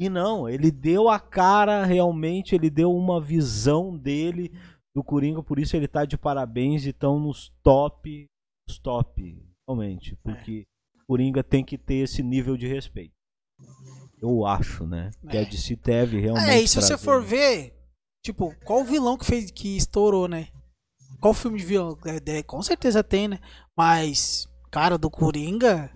[0.00, 4.50] E não, ele deu a cara realmente, ele deu uma visão dele
[4.94, 8.26] do Coringa, por isso ele tá de parabéns e estão nos top,
[8.68, 10.64] nos top, realmente, porque
[11.06, 13.12] Coringa tem que ter esse nível de respeito.
[14.20, 15.10] Eu acho, né?
[15.30, 15.44] Que a É.
[15.44, 16.48] DC deve realmente.
[16.50, 17.04] É, e se você trazer.
[17.04, 17.74] for ver,
[18.24, 20.48] tipo, qual o vilão que fez que estourou, né?
[21.20, 21.96] Qual filme de vilão?
[22.04, 23.38] É, é, com certeza tem, né?
[23.76, 25.90] Mas, cara, do Coringa,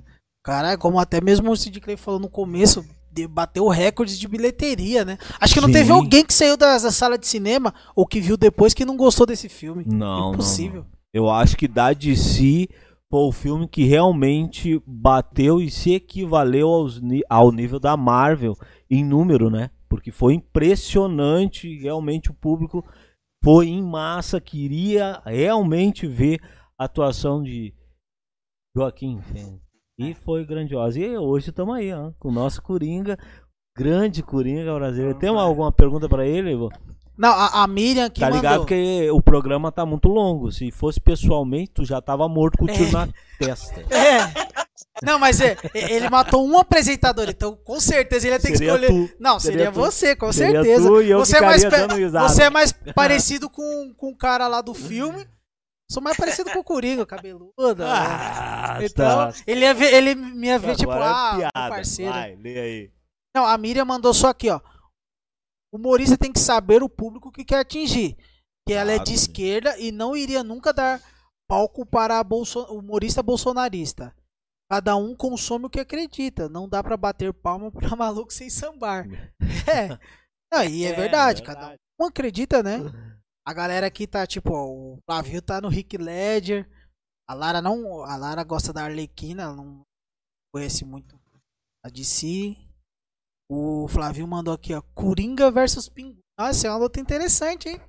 [0.45, 5.05] cara, como até mesmo o Sid Clay falou no começo, de- bateu recordes de bilheteria,
[5.05, 5.17] né?
[5.41, 5.73] Acho que não Sim.
[5.75, 8.97] teve alguém que saiu da, da sala de cinema ou que viu depois que não
[8.97, 9.83] gostou desse filme.
[9.87, 10.83] Não, não, Impossível.
[10.83, 10.97] não.
[11.15, 12.69] Eu acho que da DC
[13.11, 17.01] foi o filme que realmente bateu e se equivaleu aos,
[17.31, 18.55] ao nível da Marvel
[18.91, 19.71] em número, né?
[19.89, 22.85] Porque foi impressionante, realmente o público
[23.43, 26.41] foi em massa, queria realmente ver
[26.79, 27.73] a atuação de
[28.77, 29.61] Joaquim Fênix.
[29.99, 30.99] E foi grandiosa.
[31.01, 33.19] E hoje estamos aí, ó, com o nosso Coringa,
[33.75, 35.19] grande Coringa brasileiro.
[35.19, 36.53] Tem alguma pergunta para ele?
[36.53, 36.69] Ivo?
[37.17, 38.43] Não, a, a Miriam que tá mandou.
[38.43, 40.53] ligado que o programa tá muito longo.
[40.53, 42.93] Se fosse pessoalmente, tu já tava morto com o tiro É.
[42.93, 43.09] na
[43.39, 43.83] testa.
[43.91, 44.57] É.
[45.03, 48.87] Não, mas é, ele matou um apresentador, então com certeza ele ia ter que escolher.
[48.89, 49.11] tu.
[49.21, 50.89] Não, seria, Seria você, com Seria certeza.
[51.19, 51.63] você, é mais
[52.33, 55.27] você é mais parecido com, com o cara lá do filme.
[55.91, 57.55] Sou mais parecido com o Coringa, cabeludo.
[57.85, 59.39] Ah, então, tá.
[59.47, 61.75] ele ia ver, ele me ia ver, tipo, Agora é ah, piada.
[61.75, 62.13] parceiro.
[62.13, 62.93] Vai, lê aí.
[63.37, 64.61] Não, a Miriam mandou só aqui, ó.
[65.73, 68.17] O humorista tem que saber o público que quer atingir.
[68.67, 69.17] Que ela é de né?
[69.17, 71.01] esquerda e não iria nunca dar
[71.49, 72.65] palco para bolso...
[72.65, 74.13] humorista bolsonarista.
[74.69, 76.49] Cada um consome o que acredita.
[76.49, 79.07] Não dá pra bater palma pra maluco sem sambar.
[80.53, 80.69] É.
[80.69, 81.43] E é, É, verdade, verdade.
[81.43, 82.79] cada um acredita, né?
[83.47, 86.69] A galera aqui tá tipo, ó, o Flavio tá no Rick Ledger.
[87.29, 89.83] A Lara não, a Lara gosta da Arlequina, ela não
[90.55, 91.19] conhece muito
[91.85, 92.57] a DC.
[93.51, 96.19] O Flavio mandou aqui, ó, Coringa versus Pinguim.
[96.39, 97.81] Nossa, é uma luta interessante, hein?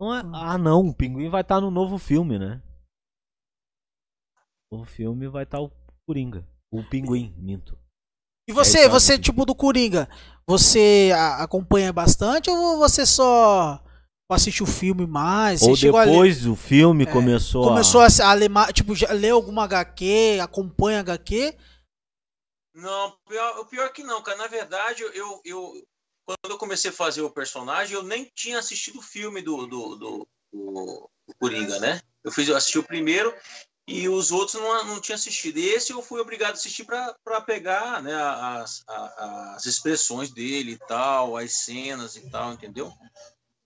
[0.00, 0.88] Não é- Ah, não.
[0.88, 2.62] O Pinguim vai estar no novo filme, né?
[4.70, 5.70] No filme vai estar o
[6.06, 6.46] Coringa.
[6.70, 7.78] O Pinguim, minto.
[8.48, 10.08] E você, É, tá, você tipo do Coringa,
[10.46, 13.82] você a- acompanha bastante ou você só
[14.34, 15.62] assiste o filme mais?
[15.62, 18.06] Ou a ler- depois do filme É, começou, começou a...
[18.06, 21.56] a, a ler, tipo, já leu alguma HQ, acompanha HQ?
[22.74, 24.38] Não, pior, o pior que não, cara.
[24.38, 25.82] Na verdade, eu, eu
[26.24, 29.96] quando eu comecei a fazer o personagem, eu nem tinha assistido o filme do, do,
[29.96, 32.00] do, do- do Coringa, né?
[32.22, 33.34] Eu, fiz, eu assisti o primeiro
[33.86, 35.56] e os outros não, não tinha assistido.
[35.58, 40.78] Esse eu fui obrigado a assistir para pegar né, as, a- as expressões dele e
[40.78, 42.92] tal, as cenas e tal, entendeu?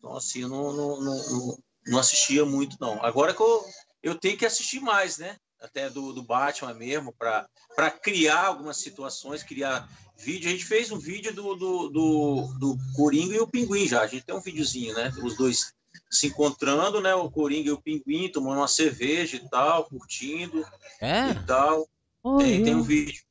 [0.02, 3.00] Então, assim, eu não, não, não, não- assistia muito, não.
[3.04, 3.64] Agora que eu,
[4.02, 5.36] eu tenho que assistir mais, né?
[5.60, 9.88] Até do, do Batman mesmo, para para criar algumas situações, criar
[10.18, 10.48] vídeo.
[10.48, 14.02] A gente fez um vídeo do, do, do, do Coringa e o Pinguim já.
[14.02, 15.12] A gente tem um videozinho, né?
[15.22, 15.72] Os dois
[16.10, 17.14] se encontrando, né?
[17.14, 20.66] O Coringa e o Pinguim tomando uma cerveja e tal, curtindo
[21.00, 21.30] É?
[21.30, 21.88] e tal.
[22.24, 22.44] Olha.
[22.44, 23.22] Tem, tem um vídeo.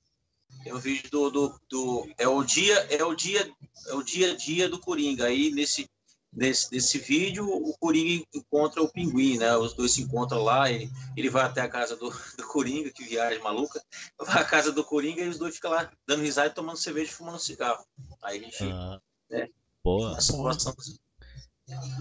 [0.64, 3.52] Tem um vídeo do, do, do- é o dia é o dia
[3.88, 5.26] é o dia a dia do Coringa.
[5.26, 5.90] Aí nesse
[6.34, 9.56] nesse, nesse vídeo o Coringa encontra o Pinguim, né?
[9.58, 10.70] Os dois se encontram lá.
[10.72, 13.82] Ele, ele vai até a casa do, do Coringa, que viagem maluca.
[14.20, 17.12] Vai à casa do Coringa e os dois ficam lá dando risada, e tomando cerveja,
[17.12, 17.84] e fumando cigarro.
[18.24, 19.00] Aí a gente Ah,
[19.32, 19.48] É.
[19.84, 20.16] Boa.
[20.18, 20.74] a situação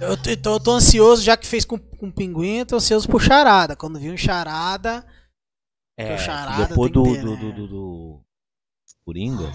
[0.00, 3.08] Eu tô, eu tô- ansioso, já que fez com, com o Pinguim, eu tô ansioso
[3.08, 3.76] por Charada.
[3.76, 5.06] Quando vi um Charada,
[5.96, 7.40] É, o charada depois do, ter, do, né?
[7.40, 8.20] do, do, do
[9.04, 9.50] Coringa,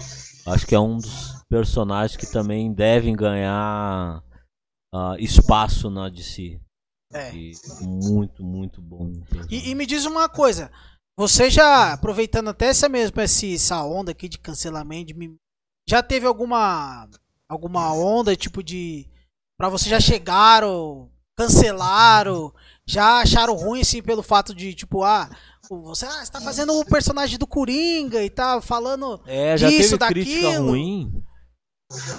[0.46, 4.22] acho que é um dos personagens que também devem ganhar
[4.96, 6.58] ah, espaço na DC.
[7.12, 7.34] é.
[7.34, 7.52] E
[7.82, 9.12] muito, muito bom.
[9.50, 10.70] E, e me diz uma coisa.
[11.18, 15.34] Você já, aproveitando até essa mesma essa onda aqui de cancelamento, de,
[15.88, 17.08] já teve alguma
[17.48, 19.08] alguma onda tipo de
[19.58, 22.52] para você já chegaram, cancelaram,
[22.86, 25.30] já acharam ruim assim pelo fato de tipo ah
[25.68, 29.98] você ah, está fazendo o personagem do Coringa e tá falando é, já disso, teve
[29.98, 30.24] daquilo.
[30.24, 31.24] crítica ruim.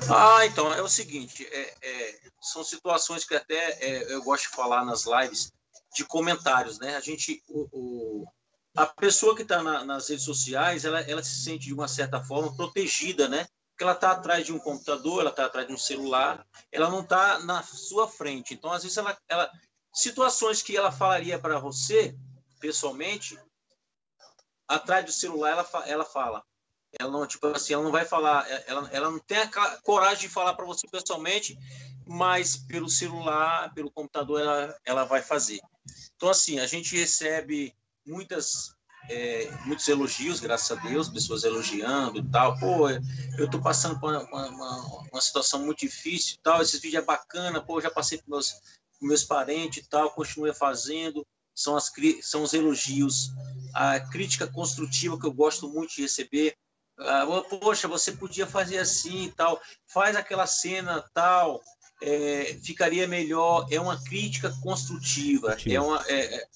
[0.09, 4.55] Ah, então é o seguinte, é, é, são situações que até é, eu gosto de
[4.55, 5.51] falar nas lives
[5.93, 6.95] de comentários, né?
[6.95, 8.27] A gente, o, o
[8.77, 12.23] a pessoa que está na, nas redes sociais, ela, ela se sente de uma certa
[12.23, 13.47] forma protegida, né?
[13.71, 17.01] Porque ela está atrás de um computador, ela está atrás de um celular, ela não
[17.01, 18.53] está na sua frente.
[18.53, 19.51] Então, às vezes, ela, ela
[19.91, 22.15] situações que ela falaria para você
[22.59, 23.37] pessoalmente,
[24.67, 26.43] atrás do celular, ela, ela fala.
[26.99, 29.47] Ela não, tipo assim, ela não vai falar, ela, ela não tem a
[29.83, 31.57] coragem de falar para você pessoalmente,
[32.05, 35.59] mas pelo celular, pelo computador, ela, ela vai fazer.
[36.15, 37.75] Então, assim, a gente recebe
[38.05, 38.75] muitas
[39.09, 42.57] é, muitos elogios, graças a Deus, pessoas elogiando e tal.
[42.59, 46.61] Pô, eu estou passando por uma, uma, uma, situação muito difícil e tal.
[46.61, 48.53] Esses vídeos é bacana, pô, já passei com meus,
[48.99, 51.25] com meus parentes e tal, continue fazendo.
[51.55, 51.91] São, as,
[52.21, 53.31] são os elogios,
[53.73, 56.55] a crítica construtiva que eu gosto muito de receber.
[56.99, 57.25] Ah,
[57.61, 61.61] poxa, você podia fazer assim e tal, faz aquela cena tal,
[62.01, 63.67] é, ficaria melhor.
[63.71, 66.47] É uma crítica construtiva, é uma, é, é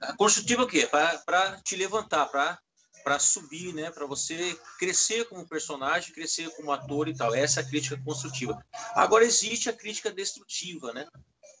[0.00, 0.86] a construtiva é o quê?
[0.86, 3.90] Para te levantar, para subir, né?
[3.90, 7.34] Para você crescer como personagem, crescer como ator e tal.
[7.34, 8.64] Essa é a crítica construtiva.
[8.94, 11.06] Agora existe a crítica destrutiva, né?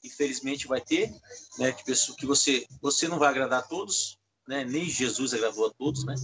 [0.04, 1.12] Infelizmente vai ter,
[1.58, 1.72] né?
[1.72, 4.18] Que, pessoa, que você, você não vai agradar a todos,
[4.48, 4.64] né?
[4.64, 6.14] Nem Jesus agradou a todos, né?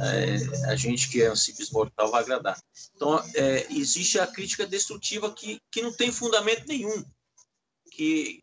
[0.00, 2.60] É, a gente que é um simples mortal vai agradar.
[2.94, 7.04] Então é, existe a crítica destrutiva que, que não tem fundamento nenhum,
[7.92, 8.42] que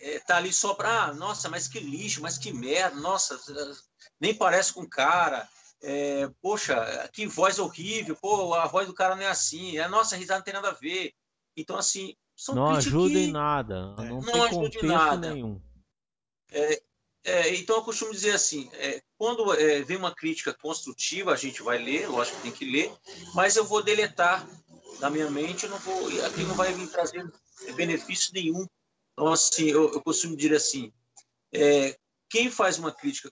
[0.00, 3.36] é, tá ali só para, ah, nossa, mas que lixo, mas que merda, nossa,
[4.20, 5.48] nem parece com o cara.
[5.80, 10.16] É, poxa, que voz horrível, pô, a voz do cara não é assim, a nossa
[10.16, 11.12] risada não tem nada a ver.
[11.56, 13.24] Então, assim, são não ajuda que...
[13.24, 15.34] em nada, não, não ajuda em nada.
[15.34, 15.60] nenhum.
[16.50, 16.82] É,
[17.28, 21.62] é, então, eu costumo dizer assim: é, quando é, vem uma crítica construtiva, a gente
[21.62, 22.92] vai ler, lógico que tem que ler,
[23.34, 24.46] mas eu vou deletar
[25.00, 27.30] da minha mente, eu não vou, aqui não vai me trazer
[27.74, 28.66] benefício nenhum
[29.18, 30.92] então, assim, eu, eu costumo dizer assim,
[31.52, 31.98] é,
[32.30, 33.28] quem faz uma crítica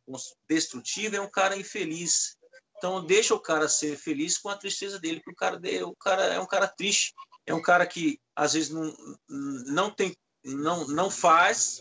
[0.48, 2.36] destrutiva é um cara infeliz.
[2.76, 6.24] Então, deixa o cara ser feliz com a tristeza dele, porque o cara, o cara
[6.24, 7.14] é um cara triste,
[7.46, 8.96] é um cara que às vezes não,
[9.28, 10.12] não tem,
[10.44, 11.80] não, não faz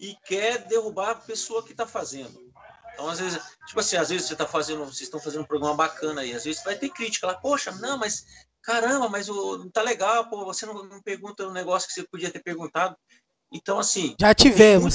[0.00, 2.50] e quer derrubar a pessoa que está fazendo.
[2.94, 5.76] Então, às vezes, tipo assim, às vezes você está fazendo, vocês estão fazendo um programa
[5.76, 8.24] bacana aí, às vezes vai ter crítica lá, poxa, não, mas
[8.62, 12.02] caramba, mas o, não tá legal, pô, você não, não pergunta um negócio que você
[12.04, 12.96] podia ter perguntado.
[13.52, 14.16] Então, assim.
[14.18, 14.94] Já tivemos.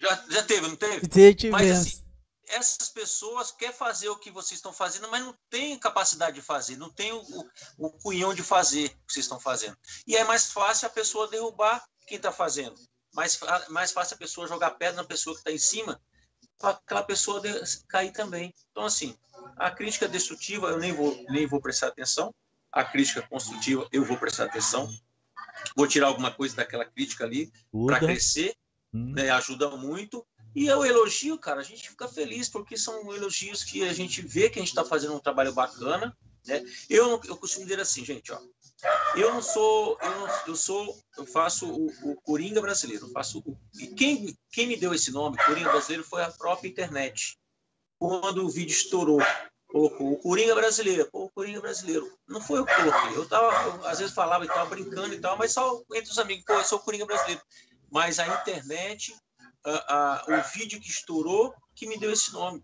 [0.00, 1.00] Já, já teve, não teve?
[1.02, 1.50] Já tivemos.
[1.50, 2.04] Mas, assim,
[2.48, 6.76] essas pessoas querem fazer o que vocês estão fazendo, mas não tem capacidade de fazer,
[6.76, 9.76] não tem o, o, o cunhão de fazer o que vocês estão fazendo.
[10.06, 12.76] E é mais fácil a pessoa derrubar quem está fazendo.
[13.16, 13.40] Mais,
[13.70, 15.98] mais fácil a pessoa jogar pedra na pessoa que está em cima,
[16.58, 17.42] para aquela pessoa
[17.88, 18.54] cair também.
[18.70, 19.16] Então, assim,
[19.56, 22.34] a crítica destrutiva eu nem vou, nem vou prestar atenção,
[22.70, 24.94] a crítica construtiva, eu vou prestar atenção,
[25.74, 27.50] vou tirar alguma coisa daquela crítica ali
[27.86, 28.54] para crescer,
[28.92, 29.12] hum.
[29.14, 30.26] né, ajuda muito.
[30.54, 34.50] E o elogio, cara, a gente fica feliz porque são elogios que a gente vê
[34.50, 36.16] que a gente está fazendo um trabalho bacana.
[36.46, 36.62] Né?
[36.88, 38.40] Eu, eu costumo dizer assim, gente, ó,
[39.16, 43.58] eu não sou, eu, não, eu sou, eu faço o, o Coringa brasileiro, faço o,
[43.78, 47.38] e quem, quem me deu esse nome, Coringa brasileiro, foi a própria internet.
[47.98, 49.20] Quando o vídeo estourou,
[49.66, 52.12] colocou o Coringa brasileiro, o Coringa brasileiro.
[52.28, 53.16] Não foi eu que coloquei.
[53.16, 56.18] Eu tava, eu, às vezes falava e tava brincando e tal, mas só entre os
[56.18, 57.40] amigos, pô, eu sou o Coringa brasileiro.
[57.90, 59.16] Mas a internet,
[59.64, 62.62] a, a, o vídeo que estourou, que me deu esse nome.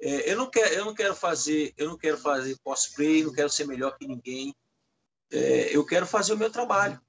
[0.00, 3.48] É, eu não quero, eu não quero fazer, eu não quero fazer cosplay, não quero
[3.48, 4.54] ser melhor que ninguém.
[5.32, 7.00] É, eu quero fazer o meu trabalho.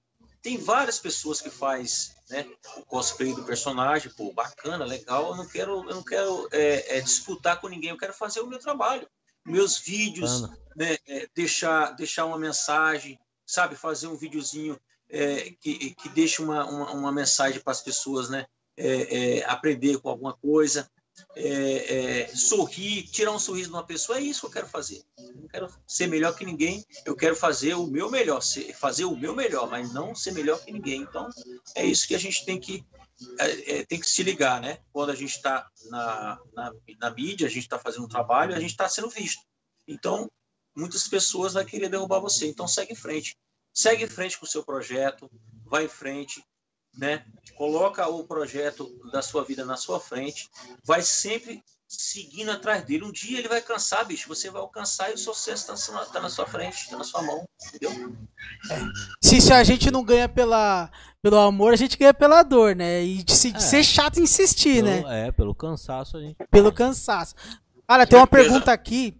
[0.41, 2.45] Tem várias pessoas que faz né,
[2.77, 5.29] o cosplay do personagem, pô, bacana, legal.
[5.29, 8.47] Eu não quero, eu não quero é, é, disputar com ninguém, eu quero fazer o
[8.47, 9.07] meu trabalho,
[9.45, 14.79] meus vídeos, né, é, deixar, deixar uma mensagem, sabe, fazer um videozinho
[15.09, 18.45] é, que, que deixe uma, uma, uma mensagem para as pessoas, né,
[18.75, 20.89] é, aprender com alguma coisa
[21.35, 25.03] é, é, sorrir, tirar um sorriso de uma pessoa, é isso que eu quero fazer.
[25.17, 28.41] Eu não quero ser melhor que ninguém, eu quero fazer o meu melhor,
[28.75, 31.01] fazer o meu melhor, mas não ser melhor que ninguém.
[31.01, 31.29] Então,
[31.75, 32.85] é isso que a gente tem que,
[33.39, 34.79] é, é tem que se ligar, né?
[34.91, 38.59] Quando a gente está na, na, na, mídia, a gente está fazendo um trabalho, a
[38.59, 39.41] gente está sendo visto.
[39.87, 40.29] Então,
[40.75, 42.47] muitas pessoas vão querer derrubar você.
[42.47, 43.35] Então, segue em frente.
[43.73, 45.29] Segue em frente com o seu projeto,
[45.65, 46.43] vai em frente,
[46.97, 47.23] né?
[47.55, 50.49] Coloca o projeto da sua vida na sua frente,
[50.83, 53.03] vai sempre seguindo atrás dele.
[53.05, 54.27] Um dia ele vai cansar, bicho.
[54.27, 57.45] Você vai alcançar e o sucesso está tá na sua frente, está na sua mão.
[57.67, 58.15] Entendeu?
[59.21, 60.89] Se, se a gente não ganha pela,
[61.21, 63.03] pelo amor, a gente ganha pela dor, né?
[63.03, 63.61] E de, se- de É.
[63.61, 65.27] ser chato e insistir, Pelo- né?
[65.27, 66.35] É, pelo cansaço a gente.
[66.49, 67.35] Pelo cansaço.
[67.87, 69.15] Cara, tem uma pergunta aqui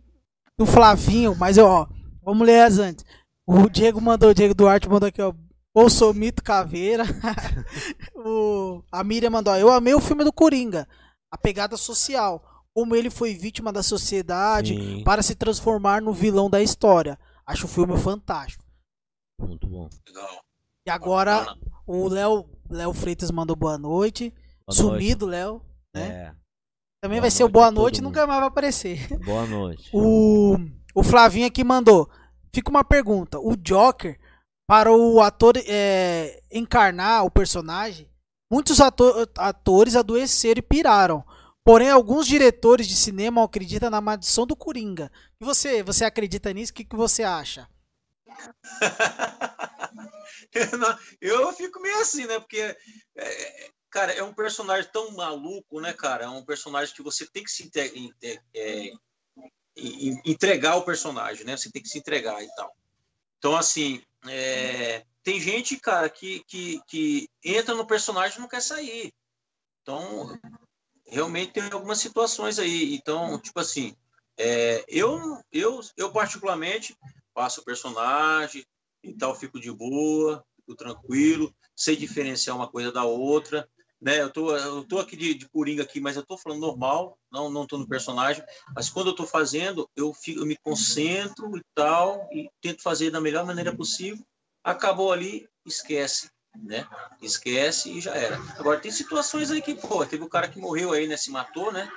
[0.58, 1.88] do Flavinho, mas ó,
[2.24, 3.06] vamos ler as antes.
[3.46, 5.34] O Diego mandou, o Diego Duarte mandou aqui, ó.
[5.74, 7.04] Bolsomito Caveira.
[8.16, 10.88] o, a Miriam mandou, eu amei o filme do Coringa.
[11.32, 12.50] A pegada social.
[12.76, 17.20] Como ele foi vítima da sociedade Sim, para se transformar no vilão da história.
[17.46, 18.64] Acho o filme fantástico.
[19.40, 19.88] muito bom.
[20.08, 20.44] Legal.
[20.88, 21.56] E agora
[21.86, 24.34] o Léo, Léo Freitas mandou boa noite.
[24.68, 25.62] Boa Sumido, Léo.
[25.94, 26.08] né?
[26.08, 26.36] É,
[27.02, 28.10] Também Boa vai ser o boa noite e mundo.
[28.12, 29.08] nunca mais vai aparecer.
[29.24, 29.90] boa noite.
[29.94, 30.58] O,
[30.96, 32.10] o Flavinho aqui mandou.
[32.54, 33.40] Fica uma pergunta.
[33.40, 34.20] O Joker,
[34.68, 38.10] para o ator é, encarnar o personagem,
[38.52, 41.24] muitos ato- atores adoeceram e piraram.
[41.64, 45.12] Porém, alguns diretores de cinema acreditam na maldição do Coringa.
[45.40, 46.72] E você, você acredita nisso?
[46.72, 47.70] O que, que você acha?
[50.54, 52.40] Eu não- eu fico meio assim, né?
[52.40, 52.78] Porque,
[53.16, 56.26] é, cara, é um personagem tão maluco, né, cara?
[56.26, 57.70] É um personagem que você tem que se
[58.56, 58.92] é,
[59.76, 61.58] en- entregar o personagem, né?
[61.58, 62.72] Você tem que se entregar e tal.
[63.38, 68.62] Então, assim, é, tem gente, cara, que, que, que entra no personagem e não quer
[68.62, 69.14] sair.
[69.82, 70.38] Então,
[71.08, 72.96] realmente tem algumas situações aí.
[72.96, 73.96] Então, tipo assim,
[74.38, 76.98] é, eu, eu, eu particularmente
[77.34, 78.66] faço o personagem
[79.04, 83.70] e tal, fico de boa, fico tranquilo, sei diferenciar uma coisa da outra,
[84.04, 84.22] né?
[84.22, 87.50] Eu tô, eu tô aqui de, de coringa aqui, mas eu tô falando normal, não,
[87.50, 88.44] não tô no personagem.
[88.76, 93.10] Mas quando eu tô fazendo, eu fico, eu me concentro e tal e tento fazer
[93.10, 94.24] da melhor maneira possível.
[94.64, 96.86] Acabou ali, esquece, né?
[97.22, 98.36] Esquece e já era.
[98.60, 101.16] Agora tem situações aí que, pô, teve o cara que morreu aí, né?
[101.16, 101.90] Se matou, né?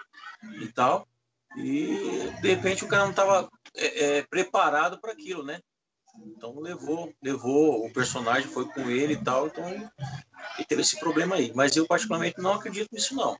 [0.60, 1.08] E tal.
[1.56, 3.50] E de repente o cara não estava
[4.30, 5.60] preparado para aquilo, né?
[6.24, 9.86] Então levou, levou o personagem, foi com ele e tal, então ele,
[10.68, 11.52] teve esse problema aí.
[11.55, 13.36] Mas eu particularmente não acredito nisso não.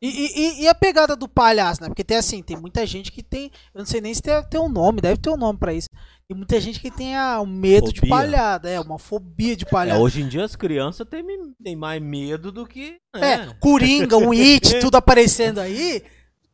[0.00, 1.88] E, e- e a pegada do palhaço, né?
[1.88, 3.50] Porque tem assim, tem muita gente que tem.
[3.74, 5.88] Eu não sei nem se tem, tem um nome, deve ter um nome pra isso.
[6.28, 8.14] Tem muita gente que tem a, o medo de Fobia.
[8.14, 10.00] palhada, é, uma fobia de É, palhada.
[10.00, 11.24] hoje em dia as crianças têm,
[11.64, 13.00] têm mais medo do que.
[13.16, 13.56] É, né?
[13.58, 16.04] Coringa, um It, tudo aparecendo aí,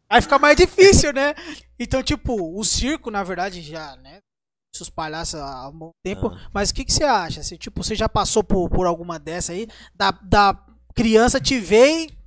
[0.08, 1.34] aí fica mais difícil, né?
[1.78, 4.20] Então, tipo, o circo, na verdade, já, né?
[4.82, 6.28] Os palhaços há um bom tempo.
[6.28, 6.50] Ah.
[6.52, 7.42] Mas o que, que você acha?
[7.42, 9.68] Se, tipo, você já passou por, por alguma dessa aí?
[9.94, 10.58] Da, da
[10.94, 12.18] criança te ver e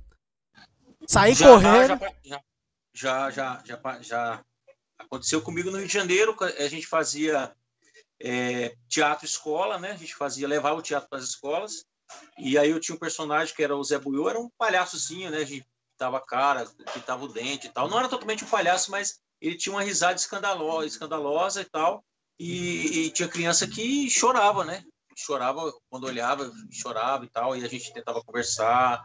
[1.06, 1.98] sair já, correndo.
[2.22, 2.40] Já,
[2.94, 4.44] já, já, já, já, já
[4.98, 6.36] aconteceu comigo no Rio de Janeiro.
[6.40, 7.54] A gente fazia
[8.20, 9.92] é, teatro escola, né?
[9.92, 11.84] A gente fazia, levava o teatro para as escolas.
[12.38, 15.38] E aí eu tinha um personagem que era o Zé Buiu, era um palhaçozinho, né?
[15.38, 17.88] A gente pintava a cara, pintava o dente e tal.
[17.88, 22.04] Não era totalmente um palhaço, mas ele tinha uma risada escandalosa, escandalosa e tal.
[22.38, 24.84] E, e tinha criança que chorava, né?
[25.16, 27.56] Chorava quando olhava, chorava e tal.
[27.56, 29.02] E a gente tentava conversar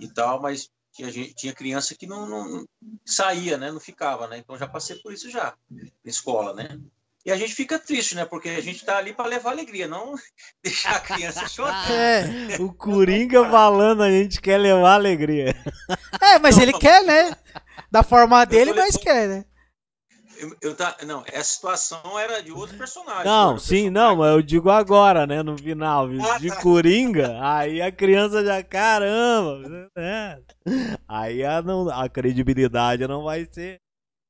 [0.00, 2.64] e tal, mas tinha, gente, tinha criança que não, não,
[3.04, 3.70] saía, né?
[3.70, 4.38] Não ficava, né?
[4.38, 6.78] Então já passei por isso já na escola, né?
[7.24, 8.26] E a gente fica triste, né?
[8.26, 10.14] Porque a gente está ali para levar alegria, não
[10.62, 11.84] deixar a criança chorar.
[11.90, 15.56] É, O Coringa falando, a gente quer levar alegria.
[16.20, 17.34] é, mas ele quer, né?
[17.90, 19.44] Da forma dele, falei, mas quer, né?
[20.44, 23.24] Eu, eu tá, não, essa situação era de outro personagem.
[23.24, 25.42] Não, Era o sim, personagem- não, mas eu digo agora, né?
[25.42, 26.06] No final,
[26.38, 30.42] de Coringa, aí a criança já, caramba, né?
[31.08, 33.80] Aí a, não, a credibilidade não vai ser.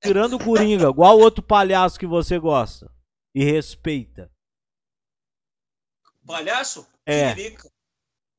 [0.03, 2.89] Tirando o Coringa, qual outro palhaço que você gosta
[3.35, 4.31] e respeita?
[6.25, 6.87] Palhaço?
[7.07, 7.35] É.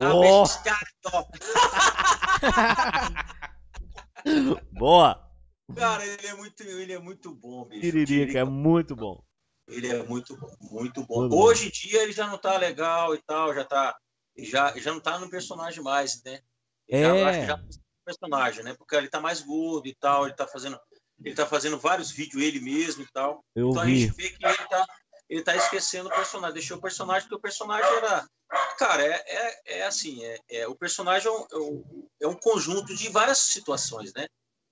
[0.02, 0.46] Oh.
[4.72, 5.25] Boa!
[5.74, 7.82] Cara, ele é muito, ele é muito bom, bicho.
[7.82, 9.24] Tiririca, é muito bom.
[9.68, 11.20] Ele é muito bom, muito bom.
[11.22, 11.44] Muito bom.
[11.44, 13.98] Hoje em dia ele já não tá legal e tal, já tá.
[14.38, 16.42] Já, já não tá no personagem mais, né?
[16.88, 17.22] Ele já- É.
[17.22, 18.76] eu acho que já passou do personagem, né?
[18.78, 20.80] Porque ele tá mais gordo e tal, ele tá fazendo.
[21.24, 23.44] Ele tá fazendo vários vídeos ele mesmo e tal.
[23.56, 24.02] Eu então a vi.
[24.02, 24.86] gente vê que ele tá,
[25.30, 26.54] ele tá esquecendo o personagem.
[26.54, 28.28] Deixou o personagem, porque o personagem era.
[28.78, 32.36] Cara, é, é, é assim, é, é- o personagem é um, é um- é um
[32.36, 34.28] conjunto de várias situações, né?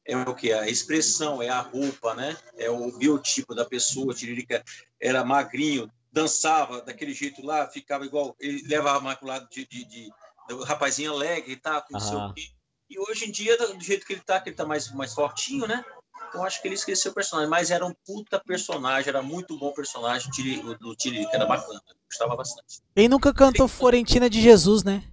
[0.06, 0.52] É o que?
[0.52, 2.36] A expressão, é a roupa, né?
[2.58, 4.12] É o biotipo da pessoa.
[4.12, 4.64] O Tiririca
[5.00, 8.36] era magrinho, dançava daquele jeito lá, ficava igual.
[8.40, 10.12] Ele levava mais pro lado de, de, de-
[10.50, 12.30] do rapazinho alegre e tal, com não sei Aham.
[12.30, 12.50] o quê.
[12.90, 15.66] E hoje em dia, do jeito que ele tá, que ele tá mais, mais fortinho,
[15.66, 15.84] né?
[16.30, 19.72] Então acho que ele esqueceu o personagem, mas era um puta personagem, era muito bom
[19.72, 20.30] personagem
[20.80, 22.82] do Tiririca, era bacana, gostava bastante.
[22.96, 25.04] Quem nunca cantou Florentina de Jesus, né?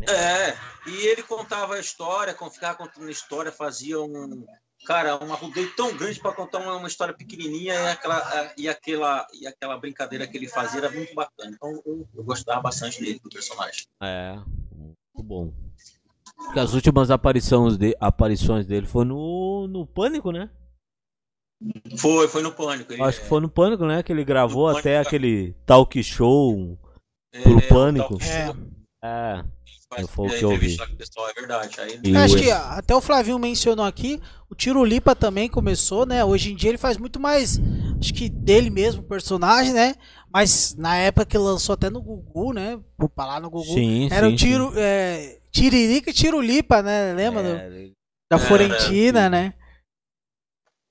[0.00, 0.56] É,
[0.86, 4.44] e ele contava a história, ficava contando a história, fazia um.
[4.84, 9.26] Cara, uma rodeio tão grande para contar uma, uma, história pequenininha e aquela, e, aquela,
[9.32, 11.52] e aquela brincadeira que ele fazia era muito bacana.
[11.54, 13.86] Então eu, eu gostava bastante dele, do personagem.
[14.02, 14.34] É,
[14.74, 15.52] muito bom.
[16.34, 20.50] Porque as últimas aparições, de, aparições dele foi no, no Pânico, né?
[21.96, 22.92] Foi, foi no Pânico.
[22.92, 24.02] Ele, Acho que foi no Pânico, né?
[24.02, 26.76] Que ele gravou até Pânico, aquele talk show
[27.32, 28.18] é, pro Pânico.
[28.20, 28.72] É.
[29.04, 29.44] É.
[30.08, 30.76] Foi o que eu vi.
[30.96, 31.80] Pessoal, é verdade.
[31.80, 32.00] Aí...
[32.04, 32.16] E...
[32.16, 36.24] Acho que até o Flavinho mencionou aqui, o Tiro Lipa também começou, né?
[36.24, 37.60] Hoje em dia ele faz muito mais,
[38.00, 39.94] acho que dele mesmo, personagem, né?
[40.32, 42.78] Mas na época que lançou até no Gugu, né?
[42.96, 43.74] Por falar no Gugu.
[43.74, 44.72] Sim, era sim, o Tiro.
[44.76, 47.12] É, Tiririca e Tiro Lipa, né?
[47.12, 47.42] Lembra?
[47.42, 47.92] É, do,
[48.30, 49.52] da Florentina, né?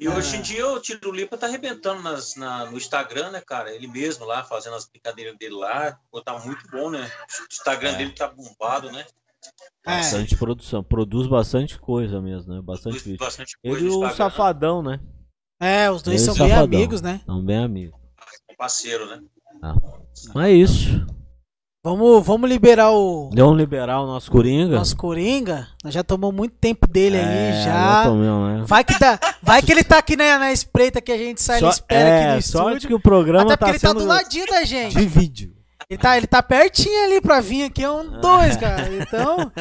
[0.02, 3.72] E hoje em dia o Tiro Lipa tá arrebentando nas, na, no Instagram, né, cara?
[3.72, 5.95] Ele mesmo lá, fazendo as brincadeiras dele lá.
[6.11, 7.07] Pô, tá muito bom, né?
[7.40, 7.95] O Instagram É.
[7.98, 9.06] dele tá bombado, né?
[9.86, 9.98] É.
[9.98, 10.84] Bastante produção.
[10.84, 12.61] Produz bastante coisa mesmo, né?
[12.64, 13.19] Bastante Produz vídeo.
[13.19, 14.10] bastante coisa Ele e o.
[14.10, 14.99] Safadão, né?
[15.61, 16.80] É, os dois Ele são bem Safadão.
[16.80, 17.22] amigos, né?
[17.23, 17.99] São bem amigos.
[18.49, 19.22] É parceiro, né?
[20.34, 21.06] Mas é isso.
[21.84, 24.76] Vamos, vamos liberar o Vamos liberar o nosso Coringa.
[24.78, 25.68] nosso Coringa.
[25.84, 27.24] Nós já tomamos muito tempo dele É,
[27.58, 28.03] aí, já.
[28.03, 28.64] tomamos, né?
[28.68, 31.60] Vai que, dá, vai que ele tá aqui na, na espreita que a gente sai
[31.60, 32.88] Só- e espera é, aqui no sorte estúdio.
[32.90, 34.95] que o programa Até tá porque ele tá sendo do ladinho da gente.
[34.95, 35.56] de vídeo.
[35.90, 38.88] Ele tá, ele tá pertinho ali pra vir aqui, é um dois, cara.
[38.94, 39.52] Então,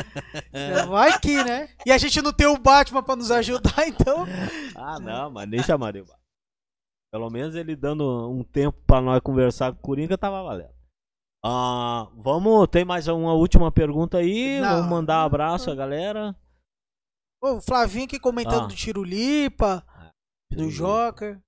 [0.90, 1.68] vai que, né?
[1.86, 4.26] E a gente não tem o Batman pra nos ajudar, então.
[4.76, 6.20] Ah, não, mas nem chamaria o Batman.
[7.10, 10.78] Pelo menos ele dando um tempo pra nós conversar com o Coringa tava valendo.
[11.44, 14.60] Ah, vamos, tem mais uma última pergunta aí?
[14.60, 14.76] Não.
[14.76, 16.36] Vamos mandar um abraço à galera.
[17.42, 18.66] O Flavinho aqui comentando Ah.
[18.66, 19.82] do Tirulipa,
[20.52, 21.40] do Joker.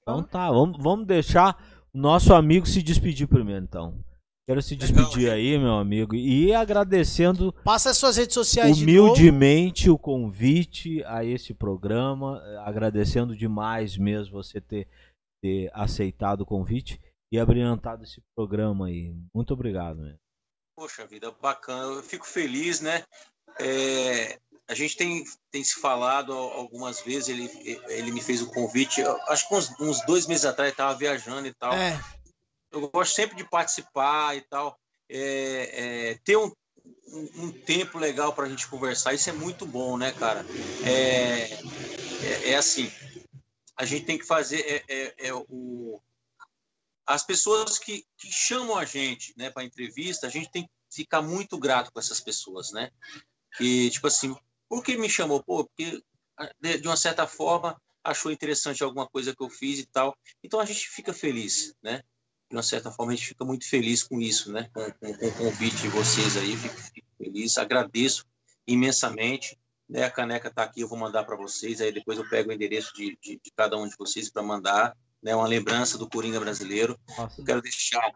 [0.00, 1.62] Então tá, vamos, vamos deixar
[1.92, 4.02] o nosso amigo se despedir primeiro, então.
[4.48, 5.30] Quero se Legal, despedir gente.
[5.30, 9.10] aí, meu amigo, e agradecendo Passa as suas redes sociais de novo.
[9.12, 14.88] humildemente o convite a esse programa, agradecendo demais mesmo você ter,
[15.42, 16.98] ter aceitado o convite
[17.30, 19.14] e abrilhantado esse programa aí.
[19.34, 20.16] Muito obrigado, né?
[20.76, 21.94] Poxa vida, bacana.
[21.94, 23.04] Eu fico feliz, né?
[23.60, 24.38] É,
[24.68, 27.50] a gente tem, tem se falado al- algumas vezes, ele,
[27.88, 31.48] ele me fez o convite, eu acho que uns, uns dois meses atrás estava viajando
[31.48, 31.74] e tal.
[31.74, 31.98] É,
[32.70, 34.78] Eu gosto sempre de participar e tal.
[35.08, 36.52] É, é, ter um,
[37.08, 40.44] um, um tempo legal para a gente conversar, isso é muito bom, né, cara?
[40.86, 41.44] É,
[42.22, 42.92] é, é assim,
[43.76, 46.00] a gente tem que fazer é, é, é o,
[47.08, 51.22] as pessoas que, que chamam a gente né, para entrevista, a gente tem que ficar
[51.22, 52.90] muito grato com essas pessoas, né?
[53.56, 54.36] Que, tipo assim,
[54.68, 55.42] por que me chamou?
[55.42, 56.02] Pô, porque
[56.60, 60.14] de, de uma certa forma achou interessante alguma coisa que eu fiz e tal.
[60.44, 62.02] Então a gente fica feliz, né?
[62.50, 64.68] De uma certa forma a gente fica muito feliz com isso, né?
[64.74, 68.26] Com, com, com o convite de vocês aí, fico, fico feliz, agradeço
[68.66, 69.58] imensamente.
[69.88, 70.04] Né?
[70.04, 72.92] A caneca está aqui, eu vou mandar para vocês, aí depois eu pego o endereço
[72.94, 75.34] de, de, de cada um de vocês para mandar, né?
[75.34, 76.98] Uma lembrança do Coringa brasileiro.
[77.38, 78.10] Eu quero deixar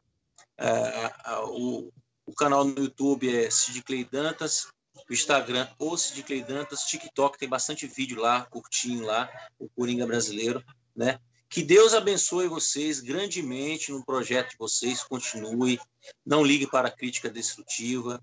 [0.59, 1.93] a- o,
[2.27, 4.69] o canal no YouTube é Sid Clay Dantas,
[5.09, 10.07] o Instagram ou Sid Clay Dantas, TikTok tem bastante vídeo lá, curtinho lá, o Coringa
[10.07, 10.63] brasileiro,
[10.95, 11.19] né?
[11.49, 15.79] Que Deus abençoe vocês grandemente no projeto de vocês, continue,
[16.25, 18.23] não ligue para a crítica destrutiva,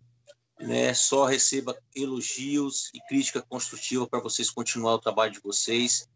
[0.59, 0.93] né?
[0.93, 6.07] Só receba elogios e crítica construtiva para vocês continuar o trabalho de vocês,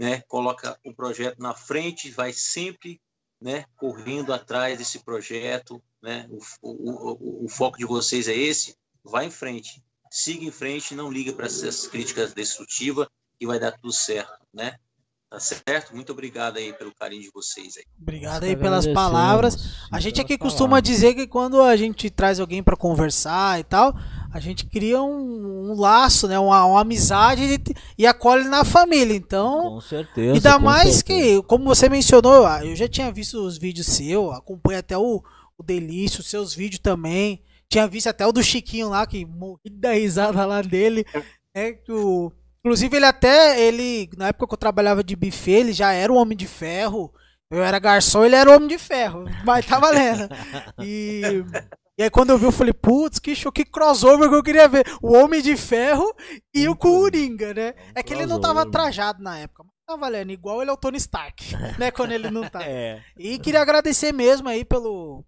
[0.00, 0.22] né?
[0.26, 2.98] Coloca o projeto na frente, vai sempre
[3.38, 8.74] né, correndo atrás desse projeto, né, o, o, o, o foco de vocês é esse,
[9.04, 13.08] vai em frente, siga em frente, não liga para essas críticas destrutivas
[13.38, 14.76] e vai dar tudo certo, né?
[15.30, 15.94] Tá certo?
[15.94, 17.84] Muito obrigado aí pelo carinho de vocês aí.
[18.00, 19.86] obrigado aí pelas palavras.
[19.92, 23.94] A gente aqui costuma dizer que quando a gente traz alguém pra conversar e tal,
[24.32, 26.38] a gente cria um, um laço, né?
[26.38, 27.58] Uma, uma amizade e,
[27.98, 29.14] e acolhe na família.
[29.14, 30.34] Então, Com certeza.
[30.34, 31.04] Ainda mais certeza.
[31.04, 35.22] que, como você mencionou, ah, eu já tinha visto os vídeos seus, acompanho até o,
[35.58, 37.42] o Delício, os seus vídeos também.
[37.68, 41.04] Tinha visto até o do Chiquinho lá, que morri da risada lá dele.
[41.54, 45.72] É, que o, inclusive, ele até, ele, na época que eu trabalhava de buffet, ele
[45.72, 47.12] já era o Homem de Ferro.
[47.52, 49.24] Eu era garçom, ele era Homem de Ferro.
[49.44, 50.28] Mas tá valendo.
[50.82, 51.44] E,
[52.00, 54.66] e aí quando eu vi, eu falei, putz, que show, que crossover que eu queria
[54.66, 54.86] ver.
[55.02, 56.10] O Homem de Ferro
[56.54, 57.74] e o Coringa, né?
[57.94, 59.64] É que ele não tava trajado na época.
[59.64, 61.44] Mas tá valendo, igual ele é o Tony Stark,
[61.78, 61.90] né?
[61.90, 62.64] Quando ele não tá.
[62.64, 63.04] É.
[63.18, 65.22] E queria agradecer mesmo aí pelo.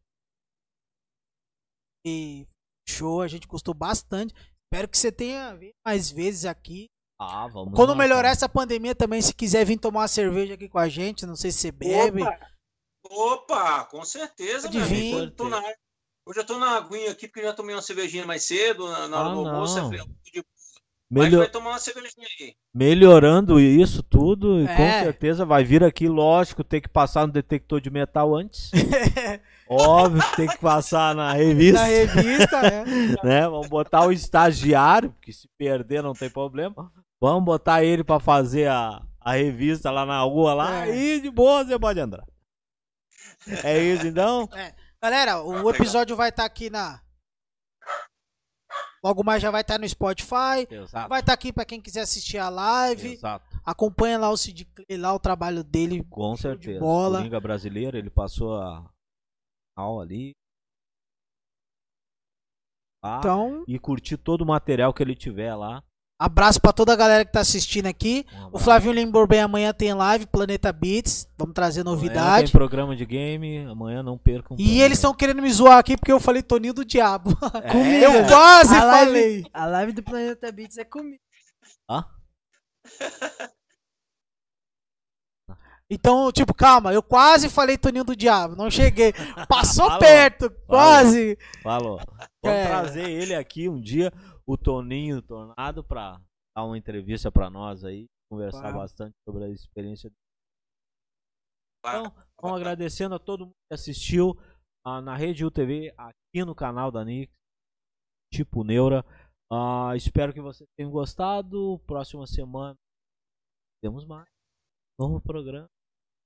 [2.07, 2.49] E
[2.89, 4.33] show, a gente gostou bastante.
[4.65, 6.87] Espero que você tenha vindo mais vezes aqui.
[7.21, 8.03] Ah, vamos Quando marcar.
[8.03, 11.37] melhorar essa pandemia também, se quiser vir tomar uma cerveja aqui com a gente, não
[11.37, 12.23] sei se você bebe.
[12.23, 12.49] Opa,
[13.11, 15.15] Opa com certeza, Pode meu vir.
[15.17, 15.33] amigo.
[15.33, 15.77] Tô na área.
[16.25, 19.21] Hoje eu tô na aguinha aqui porque já tomei uma cervejinha mais cedo, na, na
[19.21, 19.77] hora Ah, do almoço.
[19.77, 19.93] não.
[19.93, 20.45] eu falei, de-
[21.15, 22.55] Mas Melhor- vai tomar uma cervejinha aí.
[22.73, 25.03] melhorando isso tudo, e com É.
[25.05, 28.71] certeza vai vir aqui, lógico, tem que passar no detector de metal antes.
[29.69, 31.81] Óbvio que tem que passar na revista.
[31.81, 32.85] Na revista, né?
[33.25, 33.49] né?
[33.49, 36.91] Vamos botar o estagiário, que se perder não tem problema.
[37.21, 40.87] Vamos botar ele pra fazer a, a revista lá na rua lá.
[40.87, 40.97] É.
[40.97, 42.25] E de boa você pode andar.
[43.65, 44.49] É isso então?
[45.03, 47.03] Galera, o episódio vai estar aqui na.
[49.05, 50.65] Logo mais já vai estar no Spotify.
[50.71, 51.09] Exato.
[51.09, 53.15] Vai estar aqui pra quem quiser assistir a live.
[53.15, 53.45] Exato.
[53.65, 56.05] Acompanha lá o Sid Clay, lá o trabalho dele.
[56.05, 56.79] Com Show de certeza.
[56.79, 57.19] bola.
[57.19, 58.89] Coringa brasileiro, ele passou a
[59.77, 60.37] aula ali.
[63.05, 65.83] Lá, Então, E curtir todo o material que ele tiver lá.
[66.25, 68.25] Abraço pra toda a galera que tá assistindo aqui.
[68.53, 68.59] Um O.
[68.59, 71.29] Flavinho lembrou bem, amanhã tem live, Planeta Beats.
[71.37, 72.45] Vamos trazer Amanhã novidade.
[72.47, 74.57] tem programa de game, amanhã não percam.
[74.59, 77.37] E eles estão querendo me zoar aqui porque eu falei Toninho do Diabo.
[77.65, 77.73] É.
[78.05, 79.45] Eu quase A live- falei.
[79.53, 81.21] A live do Planeta Beats é comigo.
[81.89, 82.07] Ah,
[85.95, 89.13] Então, tipo, calma, eu quase falei Toninho do Diabo, não cheguei.
[89.47, 89.99] Passou Falou.
[89.99, 91.37] perto, quase.
[91.63, 92.01] falou.
[92.43, 92.67] Vamos É.
[92.67, 94.11] trazer ele aqui um dia,
[94.47, 96.21] o Toninho Tornado, pra
[96.57, 98.83] dar uma entrevista pra nós aí, conversar Vamos.
[98.83, 100.11] bastante sobre a experiência.
[101.85, 104.37] Então, vamos agradecendo a todo mundo que assistiu
[104.85, 107.33] ah, na Rede UTV, aqui no canal da Nix,
[108.33, 109.05] tipo Neura.
[109.53, 111.79] Ah, espero que vocês tenham gostado.
[111.87, 112.77] Próxima semana
[113.83, 114.29] temos mais.
[114.99, 115.69] Novo programa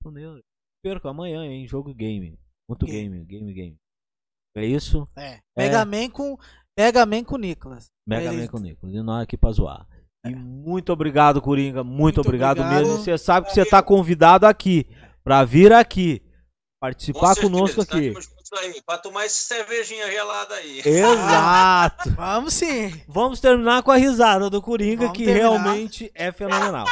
[0.02, 0.42] do Neura.
[0.84, 1.66] Perco amanhã, hein?
[1.66, 2.38] Jogo game.
[2.68, 3.24] Muito Game.
[3.24, 3.76] game, game, game.
[4.56, 5.04] É isso?
[5.16, 5.40] É.
[5.56, 6.36] Mega Man com
[6.78, 7.86] Mega Man com o Nicolas.
[8.06, 8.94] Mega Ele- Man com o Nicolas.
[8.94, 9.86] E nós aqui pra zoar.
[10.26, 11.82] E muito obrigado, Coringa.
[11.84, 12.84] Muito, Muito obrigado, obrigado.
[12.86, 12.98] mesmo.
[12.98, 14.86] Você sabe que você tá convidado aqui.
[15.24, 16.22] Pra vir aqui.
[16.80, 18.82] Participar Com conosco certeza, aqui.
[18.84, 20.82] pra tomar essa cervejinha gelada aí.
[20.84, 22.10] Exato.
[22.14, 22.92] Vamos sim.
[23.08, 25.48] Vamos terminar com a risada do Coringa, Vamos que terminar.
[25.48, 26.86] realmente é fenomenal.